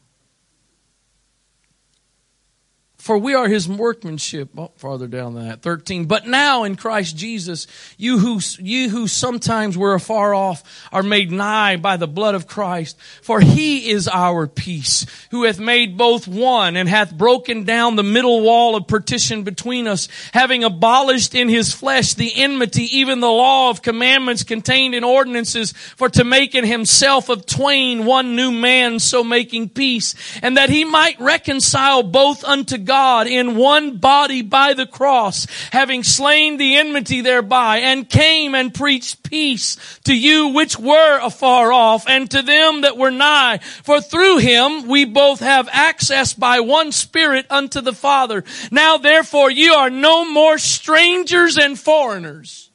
For 3.05 3.19
we 3.19 3.35
are 3.35 3.47
his 3.47 3.69
workmanship. 3.69 4.49
Oh, 4.57 4.71
farther 4.77 5.05
down 5.05 5.35
that. 5.35 5.61
13. 5.61 6.05
But 6.05 6.25
now 6.25 6.63
in 6.63 6.75
Christ 6.75 7.15
Jesus, 7.15 7.67
you 7.99 8.17
who, 8.17 8.39
you 8.57 8.89
who 8.89 9.07
sometimes 9.07 9.77
were 9.77 9.93
afar 9.93 10.33
off 10.33 10.63
are 10.91 11.03
made 11.03 11.31
nigh 11.31 11.75
by 11.75 11.97
the 11.97 12.07
blood 12.07 12.33
of 12.33 12.47
Christ. 12.47 12.97
For 13.21 13.41
he 13.41 13.91
is 13.91 14.07
our 14.07 14.47
peace, 14.47 15.05
who 15.29 15.43
hath 15.43 15.59
made 15.59 15.99
both 15.99 16.27
one 16.27 16.75
and 16.75 16.89
hath 16.89 17.15
broken 17.15 17.63
down 17.63 17.95
the 17.95 18.01
middle 18.01 18.41
wall 18.41 18.75
of 18.75 18.87
partition 18.87 19.43
between 19.43 19.85
us, 19.85 20.07
having 20.33 20.63
abolished 20.63 21.35
in 21.35 21.47
his 21.47 21.71
flesh 21.71 22.15
the 22.15 22.31
enmity, 22.35 22.97
even 22.97 23.19
the 23.19 23.27
law 23.27 23.69
of 23.69 23.83
commandments 23.83 24.41
contained 24.41 24.95
in 24.95 25.03
ordinances, 25.03 25.73
for 25.73 26.09
to 26.09 26.23
make 26.23 26.55
in 26.55 26.65
himself 26.65 27.29
of 27.29 27.45
twain 27.45 28.07
one 28.07 28.35
new 28.35 28.51
man, 28.51 28.97
so 28.97 29.23
making 29.23 29.69
peace, 29.69 30.15
and 30.41 30.57
that 30.57 30.71
he 30.71 30.83
might 30.83 31.19
reconcile 31.19 32.01
both 32.01 32.43
unto 32.43 32.79
God 32.79 32.94
God 32.95 33.27
in 33.27 33.57
one 33.57 33.97
body 33.97 34.41
by 34.41 34.73
the 34.73 34.85
cross, 34.85 35.47
having 35.73 36.01
slain 36.01 36.55
the 36.55 36.77
enmity 36.77 37.19
thereby, 37.19 37.79
and 37.79 38.09
came 38.09 38.55
and 38.55 38.73
preached 38.73 39.21
peace 39.21 39.99
to 40.05 40.15
you 40.15 40.47
which 40.47 40.79
were 40.79 41.19
afar 41.19 41.73
off, 41.73 42.07
and 42.07 42.31
to 42.31 42.41
them 42.41 42.81
that 42.83 42.95
were 42.95 43.11
nigh. 43.11 43.57
For 43.83 43.99
through 43.99 44.37
him 44.37 44.87
we 44.87 45.03
both 45.03 45.41
have 45.41 45.67
access 45.73 46.33
by 46.33 46.61
one 46.61 46.93
Spirit 46.93 47.45
unto 47.49 47.81
the 47.81 47.91
Father. 47.91 48.45
Now 48.71 48.95
therefore 48.95 49.51
you 49.51 49.73
are 49.73 49.89
no 49.89 50.23
more 50.23 50.57
strangers 50.57 51.57
and 51.57 51.77
foreigners. 51.77 52.71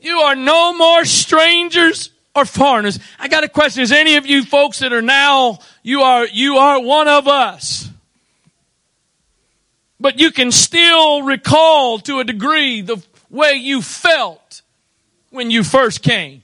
You 0.00 0.18
are 0.18 0.34
no 0.34 0.72
more 0.72 1.04
strangers 1.04 2.10
or 2.38 2.44
foreigners. 2.44 2.98
I 3.18 3.28
got 3.28 3.44
a 3.44 3.48
question. 3.48 3.82
Is 3.82 3.92
any 3.92 4.16
of 4.16 4.26
you 4.26 4.44
folks 4.44 4.78
that 4.78 4.92
are 4.92 5.02
now, 5.02 5.58
you 5.82 6.02
are, 6.02 6.26
you 6.26 6.56
are 6.56 6.80
one 6.80 7.08
of 7.08 7.28
us. 7.28 7.88
But 10.00 10.20
you 10.20 10.30
can 10.30 10.52
still 10.52 11.22
recall 11.22 11.98
to 12.00 12.20
a 12.20 12.24
degree 12.24 12.82
the 12.82 13.02
way 13.30 13.54
you 13.54 13.82
felt 13.82 14.62
when 15.30 15.50
you 15.50 15.64
first 15.64 16.02
came. 16.02 16.42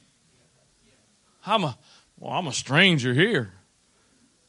I'm 1.47 1.63
a, 1.63 1.77
well, 2.19 2.33
I'm 2.33 2.47
a 2.47 2.53
stranger 2.53 3.15
here. 3.15 3.53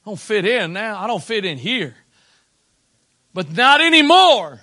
I 0.06 0.10
don't 0.10 0.20
fit 0.20 0.46
in 0.46 0.74
now. 0.74 0.98
I 0.98 1.08
don't 1.08 1.24
fit 1.24 1.46
in 1.46 1.58
here. 1.58 1.96
But 3.34 3.52
not 3.52 3.82
anymore. 3.82 4.62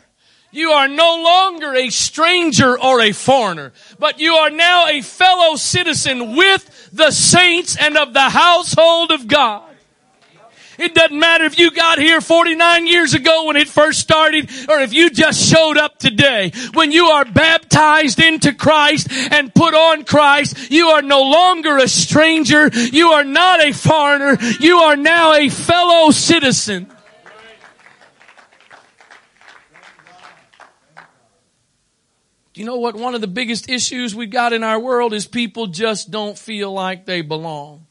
You 0.53 0.73
are 0.73 0.87
no 0.87 1.23
longer 1.23 1.75
a 1.75 1.89
stranger 1.89 2.79
or 2.79 3.01
a 3.01 3.13
foreigner, 3.13 3.73
but 3.99 4.21
you 4.21 4.35
are 4.35 4.51
now 4.51 4.87
a 4.87 5.01
fellow 5.01 5.57
citizen 5.57 6.37
with 6.37 6.91
the 6.93 7.11
saints 7.11 7.75
and 7.75 7.97
of 7.97 8.13
the 8.13 8.29
household 8.29 9.13
of 9.13 9.27
God. 9.27 9.63
It 10.79 10.95
doesn't 10.95 11.19
matter 11.19 11.45
if 11.45 11.59
you 11.59 11.71
got 11.71 11.99
here 11.99 12.21
49 12.21 12.87
years 12.87 13.15
ago 13.15 13.47
when 13.47 13.57
it 13.57 13.69
first 13.69 14.01
started 14.01 14.51
or 14.69 14.81
if 14.81 14.93
you 14.93 15.11
just 15.11 15.41
showed 15.41 15.79
up 15.79 15.99
today. 15.99 16.53
When 16.75 16.93
you 16.93 17.07
are 17.07 17.25
baptized 17.25 18.21
into 18.21 18.53
Christ 18.53 19.09
and 19.11 19.55
put 19.55 19.75
on 19.75 20.05
Christ, 20.05 20.71
you 20.71 20.89
are 20.89 21.03
no 21.03 21.23
longer 21.23 21.79
a 21.79 21.89
stranger. 21.89 22.69
You 22.69 23.09
are 23.09 23.25
not 23.25 23.63
a 23.63 23.73
foreigner. 23.73 24.39
You 24.61 24.79
are 24.79 24.97
now 24.97 25.35
a 25.35 25.49
fellow 25.49 26.11
citizen. 26.11 26.91
Do 32.53 32.61
you 32.61 32.67
know 32.67 32.77
what 32.77 32.95
one 32.95 33.15
of 33.15 33.21
the 33.21 33.27
biggest 33.27 33.71
issues 33.71 34.15
we 34.15 34.27
got 34.27 34.53
in 34.53 34.63
our 34.63 34.79
world 34.79 35.15
is 35.15 35.27
people 35.27 35.69
just 35.69 36.11
don't 36.11 36.39
feel 36.39 36.71
like 36.71 37.07
they 37.07 37.23
belong. 37.23 37.87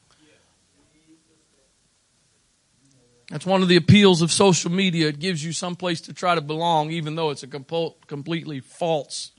That's 3.29 3.45
one 3.45 3.61
of 3.61 3.69
the 3.69 3.77
appeals 3.77 4.21
of 4.21 4.31
social 4.31 4.69
media. 4.69 5.07
It 5.07 5.19
gives 5.19 5.43
you 5.43 5.53
some 5.53 5.75
place 5.75 6.01
to 6.01 6.13
try 6.13 6.35
to 6.35 6.41
belong, 6.41 6.91
even 6.91 7.15
though 7.15 7.29
it's 7.29 7.43
a 7.43 7.47
completely 7.47 8.59
false 8.59 9.31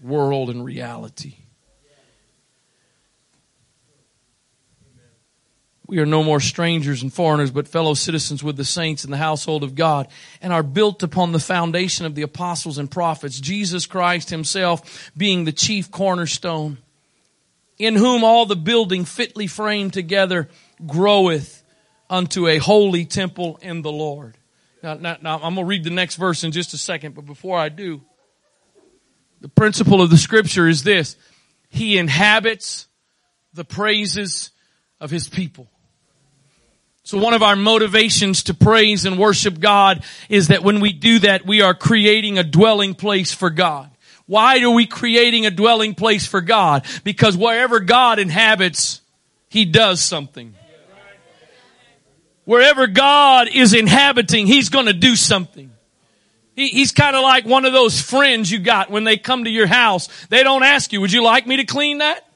world 0.00 0.50
and 0.50 0.64
reality. 0.64 1.34
We 5.88 5.98
are 5.98 6.06
no 6.06 6.24
more 6.24 6.40
strangers 6.40 7.02
and 7.02 7.12
foreigners, 7.12 7.50
but 7.50 7.68
fellow 7.68 7.94
citizens 7.94 8.42
with 8.42 8.56
the 8.56 8.64
saints 8.64 9.04
in 9.04 9.10
the 9.10 9.16
household 9.16 9.62
of 9.62 9.74
God, 9.74 10.08
and 10.42 10.52
are 10.52 10.62
built 10.62 11.02
upon 11.02 11.32
the 11.32 11.38
foundation 11.38 12.06
of 12.06 12.14
the 12.14 12.22
apostles 12.22 12.78
and 12.78 12.90
prophets, 12.90 13.38
Jesus 13.38 13.86
Christ 13.86 14.30
himself 14.30 15.10
being 15.16 15.44
the 15.44 15.52
chief 15.52 15.90
cornerstone, 15.90 16.78
in 17.78 17.94
whom 17.94 18.24
all 18.24 18.46
the 18.46 18.56
building 18.56 19.04
fitly 19.04 19.46
framed 19.46 19.92
together 19.92 20.48
groweth 20.86 21.62
unto 22.10 22.48
a 22.48 22.58
holy 22.58 23.04
temple 23.04 23.58
in 23.62 23.82
the 23.82 23.92
Lord. 23.92 24.36
Now, 24.82 24.94
now, 24.94 25.16
now 25.20 25.34
I'm 25.36 25.54
going 25.54 25.56
to 25.56 25.64
read 25.64 25.84
the 25.84 25.90
next 25.90 26.16
verse 26.16 26.42
in 26.44 26.52
just 26.52 26.74
a 26.74 26.78
second, 26.78 27.14
but 27.14 27.26
before 27.26 27.58
I 27.58 27.68
do, 27.68 28.02
the 29.40 29.48
principle 29.48 30.00
of 30.00 30.10
the 30.10 30.16
scripture 30.16 30.68
is 30.68 30.82
this. 30.82 31.16
He 31.68 31.98
inhabits 31.98 32.88
the 33.52 33.64
praises 33.64 34.50
of 35.00 35.10
his 35.10 35.28
people. 35.28 35.68
So 37.06 37.18
one 37.18 37.34
of 37.34 37.42
our 37.44 37.54
motivations 37.54 38.42
to 38.44 38.54
praise 38.54 39.04
and 39.04 39.16
worship 39.16 39.60
God 39.60 40.02
is 40.28 40.48
that 40.48 40.64
when 40.64 40.80
we 40.80 40.92
do 40.92 41.20
that, 41.20 41.46
we 41.46 41.60
are 41.60 41.72
creating 41.72 42.36
a 42.36 42.42
dwelling 42.42 42.96
place 42.96 43.32
for 43.32 43.48
God. 43.48 43.88
Why 44.26 44.60
are 44.64 44.70
we 44.70 44.86
creating 44.86 45.46
a 45.46 45.52
dwelling 45.52 45.94
place 45.94 46.26
for 46.26 46.40
God? 46.40 46.84
Because 47.04 47.36
wherever 47.36 47.78
God 47.78 48.18
inhabits, 48.18 49.02
He 49.48 49.66
does 49.66 50.00
something. 50.00 50.56
Wherever 52.44 52.88
God 52.88 53.50
is 53.54 53.72
inhabiting, 53.72 54.48
He's 54.48 54.68
gonna 54.68 54.92
do 54.92 55.14
something. 55.14 55.70
He, 56.56 56.70
he's 56.70 56.90
kind 56.90 57.14
of 57.14 57.22
like 57.22 57.44
one 57.44 57.66
of 57.66 57.72
those 57.72 58.00
friends 58.00 58.50
you 58.50 58.58
got 58.58 58.90
when 58.90 59.04
they 59.04 59.16
come 59.16 59.44
to 59.44 59.50
your 59.50 59.68
house. 59.68 60.08
They 60.26 60.42
don't 60.42 60.64
ask 60.64 60.92
you, 60.92 61.00
would 61.02 61.12
you 61.12 61.22
like 61.22 61.46
me 61.46 61.58
to 61.58 61.64
clean 61.66 61.98
that? 61.98 62.26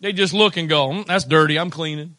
They 0.00 0.14
just 0.14 0.32
look 0.32 0.56
and 0.56 0.66
go, 0.66 0.88
mm, 0.88 1.04
that's 1.04 1.26
dirty, 1.26 1.58
I'm 1.58 1.68
cleaning. 1.68 2.16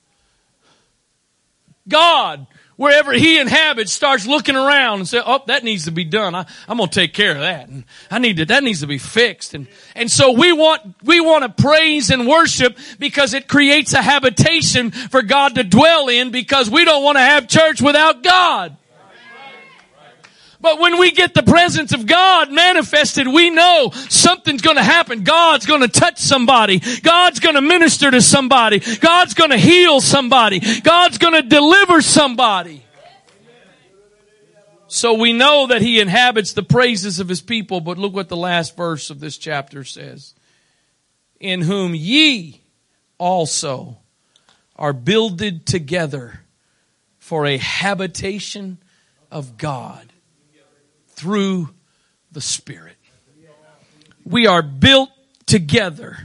God, 1.88 2.48
wherever 2.76 3.12
he 3.12 3.40
inhabits, 3.40 3.92
starts 3.92 4.26
looking 4.26 4.56
around 4.56 5.00
and 5.00 5.08
say, 5.08 5.22
"Oh, 5.24 5.42
that 5.48 5.64
needs 5.64 5.86
to 5.86 5.92
be 5.92 6.04
done. 6.04 6.36
I, 6.36 6.46
am 6.68 6.78
going 6.78 6.90
to 6.90 6.96
take 6.96 7.14
care 7.14 7.32
of 7.32 7.42
that. 7.42 7.68
And 7.68 7.84
I 8.10 8.20
need 8.20 8.38
to. 8.38 8.46
That 8.46 8.64
needs 8.64 8.82
to 8.82 8.88
be 8.88 8.98
fixed." 8.98 9.54
And 9.54 9.68
and 9.96 10.10
so 10.10 10.32
we 10.32 10.52
want 10.54 10.82
we 11.04 11.20
want 11.20 11.44
to 11.44 11.64
praise 11.64 12.10
and 12.10 12.28
worship 12.28 12.78
because 13.00 13.34
it 13.34 13.48
creates 13.48 13.94
a 13.94 14.02
habitation 14.02 14.92
for 14.92 15.22
God 15.22 15.56
to 15.56 15.64
dwell 15.64 16.10
in. 16.10 16.32
Because 16.32 16.70
we 16.70 16.86
don't 16.86 17.04
want 17.04 17.18
to 17.18 17.22
have 17.22 17.48
church 17.48 17.82
without 17.82 18.24
God. 18.24 18.78
But 20.64 20.80
when 20.80 20.98
we 20.98 21.12
get 21.12 21.34
the 21.34 21.44
presence 21.44 21.92
of 21.92 22.06
God 22.06 22.50
manifested, 22.50 23.28
we 23.28 23.50
know 23.50 23.92
something's 23.94 24.62
going 24.62 24.78
to 24.78 24.84
happen. 24.84 25.26
God's 25.26 25.66
going 25.66 25.82
to 25.82 25.90
touch 25.90 26.20
somebody. 26.20 26.80
God's 27.02 27.42
going 27.42 27.56
to 27.56 27.62
minister 27.62 28.10
to 28.10 28.22
somebody. 28.22 28.80
God's 28.80 29.34
going 29.34 29.50
to 29.50 29.58
heal 29.58 30.00
somebody. 30.00 30.62
God's 30.80 31.18
going 31.18 31.34
to 31.34 31.42
deliver 31.42 32.02
somebody. 32.02 32.82
So 34.88 35.16
we 35.16 35.34
know 35.34 35.68
that 35.68 35.82
he 35.82 36.00
inhabits 36.00 36.54
the 36.54 36.64
praises 36.64 37.20
of 37.20 37.28
his 37.28 37.42
people, 37.42 37.82
but 37.82 37.98
look 37.98 38.14
what 38.14 38.30
the 38.30 38.38
last 38.38 38.78
verse 38.78 39.10
of 39.10 39.20
this 39.20 39.38
chapter 39.38 39.84
says. 39.84 40.34
In 41.42 41.64
whom 41.64 41.94
ye 41.94 42.62
also 43.18 43.98
are 44.78 44.94
builded 44.94 45.66
together 45.66 46.40
for 47.18 47.46
a 47.46 47.58
habitation 47.58 48.78
of 49.30 49.58
God 49.58 50.13
through 51.24 51.70
the 52.34 52.42
Spirit. 52.42 52.98
We 54.26 54.46
are 54.46 54.62
built 54.62 55.10
together 55.46 56.18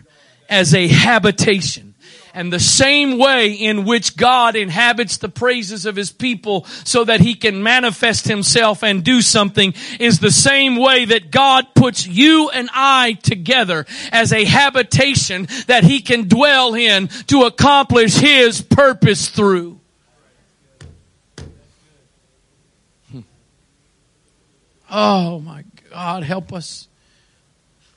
as 0.49 0.75
a 0.75 0.89
habitation. 0.89 1.95
And 2.35 2.53
the 2.53 2.59
same 2.59 3.17
way 3.17 3.53
in 3.53 3.85
which 3.85 4.17
God 4.17 4.57
inhabits 4.57 5.19
the 5.19 5.29
praises 5.29 5.87
of 5.87 5.95
His 5.95 6.11
people 6.11 6.65
so 6.85 7.05
that 7.05 7.21
He 7.21 7.37
can 7.37 7.63
manifest 7.63 8.27
Himself 8.27 8.83
and 8.83 9.05
do 9.05 9.23
something 9.23 9.73
is 10.01 10.19
the 10.19 10.33
same 10.33 10.75
way 10.77 11.05
that 11.05 11.31
God 11.31 11.69
puts 11.77 12.05
you 12.05 12.51
and 12.51 12.69
I 12.73 13.19
together 13.23 13.87
as 14.11 14.33
a 14.33 14.45
habitation 14.45 15.47
that 15.69 15.85
He 15.85 16.01
can 16.01 16.27
dwell 16.27 16.75
in 16.75 17.07
to 17.29 17.43
accomplish 17.43 18.17
His 18.17 18.63
purpose 18.63 19.29
through. 19.29 19.79
Oh 24.91 25.41
my 25.41 25.65
God, 25.91 26.23
help 26.23 26.53
us. 26.53 26.89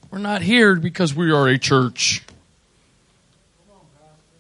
We're 0.09 0.19
not 0.19 0.41
here 0.41 0.75
because 0.75 1.15
we 1.15 1.31
are 1.31 1.47
a 1.47 1.57
church. 1.57 2.21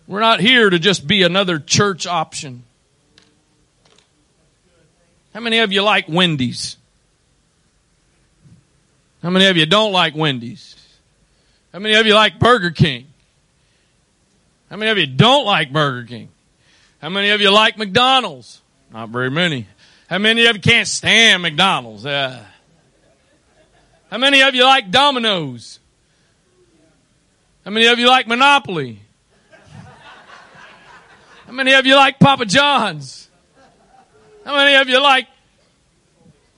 We're 0.07 0.19
not 0.19 0.41
here 0.41 0.69
to 0.69 0.77
just 0.77 1.07
be 1.07 1.23
another 1.23 1.59
church 1.59 2.05
option. 2.05 2.63
How 5.33 5.39
many 5.39 5.59
of 5.59 5.71
you 5.71 5.81
like 5.81 6.09
Wendy's? 6.09 6.75
How 9.23 9.29
many 9.29 9.45
of 9.45 9.55
you 9.55 9.65
don't 9.65 9.93
like 9.93 10.13
Wendy's? 10.15 10.75
How 11.71 11.79
many 11.79 11.95
of 11.95 12.05
you 12.05 12.15
like 12.15 12.39
Burger 12.39 12.71
King? 12.71 13.07
How 14.69 14.75
many 14.75 14.91
of 14.91 14.97
you 14.97 15.07
don't 15.07 15.45
like 15.45 15.71
Burger 15.71 16.05
King? 16.05 16.29
How 17.01 17.09
many 17.09 17.29
of 17.29 17.39
you 17.39 17.49
like 17.49 17.77
McDonald's? 17.77 18.61
Not 18.91 19.09
very 19.09 19.31
many. 19.31 19.67
How 20.11 20.17
many 20.17 20.45
of 20.45 20.57
you 20.57 20.61
can't 20.61 20.89
stand 20.89 21.41
McDonald's? 21.41 22.05
Uh, 22.05 22.43
how 24.09 24.17
many 24.17 24.41
of 24.43 24.53
you 24.53 24.65
like 24.65 24.91
Domino's? 24.91 25.79
How 27.63 27.71
many 27.71 27.85
of 27.87 27.97
you 27.97 28.09
like 28.09 28.27
Monopoly? 28.27 28.99
How 31.45 31.53
many 31.53 31.71
of 31.71 31.85
you 31.85 31.95
like 31.95 32.19
Papa 32.19 32.45
John's? 32.45 33.29
How 34.43 34.53
many 34.53 34.75
of 34.75 34.89
you 34.89 35.01
like 35.01 35.27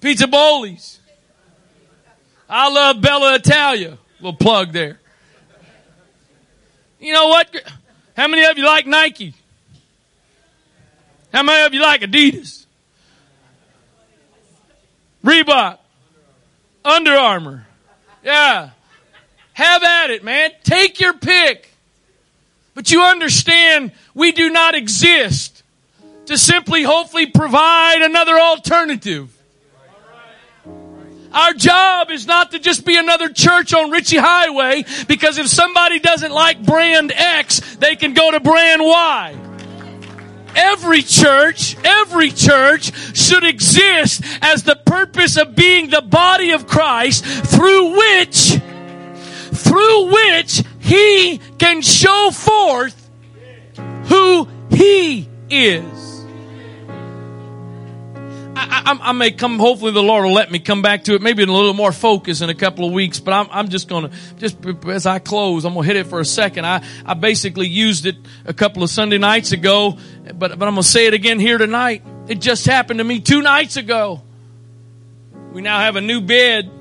Pizza 0.02 0.26
Boli's? 0.26 1.00
I 2.50 2.72
love 2.72 3.02
Bella 3.02 3.36
Italia. 3.36 4.00
Little 4.20 4.34
plug 4.34 4.72
there. 4.72 5.00
You 7.00 7.14
know 7.14 7.28
what? 7.28 7.56
How 8.18 8.28
many 8.28 8.46
of 8.46 8.58
you 8.58 8.66
like 8.66 8.88
Nike? 8.88 9.36
How 11.32 11.44
many 11.44 11.68
of 11.68 11.74
you 11.76 11.82
like 11.82 12.02
Adidas? 12.02 12.63
Reebok? 15.24 15.78
Under 16.86 17.12
Armour? 17.12 17.66
Yeah. 18.24 18.72
Have 19.54 19.84
at 19.84 20.10
it, 20.10 20.24
man. 20.24 20.52
Take 20.64 21.00
your 21.00 21.14
pick. 21.14 21.70
But 22.74 22.92
you 22.92 23.02
understand 23.02 23.92
we 24.14 24.32
do 24.32 24.50
not 24.50 24.76
exist 24.76 25.64
to 26.26 26.38
simply 26.38 26.84
hopefully 26.84 27.28
provide 27.28 28.02
another 28.02 28.40
alternative. 28.40 29.30
Our 31.34 31.54
job 31.54 32.12
is 32.12 32.28
not 32.28 32.52
to 32.52 32.60
just 32.60 32.86
be 32.86 32.96
another 32.96 33.28
church 33.28 33.74
on 33.74 33.90
Ritchie 33.90 34.18
Highway 34.18 34.86
because 35.08 35.40
if 35.40 35.48
somebody 35.48 36.00
doesn't 36.00 36.32
like 36.32 36.64
brand 36.64 37.12
X, 37.12 37.76
they 37.78 37.96
can 37.96 38.14
go 38.14 38.30
to 38.32 38.40
brand 38.40 38.82
Y. 38.84 39.53
Every 40.56 41.02
church, 41.02 41.76
every 41.84 42.30
church 42.30 42.92
should 43.16 43.44
exist 43.44 44.24
as 44.42 44.64
the 44.64 44.76
purpose 44.76 45.38
of 45.38 45.56
being 45.56 45.90
the 45.90 46.02
body 46.02 46.52
of 46.52 46.68
Christ 46.68 47.26
through 47.26 47.98
which, 47.98 48.60
through 49.52 50.12
which 50.12 50.64
he 50.80 51.40
can 51.58 51.82
show 51.82 52.30
forth 52.32 53.10
who 54.06 54.48
He 54.70 55.30
is. 55.50 56.03
I, 58.70 58.94
I, 58.94 59.10
I, 59.10 59.12
may 59.12 59.32
come, 59.32 59.60
hopefully 59.60 59.92
the 59.92 60.04
Lord 60.04 60.26
will 60.26 60.34
let 60.34 60.52
me 60.52 60.60
come 60.60 60.82
back 60.82 61.04
to 61.06 61.16
it, 61.16 61.22
maybe 61.22 61.44
in 61.44 61.50
a 61.50 61.54
little 61.54 61.74
more 61.74 61.92
focus 61.92 62.42
in 62.42 62.50
a 62.50 62.54
couple 62.54 62.86
of 62.86 62.94
weeks, 62.94 63.20
but 63.20 63.34
I'm, 63.34 63.48
I'm 63.52 63.70
just 63.70 63.88
gonna, 63.88 64.12
just 64.38 64.58
as 64.88 65.06
I 65.06 65.20
close, 65.20 65.66
I'm 65.66 65.74
gonna 65.74 65.86
hit 65.86 65.96
it 65.96 66.08
for 66.08 66.20
a 66.20 66.26
second. 66.26 66.66
I, 66.66 66.84
I 67.06 67.14
basically 67.14 67.68
used 67.68 68.06
it 68.06 68.16
a 68.46 68.54
couple 68.54 68.84
of 68.84 68.90
Sunday 68.90 69.18
nights 69.18 69.52
ago, 69.52 69.98
but, 70.26 70.58
but 70.58 70.68
I'm 70.68 70.74
gonna 70.74 70.84
say 70.84 71.08
it 71.08 71.14
again 71.14 71.40
here 71.40 71.58
tonight. 71.58 72.04
It 72.28 72.40
just 72.40 72.66
happened 72.66 73.00
to 73.00 73.04
me 73.04 73.20
two 73.20 73.42
nights 73.42 73.78
ago. 73.78 74.22
We 75.52 75.62
now 75.62 75.80
have 75.80 75.96
a 75.96 76.02
new 76.02 76.22
bed 76.22 76.72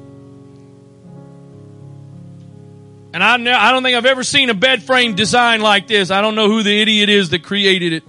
And 3.15 3.23
I, 3.23 3.35
I 3.35 3.73
don't 3.73 3.83
think 3.83 3.97
I've 3.97 4.07
ever 4.07 4.25
seen 4.25 4.49
a 4.49 4.55
bed 4.55 4.83
frame 4.83 5.15
design 5.15 5.61
like 5.61 5.87
this. 5.87 6.11
I 6.11 6.23
don't 6.23 6.35
know 6.35 6.49
who 6.49 6.63
the 6.63 6.81
idiot 6.81 7.11
is 7.11 7.31
that 7.31 7.43
created 7.43 7.93
it. 7.93 8.05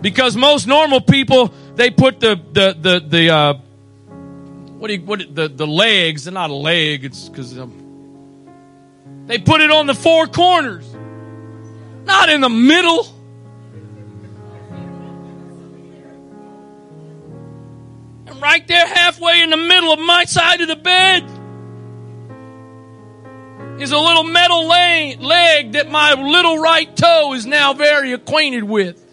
Because 0.00 0.36
most 0.36 0.66
normal 0.66 1.00
people, 1.00 1.52
they 1.78 1.90
put 1.92 2.18
the, 2.18 2.34
the, 2.34 2.76
the, 2.78 2.98
the, 2.98 3.30
uh, 3.30 3.54
what 3.54 4.88
do 4.88 4.94
you, 4.94 5.02
what, 5.02 5.32
the, 5.32 5.46
the 5.46 5.66
legs, 5.66 6.24
they're 6.24 6.34
not 6.34 6.50
a 6.50 6.54
leg, 6.54 7.04
it's 7.04 7.28
because, 7.28 7.56
um, 7.56 7.72
they 9.26 9.38
put 9.38 9.60
it 9.60 9.70
on 9.70 9.86
the 9.86 9.94
four 9.94 10.26
corners. 10.26 10.84
Not 12.04 12.30
in 12.30 12.40
the 12.40 12.48
middle. 12.48 13.06
And 18.26 18.42
right 18.42 18.66
there 18.66 18.86
halfway 18.86 19.42
in 19.42 19.50
the 19.50 19.56
middle 19.56 19.92
of 19.92 20.00
my 20.00 20.24
side 20.24 20.60
of 20.60 20.66
the 20.66 20.76
bed 20.76 21.22
is 23.80 23.92
a 23.92 23.98
little 23.98 24.24
metal 24.24 24.66
leg 24.66 25.72
that 25.72 25.88
my 25.88 26.14
little 26.14 26.58
right 26.58 26.96
toe 26.96 27.34
is 27.34 27.46
now 27.46 27.72
very 27.72 28.14
acquainted 28.14 28.64
with. 28.64 29.04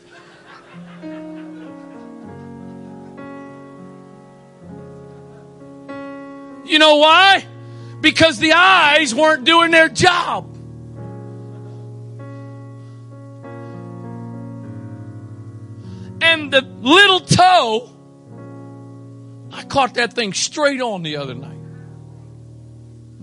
You 6.66 6.80
know 6.80 6.97
why? 6.97 7.45
Because 8.01 8.39
the 8.39 8.53
eyes 8.53 9.13
weren't 9.13 9.43
doing 9.45 9.72
their 9.72 9.89
job. 9.89 10.51
And 16.22 16.51
the 16.51 16.61
little 16.61 17.20
toe, 17.20 17.89
I 19.51 19.63
caught 19.63 19.93
that 19.95 20.13
thing 20.13 20.34
straight 20.34 20.82
on 20.82 21.03
the 21.03 21.18
other 21.18 21.36
night 21.36 21.55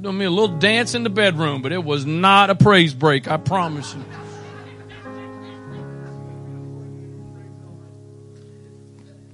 doing 0.03 0.19
me 0.19 0.25
a 0.25 0.31
little 0.31 0.59
dance 0.59 0.95
in 0.95 1.05
the 1.05 1.11
bedroom, 1.11 1.63
but 1.63 1.71
it 1.71 1.83
was 1.83 2.05
not 2.05 2.51
a 2.51 2.55
praise 2.57 2.93
break, 2.93 3.31
I 3.31 3.37
promise 3.37 3.95
you. 3.95 4.05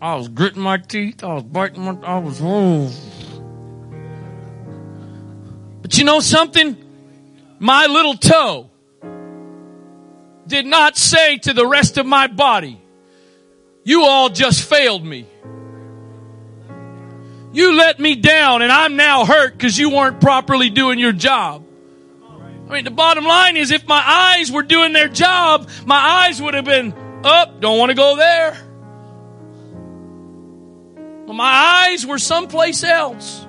I 0.00 0.14
was 0.14 0.28
gritting 0.28 0.62
my 0.62 0.76
teeth. 0.76 1.24
I 1.24 1.34
was 1.34 1.42
biting 1.42 1.82
my. 1.82 1.98
I 2.02 2.18
was. 2.18 2.38
Oh. 2.40 2.92
But 5.89 5.97
you 5.97 6.05
know 6.05 6.20
something? 6.20 6.76
My 7.59 7.86
little 7.86 8.14
toe 8.14 8.68
did 10.47 10.66
not 10.66 10.99
say 10.99 11.39
to 11.39 11.55
the 11.55 11.66
rest 11.66 11.97
of 11.97 12.05
my 12.05 12.26
body, 12.26 12.78
"You 13.84 14.05
all 14.05 14.28
just 14.28 14.68
failed 14.68 15.03
me." 15.03 15.24
You 17.55 17.74
let 17.74 17.99
me 17.99 18.16
down 18.16 18.61
and 18.61 18.70
I'm 18.70 18.97
now 18.97 19.24
hurt 19.24 19.57
because 19.57 19.78
you 19.78 19.89
weren't 19.89 20.20
properly 20.20 20.68
doing 20.68 20.99
your 20.99 21.12
job. 21.12 21.64
I 22.68 22.72
mean, 22.74 22.84
the 22.84 22.91
bottom 22.91 23.24
line 23.24 23.57
is 23.57 23.70
if 23.70 23.89
my 23.89 24.03
eyes 24.07 24.53
were 24.53 24.64
doing 24.64 24.93
their 24.93 25.09
job, 25.09 25.70
my 25.86 25.97
eyes 25.97 26.43
would 26.43 26.53
have 26.53 26.66
been 26.66 26.93
up, 27.24 27.62
don't 27.62 27.78
want 27.78 27.89
to 27.89 27.95
go 27.95 28.14
there. 28.14 28.59
But 31.26 31.32
my 31.32 31.86
eyes 31.89 32.05
were 32.05 32.18
someplace 32.18 32.84
else. 32.84 33.47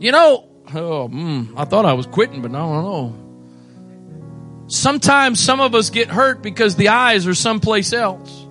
You 0.00 0.10
know, 0.10 0.47
oh, 0.74 1.08
mm, 1.08 1.52
I 1.56 1.64
thought 1.64 1.84
I 1.84 1.94
was 1.94 2.06
quitting, 2.06 2.42
but 2.42 2.50
I 2.50 2.58
don't 2.58 2.84
know. 2.84 3.28
Sometimes 4.68 5.40
some 5.40 5.60
of 5.60 5.74
us 5.74 5.90
get 5.90 6.08
hurt 6.08 6.42
because 6.42 6.76
the 6.76 6.88
eyes 6.88 7.26
are 7.26 7.34
someplace 7.34 7.92
else. 7.92 8.46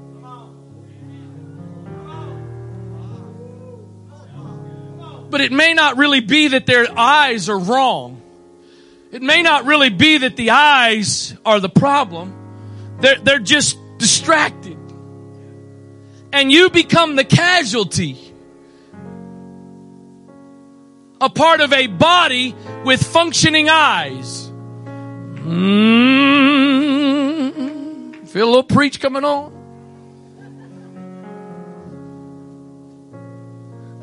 But 5.30 5.42
it 5.42 5.52
may 5.52 5.74
not 5.74 5.98
really 5.98 6.22
be 6.22 6.50
that 6.50 6.66
their 6.66 6.88
eyes 6.98 7.50
are 7.50 7.60
wrong. 7.60 8.22
It 9.12 9.22
may 9.22 9.42
not 9.42 9.66
really 9.66 9.90
be 9.90 10.20
that 10.20 10.36
the 10.36 10.52
eyes 10.52 11.36
are 11.46 11.60
the 11.60 11.70
problem. 11.70 12.34
They're, 13.00 13.20
they're 13.20 13.40
just 13.40 13.78
distracted. 13.98 14.78
And 16.34 16.52
you 16.52 16.70
become 16.70 17.16
the 17.16 17.24
casualty. 17.24 18.27
A 21.20 21.30
part 21.30 21.62
of 21.62 21.74
a 21.74 21.88
body 21.88 22.56
with 22.86 23.02
functioning 23.02 23.70
eyes. 23.70 24.52
Mm, 25.48 25.98
feel 28.28 28.46
a 28.46 28.50
little 28.50 28.64
preach 28.64 29.00
coming 29.00 29.24
on? 29.24 29.58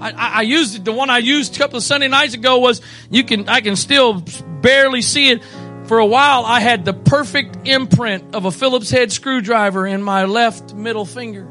I, 0.01 0.11
I, 0.11 0.43
used 0.43 0.77
it. 0.77 0.85
The 0.85 0.93
one 0.93 1.09
I 1.09 1.19
used 1.19 1.57
a 1.57 1.59
couple 1.59 1.79
of 1.79 1.83
Sunday 1.83 2.09
nights 2.09 2.35
ago 2.35 2.59
was 2.59 2.83
you 3.11 3.25
can, 3.25 3.49
I 3.49 3.61
can 3.61 3.77
still 3.77 4.23
barely 4.61 5.03
see 5.03 5.31
it. 5.31 5.43
For 5.87 5.99
a 5.99 6.07
while, 6.07 6.45
I 6.45 6.61
had 6.61 6.85
the 6.85 6.95
perfect 6.95 7.69
imprint 7.69 8.35
of 8.35 8.45
a 8.47 8.51
Phillips 8.51 8.91
head 8.91 9.13
screwdriver 9.13 9.87
in 9.87 10.03
my 10.03 10.25
left 10.25 10.75
middle 10.75 11.05
finger. 11.05 11.47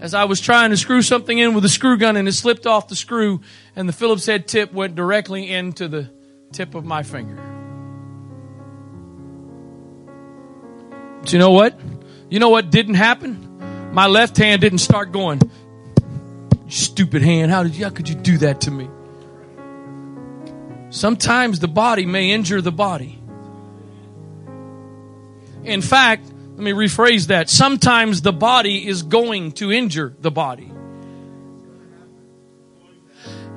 As 0.00 0.12
I 0.12 0.24
was 0.24 0.40
trying 0.40 0.70
to 0.70 0.76
screw 0.76 1.02
something 1.02 1.38
in 1.38 1.54
with 1.54 1.64
a 1.64 1.68
screw 1.68 1.96
gun 1.96 2.16
and 2.16 2.28
it 2.28 2.32
slipped 2.32 2.66
off 2.66 2.88
the 2.88 2.96
screw 2.96 3.40
and 3.74 3.88
the 3.88 3.92
Phillips 3.92 4.26
head 4.26 4.46
tip 4.46 4.72
went 4.72 4.94
directly 4.94 5.50
into 5.50 5.88
the 5.88 6.10
tip 6.52 6.74
of 6.74 6.84
my 6.84 7.02
finger. 7.02 7.36
But 11.20 11.32
you 11.32 11.38
know 11.38 11.52
what? 11.52 11.78
You 12.28 12.38
know 12.38 12.50
what 12.50 12.70
didn't 12.70 12.94
happen? 12.94 13.44
my 13.94 14.08
left 14.08 14.36
hand 14.36 14.60
didn't 14.60 14.78
start 14.78 15.12
going, 15.12 15.40
stupid 16.68 17.22
hand, 17.22 17.52
how 17.52 17.62
did 17.62 17.76
you, 17.76 17.84
how 17.84 17.90
could 17.90 18.08
you 18.08 18.16
do 18.16 18.38
that 18.38 18.62
to 18.62 18.70
me? 18.72 18.88
Sometimes 20.90 21.60
the 21.60 21.68
body 21.68 22.04
may 22.04 22.32
injure 22.32 22.60
the 22.60 22.72
body. 22.72 23.20
In 25.62 25.80
fact, 25.80 26.28
let 26.54 26.62
me 26.62 26.70
rephrase 26.70 27.26
that. 27.28 27.50
Sometimes 27.50 28.22
the 28.22 28.32
body 28.32 28.86
is 28.86 29.02
going 29.02 29.52
to 29.52 29.72
injure 29.72 30.14
the 30.20 30.30
body. 30.30 30.70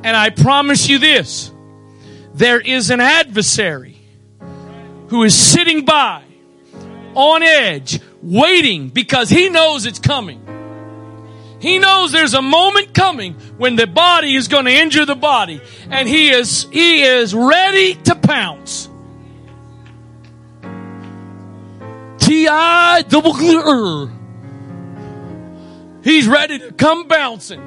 And 0.03 0.15
I 0.15 0.31
promise 0.31 0.89
you 0.89 0.97
this 0.97 1.51
there 2.33 2.59
is 2.59 2.89
an 2.89 2.99
adversary 2.99 3.97
who 5.09 5.23
is 5.23 5.35
sitting 5.35 5.85
by 5.85 6.23
on 7.13 7.43
edge, 7.43 7.99
waiting 8.23 8.89
because 8.89 9.29
he 9.29 9.49
knows 9.49 9.85
it's 9.85 9.99
coming. 9.99 10.43
He 11.59 11.77
knows 11.77 12.11
there's 12.11 12.33
a 12.33 12.41
moment 12.41 12.95
coming 12.95 13.33
when 13.57 13.75
the 13.75 13.87
body 13.87 14.35
is 14.35 14.47
going 14.47 14.65
to 14.65 14.71
injure 14.71 15.05
the 15.05 15.15
body 15.15 15.61
and 15.89 16.07
he 16.07 16.29
is, 16.29 16.67
he 16.71 17.03
is 17.03 17.33
ready 17.33 17.93
to 17.95 18.15
pounce. 18.15 18.89
T-I 22.27 23.03
double 23.03 23.33
clear. 23.33 24.11
He's 26.03 26.27
ready 26.27 26.59
to 26.59 26.73
come 26.73 27.07
bouncing. 27.07 27.61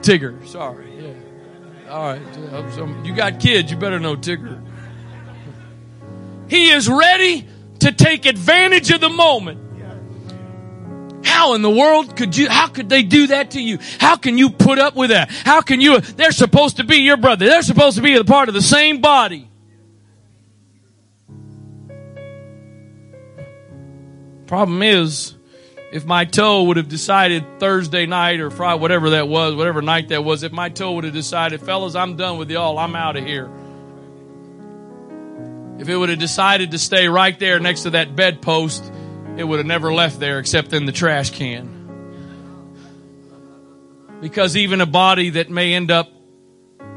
Tigger, 0.00 0.46
sorry. 0.46 0.90
Yeah. 0.98 1.90
All 1.90 2.12
right. 2.12 3.06
You 3.06 3.14
got 3.14 3.40
kids, 3.40 3.70
you 3.70 3.78
better 3.78 3.98
know 3.98 4.16
Tigger. 4.16 4.62
He 6.48 6.68
is 6.70 6.90
ready 6.90 7.48
to 7.80 7.92
take 7.92 8.26
advantage 8.26 8.90
of 8.90 9.00
the 9.00 9.08
moment. 9.08 9.62
How 11.24 11.54
in 11.54 11.62
the 11.62 11.70
world 11.70 12.16
could 12.16 12.36
you, 12.36 12.50
how 12.50 12.68
could 12.68 12.90
they 12.90 13.02
do 13.02 13.28
that 13.28 13.52
to 13.52 13.62
you? 13.62 13.78
How 13.98 14.16
can 14.16 14.36
you 14.36 14.50
put 14.50 14.78
up 14.78 14.94
with 14.94 15.08
that? 15.08 15.30
How 15.30 15.62
can 15.62 15.80
you, 15.80 16.00
they're 16.00 16.32
supposed 16.32 16.76
to 16.76 16.84
be 16.84 16.96
your 16.96 17.16
brother. 17.16 17.46
They're 17.46 17.62
supposed 17.62 17.96
to 17.96 18.02
be 18.02 18.14
a 18.16 18.24
part 18.24 18.48
of 18.48 18.54
the 18.54 18.62
same 18.62 19.00
body. 19.00 19.48
Problem 24.46 24.82
is, 24.82 25.34
if 25.92 26.04
my 26.04 26.24
toe 26.24 26.64
would 26.64 26.76
have 26.76 26.88
decided 26.88 27.60
Thursday 27.60 28.04
night 28.04 28.40
or 28.40 28.50
Friday, 28.50 28.80
whatever 28.80 29.10
that 29.10 29.28
was, 29.28 29.54
whatever 29.54 29.80
night 29.80 30.08
that 30.08 30.24
was, 30.24 30.42
if 30.42 30.52
my 30.52 30.68
toe 30.68 30.92
would 30.92 31.04
have 31.04 31.14
decided, 31.14 31.60
fellas, 31.60 31.94
I'm 31.94 32.16
done 32.16 32.36
with 32.36 32.50
y'all, 32.50 32.78
I'm 32.78 32.94
out 32.96 33.16
of 33.16 33.24
here. 33.24 33.50
If 35.78 35.88
it 35.88 35.96
would 35.96 36.08
have 36.08 36.18
decided 36.18 36.72
to 36.72 36.78
stay 36.78 37.08
right 37.08 37.38
there 37.38 37.58
next 37.58 37.82
to 37.82 37.90
that 37.90 38.14
bedpost, 38.14 38.92
it 39.36 39.44
would 39.44 39.58
have 39.58 39.66
never 39.66 39.92
left 39.92 40.20
there 40.20 40.38
except 40.38 40.72
in 40.72 40.84
the 40.84 40.92
trash 40.92 41.30
can. 41.30 41.70
Because 44.20 44.56
even 44.56 44.80
a 44.80 44.86
body 44.86 45.30
that 45.30 45.50
may 45.50 45.74
end 45.74 45.90
up 45.90 46.10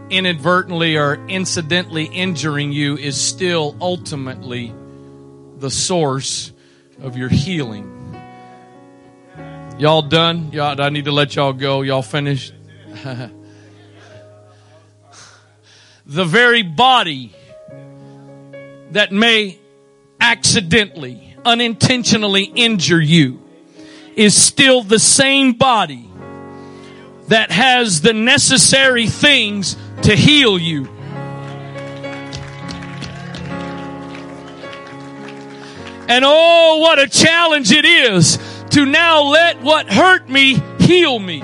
inadvertently 0.10 0.98
or 0.98 1.16
incidentally 1.28 2.06
injuring 2.06 2.72
you 2.72 2.98
is 2.98 3.20
still 3.20 3.76
ultimately 3.82 4.74
the 5.58 5.72
source 5.72 6.52
of 7.02 7.18
your 7.18 7.30
healing. 7.30 7.94
Y'all 9.78 10.02
done? 10.02 10.52
Y'all, 10.52 10.80
I 10.82 10.90
need 10.90 11.06
to 11.06 11.12
let 11.12 11.36
y'all 11.36 11.54
go. 11.54 11.82
Y'all 11.82 12.02
finished? 12.02 12.54
the 16.06 16.26
very 16.26 16.64
body 16.64 17.34
that 18.92 19.12
may 19.12 19.60
accidentally, 20.20 21.36
unintentionally 21.46 22.44
injure 22.44 23.02
you 23.02 23.42
is 24.16 24.36
still 24.36 24.82
the 24.82 25.00
same 25.00 25.54
body 25.54 26.10
that 27.28 27.52
has 27.52 28.02
the 28.02 28.14
necessary 28.14 29.06
things 29.06 29.78
to 30.02 30.16
heal 30.16 30.58
you. 30.58 30.90
And 36.08 36.24
oh, 36.26 36.78
what 36.78 37.00
a 37.00 37.08
challenge 37.08 37.72
it 37.72 37.84
is 37.84 38.38
to 38.72 38.86
now 38.86 39.24
let 39.24 39.62
what 39.62 39.92
hurt 39.92 40.30
me 40.30 40.62
heal 40.80 41.20
me. 41.20 41.42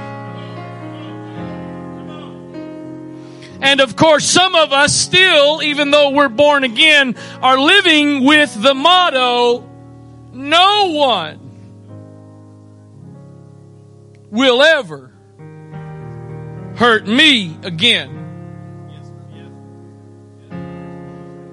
And 3.61 3.80
of 3.80 3.95
course, 3.95 4.26
some 4.26 4.55
of 4.55 4.74
us 4.74 4.93
still, 4.93 5.61
even 5.64 5.91
though 5.91 6.11
we're 6.11 6.30
born 6.30 6.64
again, 6.64 7.16
are 7.41 7.57
living 7.57 8.24
with 8.24 8.61
the 8.61 8.74
motto, 8.74 9.70
no 10.34 10.91
one 10.91 11.39
will 14.30 14.61
ever 14.61 15.11
hurt 16.76 17.07
me 17.07 17.57
again. 17.64 18.20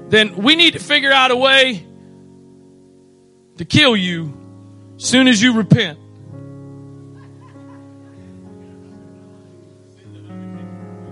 Then 0.08 0.36
we 0.36 0.56
need 0.56 0.72
to 0.72 0.80
figure 0.80 1.12
out 1.12 1.30
a 1.30 1.36
way 1.36 1.86
to 3.60 3.66
kill 3.66 3.94
you 3.94 4.32
as 4.96 5.04
soon 5.04 5.28
as 5.28 5.42
you 5.42 5.52
repent. 5.52 5.98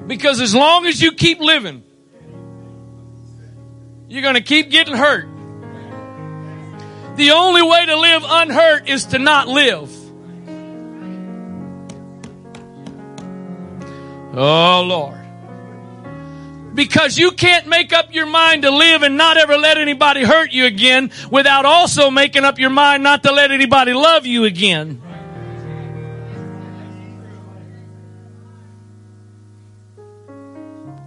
Because 0.07 0.41
as 0.41 0.55
long 0.55 0.87
as 0.87 0.99
you 0.99 1.13
keep 1.13 1.41
living, 1.41 1.83
you're 4.09 4.23
going 4.23 4.37
to 4.37 4.41
keep 4.41 4.71
getting 4.71 4.97
hurt. 4.97 5.29
The 7.17 7.33
only 7.33 7.61
way 7.61 7.85
to 7.85 7.97
live 8.01 8.23
unhurt 8.27 8.89
is 8.89 9.05
to 9.07 9.19
not 9.19 9.47
live. 9.49 9.95
Oh, 14.35 14.85
Lord. 14.87 15.18
Because 16.75 17.19
you 17.19 17.33
can't 17.33 17.67
make 17.67 17.93
up 17.93 18.15
your 18.15 18.27
mind 18.27 18.63
to 18.63 18.71
live 18.71 19.03
and 19.03 19.17
not 19.17 19.37
ever 19.37 19.57
let 19.57 19.79
anybody 19.79 20.23
hurt 20.23 20.53
you 20.53 20.67
again 20.67 21.11
without 21.31 21.65
also 21.65 22.11
making 22.11 22.45
up 22.45 22.59
your 22.59 22.71
mind 22.71 23.03
not 23.03 23.23
to 23.25 23.33
let 23.33 23.51
anybody 23.51 23.93
love 23.95 24.27
you 24.27 24.45
again. 24.45 25.03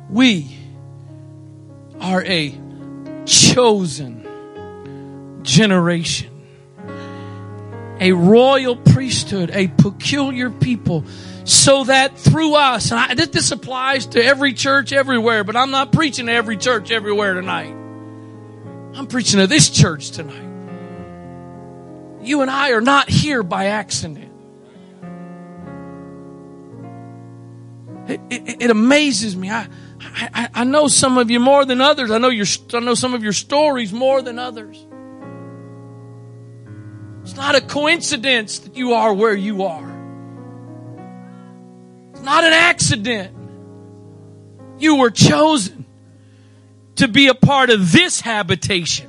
We 0.09 0.57
are 2.01 2.21
a 2.25 2.53
chosen 3.25 4.27
generation, 5.43 6.29
a 7.99 8.11
royal 8.11 8.75
priesthood, 8.75 9.51
a 9.53 9.67
peculiar 9.67 10.49
people, 10.49 11.05
so 11.43 11.83
that 11.85 12.17
through 12.17 12.55
us, 12.55 12.91
and 12.91 12.99
I, 12.99 13.13
this 13.15 13.51
applies 13.51 14.05
to 14.07 14.23
every 14.23 14.53
church 14.53 14.93
everywhere, 14.93 15.43
but 15.43 15.55
I'm 15.55 15.71
not 15.71 15.91
preaching 15.91 16.27
to 16.27 16.31
every 16.31 16.57
church 16.57 16.91
everywhere 16.91 17.33
tonight. 17.33 17.73
I'm 18.93 19.07
preaching 19.07 19.39
to 19.39 19.47
this 19.47 19.69
church 19.69 20.11
tonight. 20.11 20.49
You 22.21 22.41
and 22.41 22.51
I 22.51 22.71
are 22.71 22.81
not 22.81 23.09
here 23.09 23.41
by 23.41 23.67
accident. 23.67 24.31
It, 28.07 28.19
it, 28.29 28.63
it 28.63 28.71
amazes 28.71 29.35
me. 29.35 29.49
I, 29.49 29.67
I, 30.01 30.49
I 30.53 30.63
know 30.63 30.87
some 30.87 31.17
of 31.17 31.31
you 31.31 31.39
more 31.39 31.65
than 31.65 31.81
others. 31.81 32.11
I 32.11 32.17
know 32.17 32.29
your, 32.29 32.47
I 32.73 32.79
know 32.79 32.93
some 32.93 33.13
of 33.13 33.23
your 33.23 33.33
stories 33.33 33.93
more 33.93 34.21
than 34.21 34.37
others. 34.37 34.85
It's 37.23 37.35
not 37.35 37.55
a 37.55 37.61
coincidence 37.61 38.59
that 38.59 38.75
you 38.75 38.93
are 38.93 39.13
where 39.13 39.35
you 39.35 39.63
are. 39.63 39.90
Not 42.21 42.43
an 42.43 42.53
accident. 42.53 43.35
You 44.79 44.97
were 44.97 45.11
chosen 45.11 45.85
to 46.95 47.07
be 47.07 47.27
a 47.27 47.33
part 47.33 47.69
of 47.69 47.91
this 47.91 48.21
habitation 48.21 49.07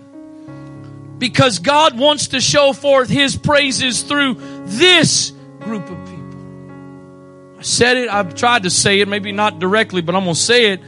because 1.18 1.58
God 1.58 1.98
wants 1.98 2.28
to 2.28 2.40
show 2.40 2.72
forth 2.72 3.08
His 3.08 3.36
praises 3.36 4.02
through 4.02 4.34
this 4.64 5.32
group 5.60 5.88
of 5.88 6.04
people. 6.06 7.58
I 7.58 7.62
said 7.62 7.96
it, 7.96 8.08
I've 8.08 8.34
tried 8.34 8.64
to 8.64 8.70
say 8.70 9.00
it, 9.00 9.08
maybe 9.08 9.30
not 9.30 9.58
directly, 9.58 10.02
but 10.02 10.16
I'm 10.16 10.24
going 10.24 10.34
to 10.34 10.40
say 10.40 10.72
it. 10.72 10.80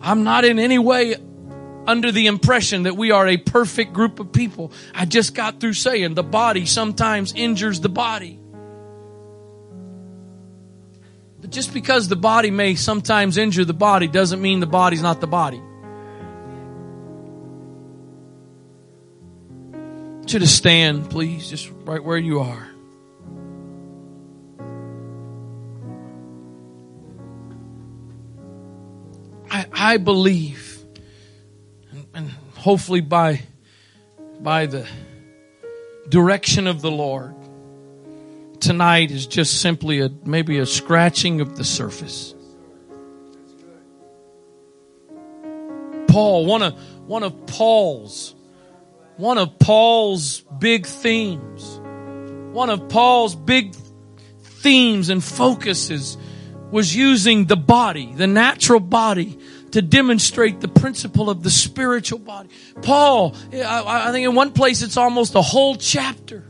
I'm 0.00 0.24
not 0.24 0.44
in 0.44 0.58
any 0.58 0.78
way 0.78 1.16
under 1.86 2.12
the 2.12 2.26
impression 2.26 2.82
that 2.82 2.96
we 2.96 3.12
are 3.12 3.26
a 3.26 3.38
perfect 3.38 3.94
group 3.94 4.20
of 4.20 4.30
people. 4.30 4.72
I 4.94 5.06
just 5.06 5.34
got 5.34 5.58
through 5.58 5.72
saying 5.72 6.14
the 6.14 6.22
body 6.22 6.66
sometimes 6.66 7.32
injures 7.32 7.80
the 7.80 7.88
body. 7.88 8.38
But 11.40 11.50
just 11.50 11.72
because 11.72 12.08
the 12.08 12.16
body 12.16 12.50
may 12.50 12.74
sometimes 12.74 13.36
injure 13.36 13.64
the 13.64 13.72
body 13.72 14.08
doesn't 14.08 14.42
mean 14.42 14.60
the 14.60 14.66
body's 14.66 15.02
not 15.02 15.20
the 15.20 15.26
body. 15.26 15.62
You 20.28 20.40
to 20.40 20.46
stand, 20.46 21.08
please, 21.08 21.48
just 21.48 21.72
right 21.84 22.04
where 22.04 22.18
you 22.18 22.40
are. 22.40 22.68
I, 29.50 29.66
I 29.72 29.96
believe, 29.96 30.84
and, 31.90 32.06
and 32.12 32.30
hopefully 32.56 33.00
by, 33.00 33.40
by 34.38 34.66
the 34.66 34.86
direction 36.10 36.66
of 36.66 36.82
the 36.82 36.90
Lord, 36.90 37.34
tonight 38.68 39.10
is 39.10 39.26
just 39.26 39.62
simply 39.62 40.00
a 40.00 40.10
maybe 40.26 40.58
a 40.58 40.66
scratching 40.66 41.40
of 41.40 41.56
the 41.56 41.64
surface. 41.64 42.34
Paul, 46.08 46.44
one 46.44 46.62
of 46.62 46.74
one 47.08 47.22
of 47.22 47.46
Paul's 47.46 48.34
one 49.16 49.38
of 49.38 49.58
Paul's 49.58 50.42
big 50.58 50.84
themes, 50.84 51.80
one 52.52 52.68
of 52.68 52.90
Paul's 52.90 53.34
big 53.34 53.74
themes 54.42 55.08
and 55.08 55.24
focuses 55.24 56.18
was 56.70 56.94
using 56.94 57.46
the 57.46 57.56
body, 57.56 58.12
the 58.12 58.26
natural 58.26 58.80
body, 58.80 59.38
to 59.70 59.80
demonstrate 59.80 60.60
the 60.60 60.68
principle 60.68 61.30
of 61.30 61.42
the 61.42 61.50
spiritual 61.50 62.18
body. 62.18 62.50
Paul, 62.82 63.34
I, 63.50 64.08
I 64.08 64.12
think 64.12 64.28
in 64.28 64.34
one 64.34 64.52
place 64.52 64.82
it's 64.82 64.98
almost 64.98 65.34
a 65.36 65.40
whole 65.40 65.76
chapter 65.76 66.47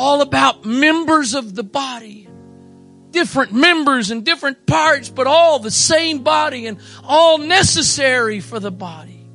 all 0.00 0.22
about 0.22 0.64
members 0.64 1.34
of 1.34 1.54
the 1.54 1.62
body. 1.62 2.26
Different 3.10 3.52
members 3.52 4.10
and 4.10 4.24
different 4.24 4.66
parts, 4.66 5.10
but 5.10 5.26
all 5.26 5.58
the 5.58 5.70
same 5.70 6.22
body 6.22 6.66
and 6.66 6.78
all 7.04 7.36
necessary 7.36 8.40
for 8.40 8.58
the 8.58 8.70
body. 8.70 9.28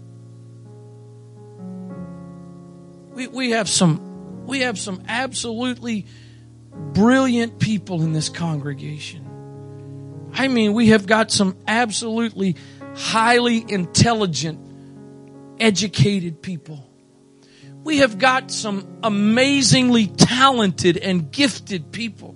We, 3.14 3.28
we 3.28 3.52
have 3.52 3.70
some, 3.70 4.48
we 4.48 4.62
have 4.62 4.80
some 4.80 5.04
absolutely 5.08 6.08
brilliant 6.74 7.60
people 7.60 8.02
in 8.02 8.14
this 8.14 8.30
congregation. 8.30 10.32
I 10.34 10.48
mean, 10.48 10.74
we 10.74 10.88
have 10.88 11.06
got 11.06 11.32
some 11.32 11.58
absolutely 11.68 12.56
highly 12.96 13.64
intelligent, 13.70 14.60
educated 15.60 16.42
people. 16.42 16.90
We 17.86 18.00
have 18.00 18.18
got 18.18 18.50
some 18.50 18.98
amazingly 19.04 20.08
talented 20.08 20.98
and 20.98 21.32
gifted 21.32 21.92
people. 21.92 22.34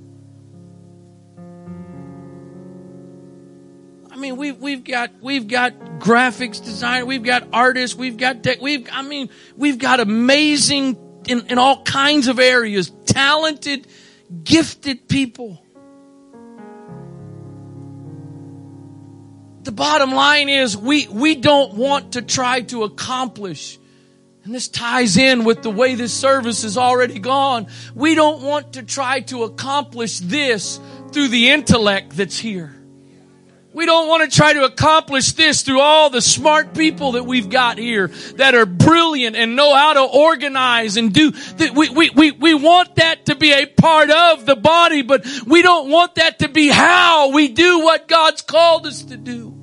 I 4.11 4.15
mean, 4.15 4.37
we've, 4.37 4.59
we've 4.59 4.83
got, 4.83 5.09
we've 5.21 5.47
got 5.47 5.73
graphics 5.97 6.63
design, 6.63 7.07
we've 7.07 7.23
got 7.23 7.47
artists, 7.51 7.97
we've 7.97 8.15
got, 8.15 8.43
tech, 8.43 8.61
we've, 8.61 8.87
I 8.91 9.01
mean, 9.01 9.29
we've 9.57 9.79
got 9.79 9.99
amazing 9.99 11.23
in, 11.27 11.47
in 11.47 11.57
all 11.57 11.81
kinds 11.81 12.27
of 12.27 12.37
areas, 12.37 12.91
talented, 13.07 13.87
gifted 14.43 15.07
people. 15.07 15.65
The 19.63 19.71
bottom 19.71 20.11
line 20.11 20.47
is 20.47 20.77
we, 20.77 21.07
we 21.07 21.33
don't 21.33 21.73
want 21.73 22.13
to 22.13 22.21
try 22.21 22.61
to 22.61 22.83
accomplish 22.83 23.78
and 24.49 24.55
this 24.55 24.67
ties 24.67 25.15
in 25.15 25.43
with 25.43 25.61
the 25.61 25.69
way 25.69 25.93
this 25.93 26.11
service 26.11 26.63
has 26.63 26.75
already 26.75 27.19
gone. 27.19 27.67
We 27.93 28.15
don't 28.15 28.41
want 28.41 28.73
to 28.73 28.81
try 28.81 29.19
to 29.19 29.43
accomplish 29.43 30.17
this 30.17 30.79
through 31.11 31.27
the 31.27 31.51
intellect 31.51 32.17
that's 32.17 32.39
here. 32.39 32.75
We 33.73 33.85
don't 33.85 34.07
want 34.07 34.27
to 34.27 34.35
try 34.35 34.53
to 34.53 34.65
accomplish 34.65 35.33
this 35.33 35.61
through 35.61 35.81
all 35.81 36.09
the 36.09 36.19
smart 36.19 36.73
people 36.73 37.11
that 37.11 37.25
we've 37.25 37.47
got 37.47 37.77
here 37.77 38.07
that 38.37 38.55
are 38.55 38.65
brilliant 38.65 39.35
and 39.35 39.55
know 39.55 39.75
how 39.75 39.93
to 39.93 40.01
organize 40.01 40.97
and 40.97 41.13
do. 41.13 41.31
We, 41.75 41.89
we, 41.91 42.09
we, 42.09 42.31
we 42.31 42.53
want 42.55 42.95
that 42.95 43.27
to 43.27 43.35
be 43.35 43.53
a 43.53 43.67
part 43.67 44.09
of 44.09 44.47
the 44.47 44.55
body, 44.55 45.03
but 45.03 45.27
we 45.45 45.61
don't 45.61 45.91
want 45.91 46.15
that 46.15 46.39
to 46.39 46.49
be 46.49 46.69
how 46.69 47.29
we 47.33 47.49
do 47.49 47.81
what 47.81 48.07
God's 48.07 48.41
called 48.41 48.87
us 48.87 49.03
to 49.03 49.15
do. 49.15 49.58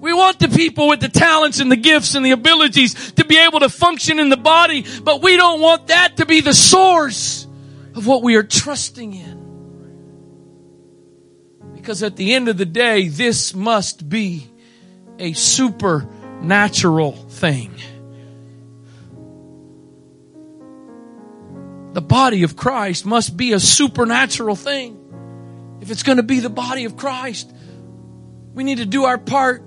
We 0.00 0.14
want 0.14 0.38
the 0.38 0.48
people 0.48 0.88
with 0.88 1.00
the 1.00 1.08
talents 1.08 1.60
and 1.60 1.70
the 1.70 1.76
gifts 1.76 2.14
and 2.14 2.24
the 2.24 2.30
abilities 2.30 3.12
to 3.12 3.24
be 3.24 3.38
able 3.38 3.60
to 3.60 3.68
function 3.68 4.18
in 4.18 4.30
the 4.30 4.36
body, 4.38 4.86
but 5.02 5.20
we 5.22 5.36
don't 5.36 5.60
want 5.60 5.88
that 5.88 6.16
to 6.16 6.26
be 6.26 6.40
the 6.40 6.54
source 6.54 7.46
of 7.94 8.06
what 8.06 8.22
we 8.22 8.36
are 8.36 8.42
trusting 8.42 9.12
in. 9.12 9.40
Because 11.74 12.02
at 12.02 12.16
the 12.16 12.32
end 12.34 12.48
of 12.48 12.56
the 12.56 12.64
day, 12.64 13.08
this 13.08 13.54
must 13.54 14.08
be 14.08 14.48
a 15.18 15.34
supernatural 15.34 17.12
thing. 17.12 17.74
The 21.92 22.00
body 22.00 22.44
of 22.44 22.56
Christ 22.56 23.04
must 23.04 23.36
be 23.36 23.52
a 23.52 23.60
supernatural 23.60 24.56
thing. 24.56 24.96
If 25.82 25.90
it's 25.90 26.02
going 26.04 26.16
to 26.16 26.22
be 26.22 26.40
the 26.40 26.48
body 26.50 26.84
of 26.84 26.96
Christ, 26.96 27.52
we 28.54 28.64
need 28.64 28.78
to 28.78 28.86
do 28.86 29.04
our 29.04 29.18
part. 29.18 29.62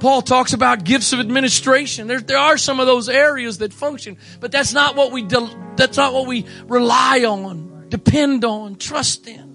Paul 0.00 0.22
talks 0.22 0.54
about 0.54 0.84
gifts 0.84 1.12
of 1.12 1.20
administration. 1.20 2.06
There, 2.06 2.20
there 2.20 2.38
are 2.38 2.56
some 2.56 2.80
of 2.80 2.86
those 2.86 3.08
areas 3.08 3.58
that 3.58 3.72
function, 3.72 4.16
but 4.40 4.50
that's 4.50 4.72
not 4.72 4.96
what 4.96 5.12
we, 5.12 5.22
that's 5.22 5.96
not 5.96 6.14
what 6.14 6.26
we 6.26 6.46
rely 6.64 7.24
on, 7.24 7.86
depend 7.88 8.44
on, 8.44 8.76
trust 8.76 9.28
in. 9.28 9.50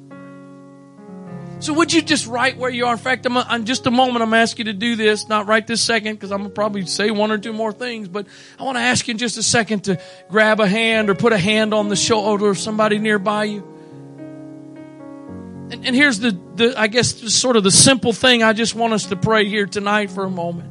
So 1.59 1.73
would 1.73 1.91
you 1.91 2.01
just 2.01 2.27
write 2.27 2.57
where 2.57 2.69
you 2.69 2.85
are? 2.85 2.91
In 2.91 2.99
fact, 2.99 3.25
I'm, 3.25 3.37
in 3.37 3.65
just 3.65 3.87
a 3.87 3.91
moment, 3.91 4.21
I'm 4.21 4.33
asking 4.33 4.67
you 4.67 4.73
to 4.73 4.77
do 4.77 4.95
this, 4.95 5.27
not 5.27 5.47
right 5.47 5.65
this 5.65 5.81
second, 5.81 6.15
because 6.15 6.31
I'm 6.31 6.43
to 6.43 6.49
probably 6.49 6.85
say 6.85 7.11
one 7.11 7.31
or 7.31 7.37
two 7.37 7.53
more 7.53 7.71
things, 7.71 8.07
but 8.07 8.27
I 8.59 8.63
want 8.63 8.77
to 8.77 8.81
ask 8.81 9.07
you 9.07 9.13
in 9.13 9.17
just 9.17 9.37
a 9.37 9.43
second 9.43 9.85
to 9.85 9.99
grab 10.29 10.59
a 10.59 10.67
hand 10.67 11.09
or 11.09 11.15
put 11.15 11.33
a 11.33 11.37
hand 11.37 11.73
on 11.73 11.87
the 11.87 11.95
shoulder 11.95 12.49
of 12.49 12.59
somebody 12.59 12.99
nearby 12.99 13.45
you. 13.45 13.74
And, 15.71 15.85
and 15.85 15.95
here's 15.95 16.19
the, 16.19 16.37
the, 16.55 16.79
I 16.79 16.87
guess, 16.87 17.33
sort 17.33 17.55
of 17.57 17.63
the 17.63 17.71
simple 17.71 18.13
thing 18.13 18.43
I 18.43 18.53
just 18.53 18.75
want 18.75 18.93
us 18.93 19.07
to 19.07 19.15
pray 19.15 19.45
here 19.49 19.65
tonight 19.65 20.11
for 20.11 20.23
a 20.23 20.29
moment. 20.29 20.69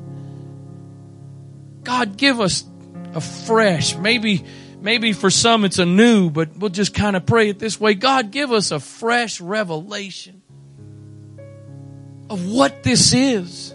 God, 1.82 2.16
give 2.16 2.40
us 2.40 2.64
a 3.12 3.20
fresh, 3.20 3.96
maybe, 3.96 4.44
maybe 4.80 5.12
for 5.12 5.30
some 5.30 5.64
it's 5.64 5.78
a 5.78 5.86
new, 5.86 6.30
but 6.30 6.56
we'll 6.56 6.70
just 6.70 6.94
kind 6.94 7.16
of 7.16 7.26
pray 7.26 7.48
it 7.48 7.58
this 7.58 7.80
way. 7.80 7.94
God, 7.94 8.30
give 8.30 8.52
us 8.52 8.70
a 8.70 8.78
fresh 8.78 9.40
revelation 9.40 10.42
of 12.30 12.46
what 12.46 12.82
this 12.82 13.12
is, 13.12 13.74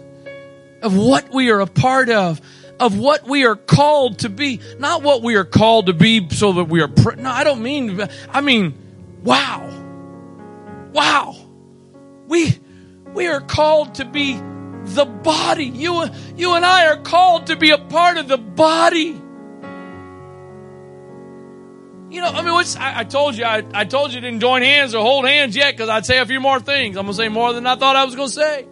of 0.82 0.96
what 0.96 1.30
we 1.32 1.50
are 1.50 1.60
a 1.60 1.66
part 1.66 2.08
of, 2.08 2.40
of 2.80 2.98
what 2.98 3.28
we 3.28 3.44
are 3.44 3.56
called 3.56 4.20
to 4.20 4.30
be, 4.30 4.60
not 4.78 5.02
what 5.02 5.22
we 5.22 5.36
are 5.36 5.44
called 5.44 5.86
to 5.86 5.92
be 5.92 6.28
so 6.30 6.54
that 6.54 6.64
we 6.64 6.80
are, 6.80 6.88
no, 7.16 7.30
I 7.30 7.44
don't 7.44 7.62
mean, 7.62 8.00
I 8.30 8.40
mean, 8.40 8.74
wow. 9.22 9.79
Wow. 10.92 11.36
We, 12.26 12.58
we 13.14 13.26
are 13.26 13.40
called 13.40 13.96
to 13.96 14.04
be 14.04 14.34
the 14.84 15.04
body. 15.04 15.66
You, 15.66 16.06
you 16.36 16.54
and 16.54 16.64
I 16.64 16.86
are 16.86 16.96
called 16.96 17.48
to 17.48 17.56
be 17.56 17.70
a 17.70 17.78
part 17.78 18.18
of 18.18 18.28
the 18.28 18.38
body. 18.38 19.20
You 22.10 22.20
know, 22.20 22.26
I 22.26 22.42
mean, 22.42 22.54
what's, 22.54 22.74
I, 22.76 23.00
I 23.00 23.04
told 23.04 23.36
you, 23.36 23.44
I, 23.44 23.62
I 23.72 23.84
told 23.84 24.12
you 24.12 24.20
didn't 24.20 24.40
join 24.40 24.62
hands 24.62 24.96
or 24.96 25.02
hold 25.02 25.26
hands 25.26 25.54
yet 25.54 25.76
because 25.76 25.88
I'd 25.88 26.04
say 26.04 26.18
a 26.18 26.26
few 26.26 26.40
more 26.40 26.58
things. 26.58 26.96
I'm 26.96 27.04
going 27.04 27.16
to 27.16 27.22
say 27.22 27.28
more 27.28 27.52
than 27.52 27.66
I 27.66 27.76
thought 27.76 27.94
I 27.94 28.04
was 28.04 28.16
going 28.16 28.28
to 28.28 28.34
say. 28.34 28.66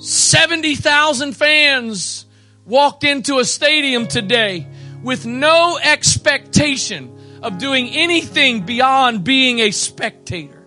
Seventy 0.00 0.76
thousand 0.76 1.34
fans 1.36 2.24
walked 2.64 3.04
into 3.04 3.38
a 3.38 3.44
stadium 3.44 4.06
today 4.06 4.66
with 5.02 5.26
no 5.26 5.78
expectation 5.82 7.16
of 7.42 7.58
doing 7.58 7.88
anything 7.90 8.66
beyond 8.66 9.24
being 9.24 9.60
a 9.60 9.70
spectator. 9.70 10.60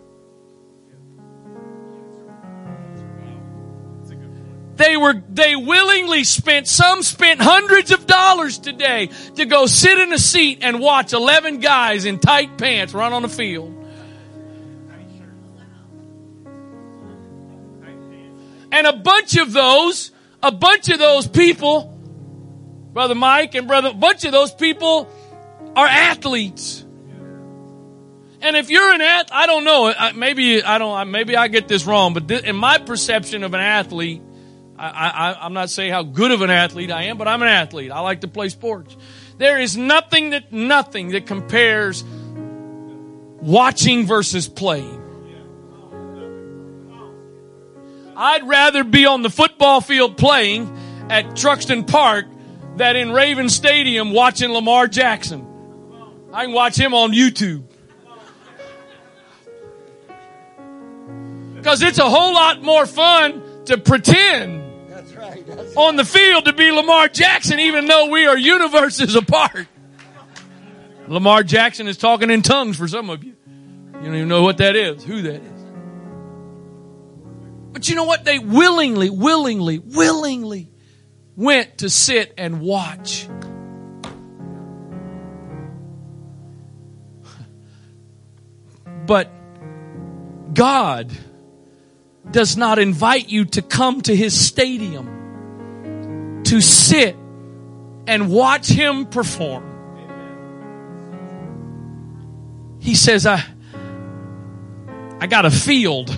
They 4.75 4.97
were, 4.97 5.13
they 5.29 5.55
willingly 5.55 6.23
spent, 6.23 6.67
some 6.67 7.03
spent 7.03 7.39
hundreds 7.39 7.91
of 7.91 8.07
dollars 8.07 8.57
today 8.57 9.09
to 9.35 9.45
go 9.45 9.67
sit 9.67 9.99
in 9.99 10.11
a 10.11 10.17
seat 10.17 10.59
and 10.61 10.79
watch 10.79 11.13
11 11.13 11.59
guys 11.59 12.05
in 12.05 12.19
tight 12.19 12.57
pants 12.57 12.93
run 12.93 13.13
on 13.13 13.21
the 13.21 13.29
field. 13.29 13.71
And 18.71 18.87
a 18.87 18.93
bunch 18.93 19.37
of 19.37 19.53
those, 19.53 20.11
a 20.41 20.51
bunch 20.51 20.89
of 20.89 20.97
those 20.97 21.27
people, 21.27 21.92
Brother 22.93 23.15
Mike 23.15 23.55
and 23.55 23.67
brother, 23.67 23.89
a 23.89 23.93
bunch 23.93 24.23
of 24.23 24.31
those 24.31 24.53
people 24.53 25.09
are 25.75 25.87
athletes. 25.87 26.85
And 28.41 28.55
if 28.55 28.69
you're 28.69 28.93
an 28.93 29.01
athlete, 29.01 29.31
I 29.33 29.45
don't 29.47 29.63
know, 29.63 29.93
maybe 30.15 30.63
I 30.63 30.77
don't, 30.77 31.11
maybe 31.11 31.35
I 31.35 31.47
get 31.47 31.67
this 31.67 31.85
wrong, 31.85 32.13
but 32.13 32.29
in 32.29 32.55
my 32.55 32.77
perception 32.77 33.43
of 33.43 33.53
an 33.53 33.61
athlete, 33.61 34.21
I, 34.77 34.87
I, 34.87 35.45
I'm 35.45 35.53
not 35.53 35.69
saying 35.69 35.91
how 35.91 36.03
good 36.03 36.31
of 36.31 36.41
an 36.41 36.49
athlete 36.49 36.91
I 36.91 37.03
am, 37.03 37.17
but 37.17 37.27
I'm 37.27 37.41
an 37.41 37.47
athlete. 37.47 37.91
I 37.91 38.01
like 38.01 38.21
to 38.21 38.27
play 38.27 38.49
sports. 38.49 38.95
There 39.37 39.59
is 39.59 39.77
nothing 39.77 40.31
that, 40.31 40.51
nothing 40.51 41.09
that 41.09 41.25
compares 41.25 42.03
watching 43.41 44.05
versus 44.05 44.47
playing. 44.47 44.99
I'd 48.15 48.47
rather 48.47 48.83
be 48.83 49.05
on 49.05 49.21
the 49.21 49.29
football 49.29 49.81
field 49.81 50.17
playing 50.17 50.69
at 51.09 51.25
Truxtun 51.31 51.87
Park 51.87 52.25
than 52.75 52.95
in 52.95 53.11
Raven 53.11 53.49
Stadium 53.49 54.11
watching 54.11 54.51
Lamar 54.51 54.87
Jackson. 54.87 55.47
I 56.33 56.45
can 56.45 56.53
watch 56.53 56.75
him 56.75 56.93
on 56.93 57.11
YouTube. 57.11 57.63
Because 61.55 61.81
it's 61.81 61.99
a 61.99 62.09
whole 62.09 62.33
lot 62.33 62.61
more 62.61 62.85
fun 62.85 63.41
to 63.65 63.77
pretend 63.77 64.61
on 65.77 65.95
the 65.95 66.03
field 66.03 66.45
to 66.45 66.53
be 66.53 66.71
Lamar 66.71 67.07
Jackson, 67.07 67.59
even 67.59 67.85
though 67.85 68.09
we 68.09 68.25
are 68.25 68.37
universes 68.37 69.15
apart. 69.15 69.67
Lamar 71.07 71.43
Jackson 71.43 71.87
is 71.87 71.97
talking 71.97 72.29
in 72.29 72.41
tongues 72.41 72.77
for 72.77 72.87
some 72.87 73.09
of 73.09 73.23
you. 73.23 73.35
You 73.95 74.09
don't 74.09 74.15
even 74.15 74.27
know 74.27 74.41
what 74.41 74.57
that 74.57 74.75
is, 74.75 75.03
who 75.03 75.21
that 75.21 75.41
is. 75.41 75.63
But 77.71 77.89
you 77.89 77.95
know 77.95 78.03
what? 78.05 78.25
They 78.25 78.39
willingly, 78.39 79.09
willingly, 79.09 79.79
willingly 79.79 80.69
went 81.35 81.79
to 81.79 81.89
sit 81.89 82.33
and 82.37 82.61
watch. 82.61 83.27
But 89.05 89.29
God 90.53 91.11
does 92.29 92.55
not 92.55 92.79
invite 92.79 93.29
you 93.29 93.45
to 93.45 93.61
come 93.61 94.01
to 94.01 94.15
his 94.15 94.39
stadium 94.39 96.41
to 96.45 96.61
sit 96.61 97.15
and 98.07 98.29
watch 98.29 98.67
him 98.67 99.05
perform. 99.05 99.69
He 102.79 102.95
says, 102.95 103.25
I, 103.25 103.43
I 105.19 105.27
got 105.27 105.45
a 105.45 105.51
field 105.51 106.17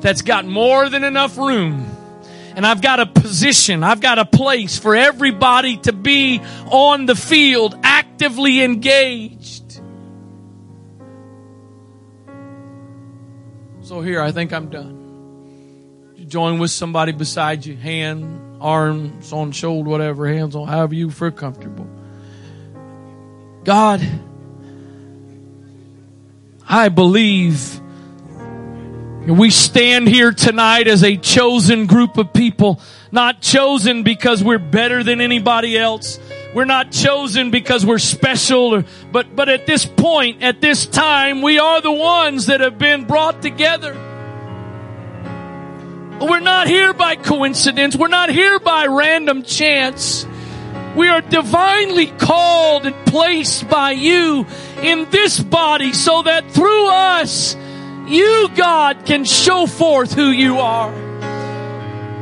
that's 0.00 0.22
got 0.22 0.46
more 0.46 0.88
than 0.88 1.04
enough 1.04 1.36
room 1.36 1.96
and 2.54 2.66
I've 2.66 2.82
got 2.82 3.00
a 3.00 3.06
position, 3.06 3.84
I've 3.84 4.00
got 4.00 4.18
a 4.18 4.24
place 4.24 4.78
for 4.78 4.96
everybody 4.96 5.76
to 5.78 5.92
be 5.92 6.40
on 6.66 7.06
the 7.06 7.14
field, 7.14 7.78
actively 7.82 8.62
engaged. 8.62 9.80
So 13.82 14.00
here, 14.00 14.22
I 14.22 14.32
think 14.32 14.52
I'm 14.52 14.68
done. 14.68 16.12
You 16.16 16.24
join 16.24 16.58
with 16.58 16.70
somebody 16.70 17.12
beside 17.12 17.66
you, 17.66 17.76
hand, 17.76 18.58
arms 18.60 19.32
on 19.32 19.52
shoulder, 19.52 19.88
whatever, 19.88 20.28
hands 20.28 20.54
on, 20.54 20.68
however 20.68 20.94
you 20.94 21.10
feel 21.10 21.30
comfortable. 21.30 21.88
God, 23.64 24.00
I 26.68 26.88
believe 26.88 27.79
we 29.26 29.50
stand 29.50 30.08
here 30.08 30.32
tonight 30.32 30.88
as 30.88 31.04
a 31.04 31.16
chosen 31.16 31.86
group 31.86 32.16
of 32.16 32.32
people, 32.32 32.80
not 33.12 33.42
chosen 33.42 34.02
because 34.02 34.42
we're 34.42 34.58
better 34.58 35.04
than 35.04 35.20
anybody 35.20 35.76
else. 35.76 36.18
We're 36.54 36.64
not 36.64 36.90
chosen 36.90 37.50
because 37.50 37.84
we're 37.84 37.98
special, 37.98 38.76
or, 38.76 38.84
but, 39.12 39.36
but 39.36 39.48
at 39.48 39.66
this 39.66 39.84
point, 39.84 40.42
at 40.42 40.60
this 40.60 40.86
time, 40.86 41.42
we 41.42 41.58
are 41.58 41.80
the 41.80 41.92
ones 41.92 42.46
that 42.46 42.60
have 42.60 42.78
been 42.78 43.04
brought 43.04 43.42
together. 43.42 43.94
We're 46.20 46.40
not 46.40 46.66
here 46.66 46.92
by 46.92 47.16
coincidence. 47.16 47.96
We're 47.96 48.08
not 48.08 48.30
here 48.30 48.58
by 48.58 48.86
random 48.86 49.42
chance. 49.42 50.26
We 50.96 51.08
are 51.08 51.20
divinely 51.20 52.06
called 52.06 52.84
and 52.86 53.06
placed 53.06 53.68
by 53.68 53.92
you 53.92 54.46
in 54.82 55.08
this 55.10 55.38
body 55.38 55.92
so 55.92 56.22
that 56.22 56.50
through 56.50 56.88
us, 56.88 57.54
you, 58.10 58.48
God, 58.54 59.06
can 59.06 59.24
show 59.24 59.66
forth 59.66 60.12
who 60.12 60.30
you 60.30 60.58
are. 60.58 60.92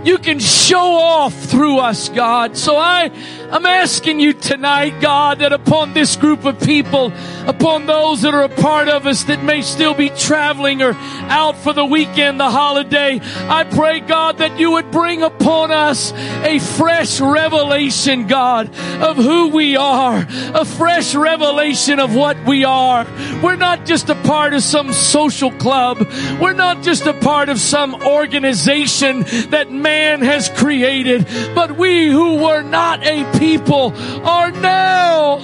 You 0.05 0.19
can 0.19 0.39
show 0.39 0.95
off 0.95 1.35
through 1.35 1.79
us, 1.79 2.09
God. 2.09 2.57
So 2.57 2.77
I, 2.77 3.11
I'm 3.51 3.65
asking 3.65 4.21
you 4.21 4.35
tonight, 4.35 5.01
God, 5.01 5.39
that 5.39 5.55
upon 5.55 5.95
this 5.95 6.17
group 6.17 6.45
of 6.45 6.61
people, 6.61 7.11
upon 7.47 7.87
those 7.87 8.21
that 8.23 8.35
are 8.35 8.43
a 8.43 8.49
part 8.51 8.89
of 8.89 9.07
us 9.07 9.25
that 9.25 9.43
may 9.43 9.63
still 9.63 9.95
be 9.95 10.11
traveling 10.11 10.83
or 10.83 10.93
out 10.95 11.57
for 11.57 11.73
the 11.73 11.85
weekend, 11.85 12.39
the 12.39 12.51
holiday, 12.51 13.19
I 13.23 13.65
pray, 13.65 14.01
God, 14.01 14.39
that 14.39 14.59
you 14.59 14.73
would 14.73 14.91
bring 14.91 15.23
upon 15.23 15.71
us 15.71 16.13
a 16.13 16.59
fresh 16.59 17.23
revelation, 17.23 18.27
God, 18.27 18.69
of 19.01 19.17
who 19.17 19.49
we 19.49 19.79
are, 19.79 20.27
a 20.29 20.67
fresh 20.67 21.15
revelation 21.15 22.01
of 22.01 22.15
what 22.15 22.37
we 22.45 22.65
are. 22.65 23.07
We're 23.43 23.57
not 23.57 23.87
just 23.87 24.11
a 24.11 24.15
part 24.15 24.53
of 24.53 24.63
some 24.63 24.93
social 24.93 25.53
club. 25.53 26.07
We're 26.39 26.53
not 26.53 26.83
just 26.83 27.07
a 27.07 27.15
part 27.15 27.49
of 27.49 27.59
some 27.59 27.95
organization 28.03 29.23
that 29.51 29.71
man 29.71 30.21
has 30.21 30.51
created, 30.51 31.27
but 31.55 31.79
we 31.79 32.09
who 32.09 32.43
were 32.43 32.61
not 32.63 33.03
a 33.07 33.38
people 33.39 33.93
are 34.25 34.51
now. 34.51 35.37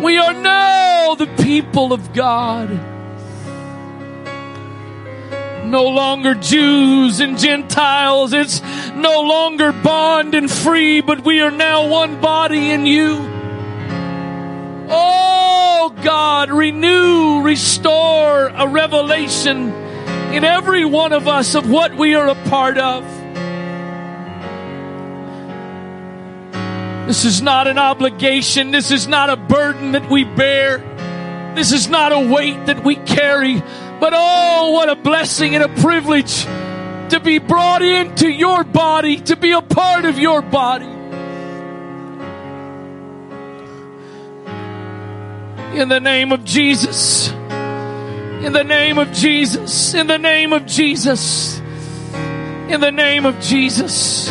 We 0.00 0.16
are 0.16 0.32
now 0.32 1.16
the 1.16 1.26
people 1.42 1.92
of 1.92 2.12
God. 2.12 2.70
No 5.64 5.88
longer 5.88 6.34
Jews 6.34 7.20
and 7.20 7.38
Gentiles. 7.38 8.32
It's 8.32 8.62
no 8.94 9.22
longer 9.22 9.72
bond 9.72 10.34
and 10.34 10.50
free, 10.50 11.00
but 11.00 11.24
we 11.24 11.40
are 11.40 11.50
now 11.50 11.88
one 11.88 12.20
body 12.20 12.70
in 12.70 12.86
you. 12.86 13.16
Oh 14.90 15.94
God, 16.02 16.50
renew, 16.50 17.42
restore 17.42 18.46
a 18.48 18.66
revelation 18.66 19.72
in 20.32 20.44
every 20.44 20.84
one 20.84 21.12
of 21.12 21.28
us 21.28 21.54
of 21.54 21.68
what 21.68 21.94
we 21.94 22.14
are 22.14 22.28
a 22.28 22.34
part 22.48 22.78
of. 22.78 23.04
This 27.08 27.24
is 27.24 27.40
not 27.40 27.66
an 27.66 27.78
obligation. 27.78 28.70
This 28.70 28.90
is 28.90 29.08
not 29.08 29.30
a 29.30 29.36
burden 29.38 29.92
that 29.92 30.10
we 30.10 30.24
bear. 30.24 30.76
This 31.54 31.72
is 31.72 31.88
not 31.88 32.12
a 32.12 32.20
weight 32.20 32.66
that 32.66 32.84
we 32.84 32.96
carry. 32.96 33.62
But 33.98 34.12
oh, 34.14 34.72
what 34.72 34.90
a 34.90 34.94
blessing 34.94 35.54
and 35.54 35.64
a 35.64 35.70
privilege 35.80 36.44
to 37.08 37.18
be 37.24 37.38
brought 37.38 37.80
into 37.80 38.28
your 38.28 38.62
body, 38.62 39.16
to 39.20 39.36
be 39.36 39.52
a 39.52 39.62
part 39.62 40.04
of 40.04 40.18
your 40.18 40.42
body. 40.42 40.84
In 45.80 45.88
the 45.88 46.00
name 46.00 46.30
of 46.30 46.44
Jesus. 46.44 47.30
In 47.30 48.52
the 48.52 48.64
name 48.64 48.98
of 48.98 49.12
Jesus. 49.12 49.94
In 49.94 50.08
the 50.08 50.18
name 50.18 50.52
of 50.52 50.66
Jesus. 50.66 51.58
In 52.68 52.80
the 52.82 52.92
name 52.92 53.24
of 53.24 53.40
Jesus. 53.40 54.30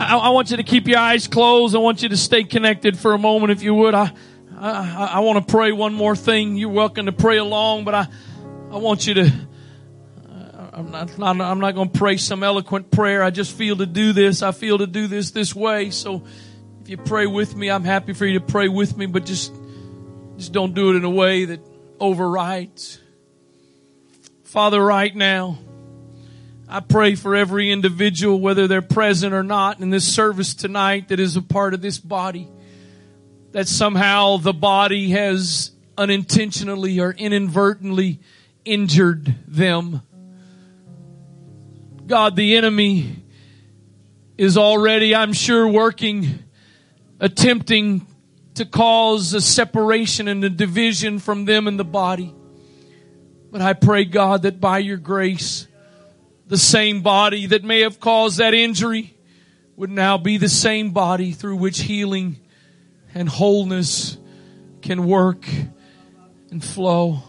I, 0.00 0.16
I, 0.16 0.28
want 0.30 0.50
you 0.50 0.56
to 0.56 0.62
keep 0.62 0.88
your 0.88 0.98
eyes 0.98 1.28
closed. 1.28 1.76
I 1.76 1.78
want 1.78 2.02
you 2.02 2.08
to 2.08 2.16
stay 2.16 2.42
connected 2.42 2.98
for 2.98 3.12
a 3.12 3.18
moment 3.18 3.52
if 3.52 3.62
you 3.62 3.74
would. 3.74 3.94
I, 3.94 4.10
I, 4.58 5.10
I 5.12 5.18
want 5.18 5.46
to 5.46 5.52
pray 5.52 5.72
one 5.72 5.92
more 5.92 6.16
thing. 6.16 6.56
You're 6.56 6.70
welcome 6.70 7.04
to 7.04 7.12
pray 7.12 7.36
along, 7.36 7.84
but 7.84 7.94
I, 7.94 8.08
I 8.72 8.78
want 8.78 9.06
you 9.06 9.14
to, 9.14 9.26
uh, 9.26 10.70
I'm 10.72 10.90
not, 10.90 11.18
not 11.18 11.40
I'm 11.42 11.60
not 11.60 11.74
going 11.74 11.90
to 11.90 11.98
pray 11.98 12.16
some 12.16 12.42
eloquent 12.42 12.90
prayer. 12.90 13.22
I 13.22 13.28
just 13.28 13.54
feel 13.54 13.76
to 13.76 13.84
do 13.84 14.14
this. 14.14 14.42
I 14.42 14.52
feel 14.52 14.78
to 14.78 14.86
do 14.86 15.06
this 15.06 15.32
this 15.32 15.54
way. 15.54 15.90
So 15.90 16.24
if 16.80 16.88
you 16.88 16.96
pray 16.96 17.26
with 17.26 17.54
me, 17.54 17.70
I'm 17.70 17.84
happy 17.84 18.14
for 18.14 18.24
you 18.24 18.38
to 18.38 18.44
pray 18.44 18.68
with 18.68 18.96
me, 18.96 19.04
but 19.04 19.26
just, 19.26 19.52
just 20.38 20.54
don't 20.54 20.72
do 20.72 20.92
it 20.92 20.96
in 20.96 21.04
a 21.04 21.10
way 21.10 21.44
that 21.44 21.60
overrides. 21.98 22.98
Father, 24.44 24.82
right 24.82 25.14
now, 25.14 25.58
I 26.72 26.78
pray 26.78 27.16
for 27.16 27.34
every 27.34 27.72
individual, 27.72 28.38
whether 28.38 28.68
they're 28.68 28.80
present 28.80 29.34
or 29.34 29.42
not 29.42 29.80
in 29.80 29.90
this 29.90 30.04
service 30.04 30.54
tonight 30.54 31.08
that 31.08 31.18
is 31.18 31.34
a 31.34 31.42
part 31.42 31.74
of 31.74 31.82
this 31.82 31.98
body, 31.98 32.48
that 33.50 33.66
somehow 33.66 34.36
the 34.36 34.52
body 34.52 35.10
has 35.10 35.72
unintentionally 35.98 37.00
or 37.00 37.10
inadvertently 37.10 38.20
injured 38.64 39.34
them. 39.48 40.00
God, 42.06 42.36
the 42.36 42.56
enemy 42.56 43.16
is 44.38 44.56
already, 44.56 45.12
I'm 45.12 45.32
sure, 45.32 45.66
working, 45.66 46.38
attempting 47.18 48.06
to 48.54 48.64
cause 48.64 49.34
a 49.34 49.40
separation 49.40 50.28
and 50.28 50.44
a 50.44 50.50
division 50.50 51.18
from 51.18 51.46
them 51.46 51.66
in 51.66 51.78
the 51.78 51.84
body. 51.84 52.32
But 53.50 53.60
I 53.60 53.72
pray, 53.72 54.04
God, 54.04 54.42
that 54.42 54.60
by 54.60 54.78
your 54.78 54.98
grace, 54.98 55.66
the 56.50 56.58
same 56.58 57.00
body 57.00 57.46
that 57.46 57.62
may 57.62 57.80
have 57.82 58.00
caused 58.00 58.38
that 58.38 58.54
injury 58.54 59.16
would 59.76 59.88
now 59.88 60.18
be 60.18 60.36
the 60.36 60.48
same 60.48 60.90
body 60.90 61.30
through 61.30 61.54
which 61.54 61.78
healing 61.78 62.40
and 63.14 63.28
wholeness 63.28 64.18
can 64.82 65.06
work 65.06 65.46
and 66.50 66.62
flow. 66.62 67.22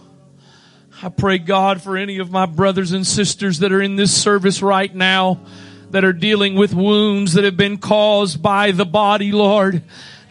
I 1.03 1.09
pray 1.09 1.37
God 1.37 1.83
for 1.83 1.97
any 1.97 2.17
of 2.17 2.31
my 2.31 2.47
brothers 2.47 2.93
and 2.93 3.05
sisters 3.05 3.59
that 3.59 3.71
are 3.71 3.81
in 3.81 3.95
this 3.95 4.11
service 4.11 4.63
right 4.63 4.93
now 4.93 5.39
that 5.91 6.03
are 6.03 6.13
dealing 6.13 6.55
with 6.55 6.73
wounds 6.73 7.33
that 7.33 7.43
have 7.43 7.57
been 7.57 7.77
caused 7.77 8.41
by 8.41 8.71
the 8.71 8.85
body, 8.85 9.31
Lord. 9.31 9.83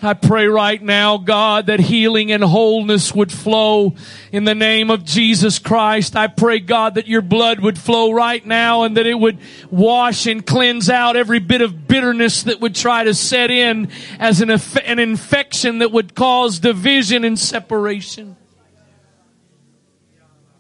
I 0.03 0.15
pray 0.15 0.47
right 0.47 0.81
now, 0.81 1.19
God, 1.19 1.67
that 1.67 1.79
healing 1.79 2.33
and 2.33 2.43
wholeness 2.43 3.15
would 3.15 3.31
flow 3.31 3.95
in 4.33 4.45
the 4.45 4.55
name 4.55 4.91
of 4.91 5.05
Jesus 5.05 5.59
Christ. 5.59 6.17
I 6.17 6.27
pray, 6.27 6.59
God, 6.59 6.95
that 6.95 7.07
your 7.07 7.21
blood 7.21 7.61
would 7.61 7.79
flow 7.79 8.11
right 8.11 8.45
now 8.45 8.85
and 8.85 8.97
that 8.97 9.07
it 9.07 9.19
would 9.19 9.39
wash 9.71 10.27
and 10.27 10.47
cleanse 10.47 10.89
out 10.89 11.17
every 11.17 11.39
bit 11.39 11.61
of 11.61 11.87
bitterness 11.87 12.45
that 12.45 12.61
would 12.61 12.75
try 12.75 13.05
to 13.05 13.13
set 13.13 13.51
in 13.51 13.91
as 14.19 14.41
an, 14.41 14.51
an 14.51 14.99
infection 14.99 15.81
that 15.81 15.93
would 15.93 16.15
cause 16.15 16.61
division 16.61 17.25
and 17.25 17.39
separation. 17.39 18.37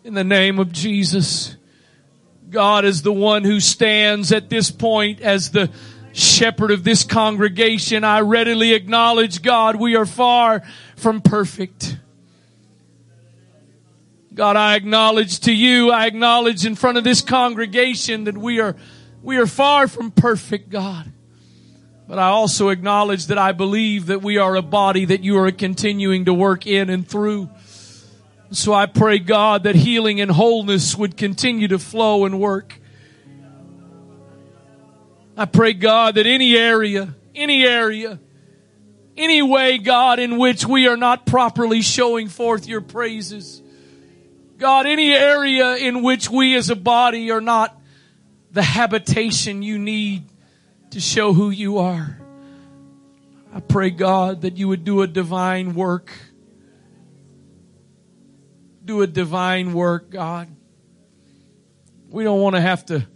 In 0.05 0.12
the 0.12 0.25
name 0.25 0.59
of 0.59 0.71
Jesus. 0.71 1.57
God 2.51 2.85
is 2.85 3.03
the 3.03 3.12
one 3.12 3.45
who 3.45 3.61
stands 3.61 4.33
at 4.33 4.51
this 4.51 4.71
point 4.71 5.21
as 5.21 5.51
the 5.51 5.71
shepherd 6.12 6.70
of 6.70 6.85
this 6.85 7.05
congregation. 7.05 8.05
I 8.05 8.20
readily 8.20 8.74
acknowledge, 8.74 9.43
God, 9.43 9.77
we 9.77 9.97
are 9.97 10.07
far 10.07 10.62
from 10.97 11.20
perfect. 11.20 11.97
God, 14.32 14.57
I 14.57 14.77
acknowledge 14.77 15.41
to 15.41 15.53
you, 15.53 15.91
I 15.91 16.07
acknowledge 16.07 16.65
in 16.65 16.74
front 16.74 16.99
of 16.99 17.05
this 17.05 17.20
congregation 17.20 18.24
that 18.24 18.39
we 18.39 18.61
are, 18.61 18.77
we 19.23 19.37
are 19.39 19.47
far 19.47 19.89
from 19.89 20.11
perfect, 20.11 20.70
God. 20.70 21.12
But 22.07 22.19
I 22.19 22.28
also 22.28 22.70
acknowledge 22.70 23.27
that 23.27 23.39
I 23.39 23.53
believe 23.53 24.07
that 24.07 24.23
we 24.23 24.39
are 24.39 24.57
a 24.57 24.62
body 24.62 25.05
that 25.05 25.23
you 25.23 25.39
are 25.39 25.51
continuing 25.53 26.24
to 26.24 26.35
work 26.35 26.66
in 26.66 26.91
and 26.91 27.07
through. 27.07 27.51
So 28.51 28.73
I 28.73 28.87
pray, 28.87 29.20
God, 29.20 29.62
that 29.62 29.77
healing 29.77 30.20
and 30.20 30.31
wholeness 30.31 30.97
would 30.97 31.16
continue 31.16 31.69
to 31.69 31.78
flow 31.78 32.24
and 32.24 32.41
work. 32.41 32.81
I 35.36 35.44
pray, 35.47 35.73
God, 35.73 36.16
that 36.16 36.27
any 36.27 36.57
area, 36.57 37.15
any 37.35 37.65
area, 37.65 38.19
any 39.16 39.43
way, 39.43 39.78
God, 39.78 40.19
in 40.19 40.39
which 40.39 40.66
we 40.66 40.89
are 40.89 40.97
not 40.97 41.27
properly 41.27 41.82
showing 41.82 42.28
forth 42.28 42.66
your 42.66 42.81
praises, 42.81 43.62
God, 44.59 44.86
any 44.86 45.12
area 45.12 45.77
in 45.77 46.02
which 46.02 46.28
we 46.28 46.57
as 46.57 46.69
a 46.69 46.77
body 46.77 47.31
are 47.31 47.40
not 47.40 47.81
the 48.51 48.62
habitation 48.62 49.62
you 49.62 49.78
need 49.78 50.24
to 50.90 51.01
show 51.01 51.32
who 51.32 51.51
you 51.51 51.78
are. 51.78 52.20
I 53.55 53.61
pray, 53.61 53.90
God, 53.90 54.43
that 54.43 54.57
you 54.57 54.69
would 54.69 54.85
do 54.85 55.02
a 55.02 55.07
divine 55.07 55.74
work. 55.74 56.12
Do 58.85 59.02
a 59.02 59.07
divine 59.07 59.73
work, 59.73 60.11
God. 60.11 60.48
We 62.09 62.24
don't 62.24 62.40
want 62.40 62.57
to 62.57 62.61
have 62.61 62.85
to 62.86 63.07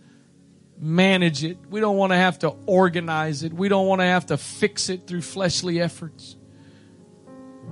manage 0.85 1.43
it. 1.45 1.57
We 1.71 1.81
don't 1.81 1.97
want 1.97 2.13
to 2.13 2.17
have 2.17 2.41
to 2.41 2.51
organize 2.67 3.43
it. 3.43 3.55
We 3.55 3.71
don't 3.71 3.87
want 3.87 4.03
to 4.03 4.07
have 4.07 4.27
to 4.27 4.37
fix 4.37 4.91
it 4.91 5.07
through 5.07 5.23
fleshly 5.23 5.81
efforts. 5.81 6.37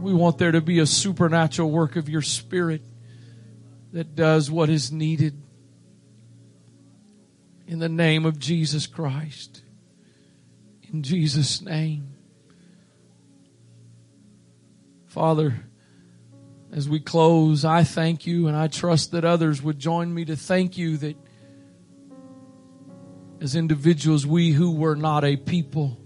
We 0.01 0.15
want 0.15 0.39
there 0.39 0.53
to 0.53 0.63
be 0.63 0.79
a 0.79 0.87
supernatural 0.87 1.71
work 1.71 1.97
of 1.97 2.09
your 2.09 2.23
Spirit 2.23 2.83
that 3.93 4.17
does 4.17 4.51
what 4.51 4.71
is 4.71 4.91
needed. 4.91 5.41
In 7.67 7.81
the 7.81 7.89
name 7.91 8.25
of 8.25 8.39
Jesus 8.39 8.87
Christ. 8.87 9.63
In 10.91 11.03
Jesus' 11.03 11.61
name. 11.61 12.15
Father, 15.07 15.67
as 16.73 16.89
we 16.89 16.99
close, 16.99 17.67
I 17.67 17.85
thank 17.85 18.27
you 18.27 18.49
and 18.49 18.57
I 18.57 18.69
trust 18.69 19.11
that 19.11 19.27
others 19.27 19.61
would 19.61 19.79
join 19.79 20.15
me 20.15 20.25
to 20.25 20.37
thank 20.37 20.79
you 20.79 20.97
that 20.97 21.17
as 23.43 23.57
individuals, 23.57 24.25
we 24.25 24.53
who 24.53 24.71
were 24.71 24.95
not 24.95 25.25
a 25.25 25.37
people 25.37 25.99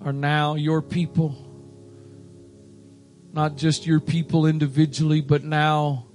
are 0.00 0.12
now 0.12 0.56
your 0.56 0.82
people. 0.82 1.36
Not 3.32 3.56
just 3.56 3.86
your 3.86 4.00
people 4.00 4.44
individually, 4.44 5.20
but 5.20 5.44
now 5.44 6.06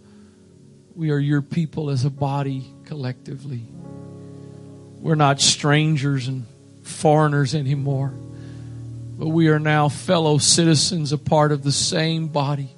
we 0.93 1.11
are 1.11 1.19
your 1.19 1.41
people 1.41 1.89
as 1.89 2.03
a 2.03 2.09
body 2.09 2.67
collectively. 2.83 3.61
We're 4.99 5.15
not 5.15 5.39
strangers 5.39 6.27
and 6.27 6.45
foreigners 6.83 7.55
anymore. 7.55 8.11
But 9.17 9.29
we 9.29 9.47
are 9.47 9.59
now 9.59 9.87
fellow 9.87 10.37
citizens, 10.37 11.13
a 11.13 11.17
part 11.17 11.53
of 11.53 11.63
the 11.63 11.71
same 11.71 12.27
body. 12.27 12.69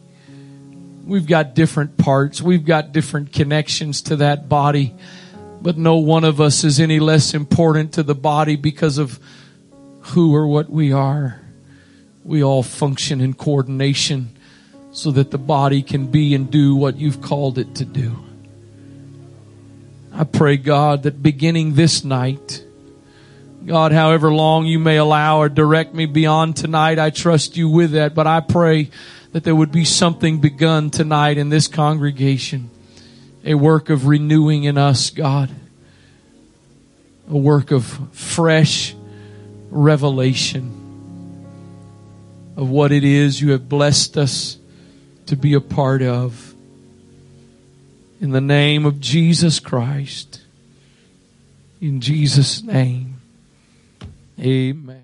We've 1.06 1.26
got 1.26 1.56
different 1.56 1.98
parts. 1.98 2.40
We've 2.40 2.66
got 2.66 2.92
different 2.92 3.34
connections 3.34 4.04
to 4.04 4.18
that 4.18 4.48
body. 4.48 4.94
But 5.62 5.78
no 5.78 5.98
one 5.98 6.24
of 6.24 6.42
us 6.42 6.64
is 6.64 6.80
any 6.80 7.00
less 7.00 7.34
important 7.34 7.94
to 7.94 8.04
the 8.04 8.16
body 8.16 8.56
because 8.56 8.98
of 8.98 9.20
who 10.02 10.34
or 10.36 10.48
what 10.48 10.70
we 10.70 10.92
are. 10.92 11.40
We 12.24 12.44
all 12.44 12.64
function 12.64 13.22
in 13.22 13.34
coordination 13.34 14.36
so 14.92 15.12
that 15.12 15.32
the 15.32 15.38
body 15.38 15.82
can 15.84 16.08
be 16.08 16.34
and 16.34 16.50
do 16.52 16.76
what 16.76 16.98
you've 16.98 17.22
called 17.22 17.58
it 17.58 17.76
to 17.76 17.86
do. 17.86 18.16
I 20.14 20.26
pray, 20.26 20.58
God, 20.58 21.04
that 21.04 21.24
beginning 21.24 21.76
this 21.76 22.04
night, 22.04 22.66
God, 23.66 23.92
however 23.92 24.34
long 24.34 24.66
you 24.66 24.80
may 24.80 24.98
allow 24.98 25.40
or 25.40 25.48
direct 25.48 25.94
me 25.94 26.06
beyond 26.06 26.58
tonight, 26.58 27.00
I 27.00 27.12
trust 27.12 27.56
you 27.56 27.70
with 27.70 27.92
that. 27.92 28.16
But 28.16 28.28
I 28.28 28.42
pray 28.42 28.90
that 29.32 29.44
there 29.44 29.56
would 29.56 29.72
be 29.72 29.86
something 29.86 30.42
begun 30.42 30.90
tonight 30.90 31.38
in 31.38 31.50
this 31.50 31.68
congregation. 31.68 32.70
A 33.44 33.56
work 33.56 33.90
of 33.90 34.06
renewing 34.06 34.64
in 34.64 34.78
us, 34.78 35.10
God. 35.10 35.50
A 37.30 37.38
work 37.38 37.72
of 37.72 37.86
fresh 38.12 38.96
revelation 39.70 40.78
of 42.56 42.70
what 42.70 42.92
it 42.92 43.04
is 43.04 43.42
you 43.42 43.52
have 43.52 43.70
blessed 43.70 44.18
us 44.18 44.58
to 45.26 45.36
be 45.36 45.54
a 45.54 45.62
part 45.62 46.02
of. 46.02 46.54
In 48.20 48.32
the 48.32 48.42
name 48.42 48.86
of 48.86 49.00
Jesus 49.00 49.60
Christ. 49.60 50.42
In 51.80 52.02
Jesus' 52.02 52.62
name. 52.62 53.16
Amen. 54.40 55.04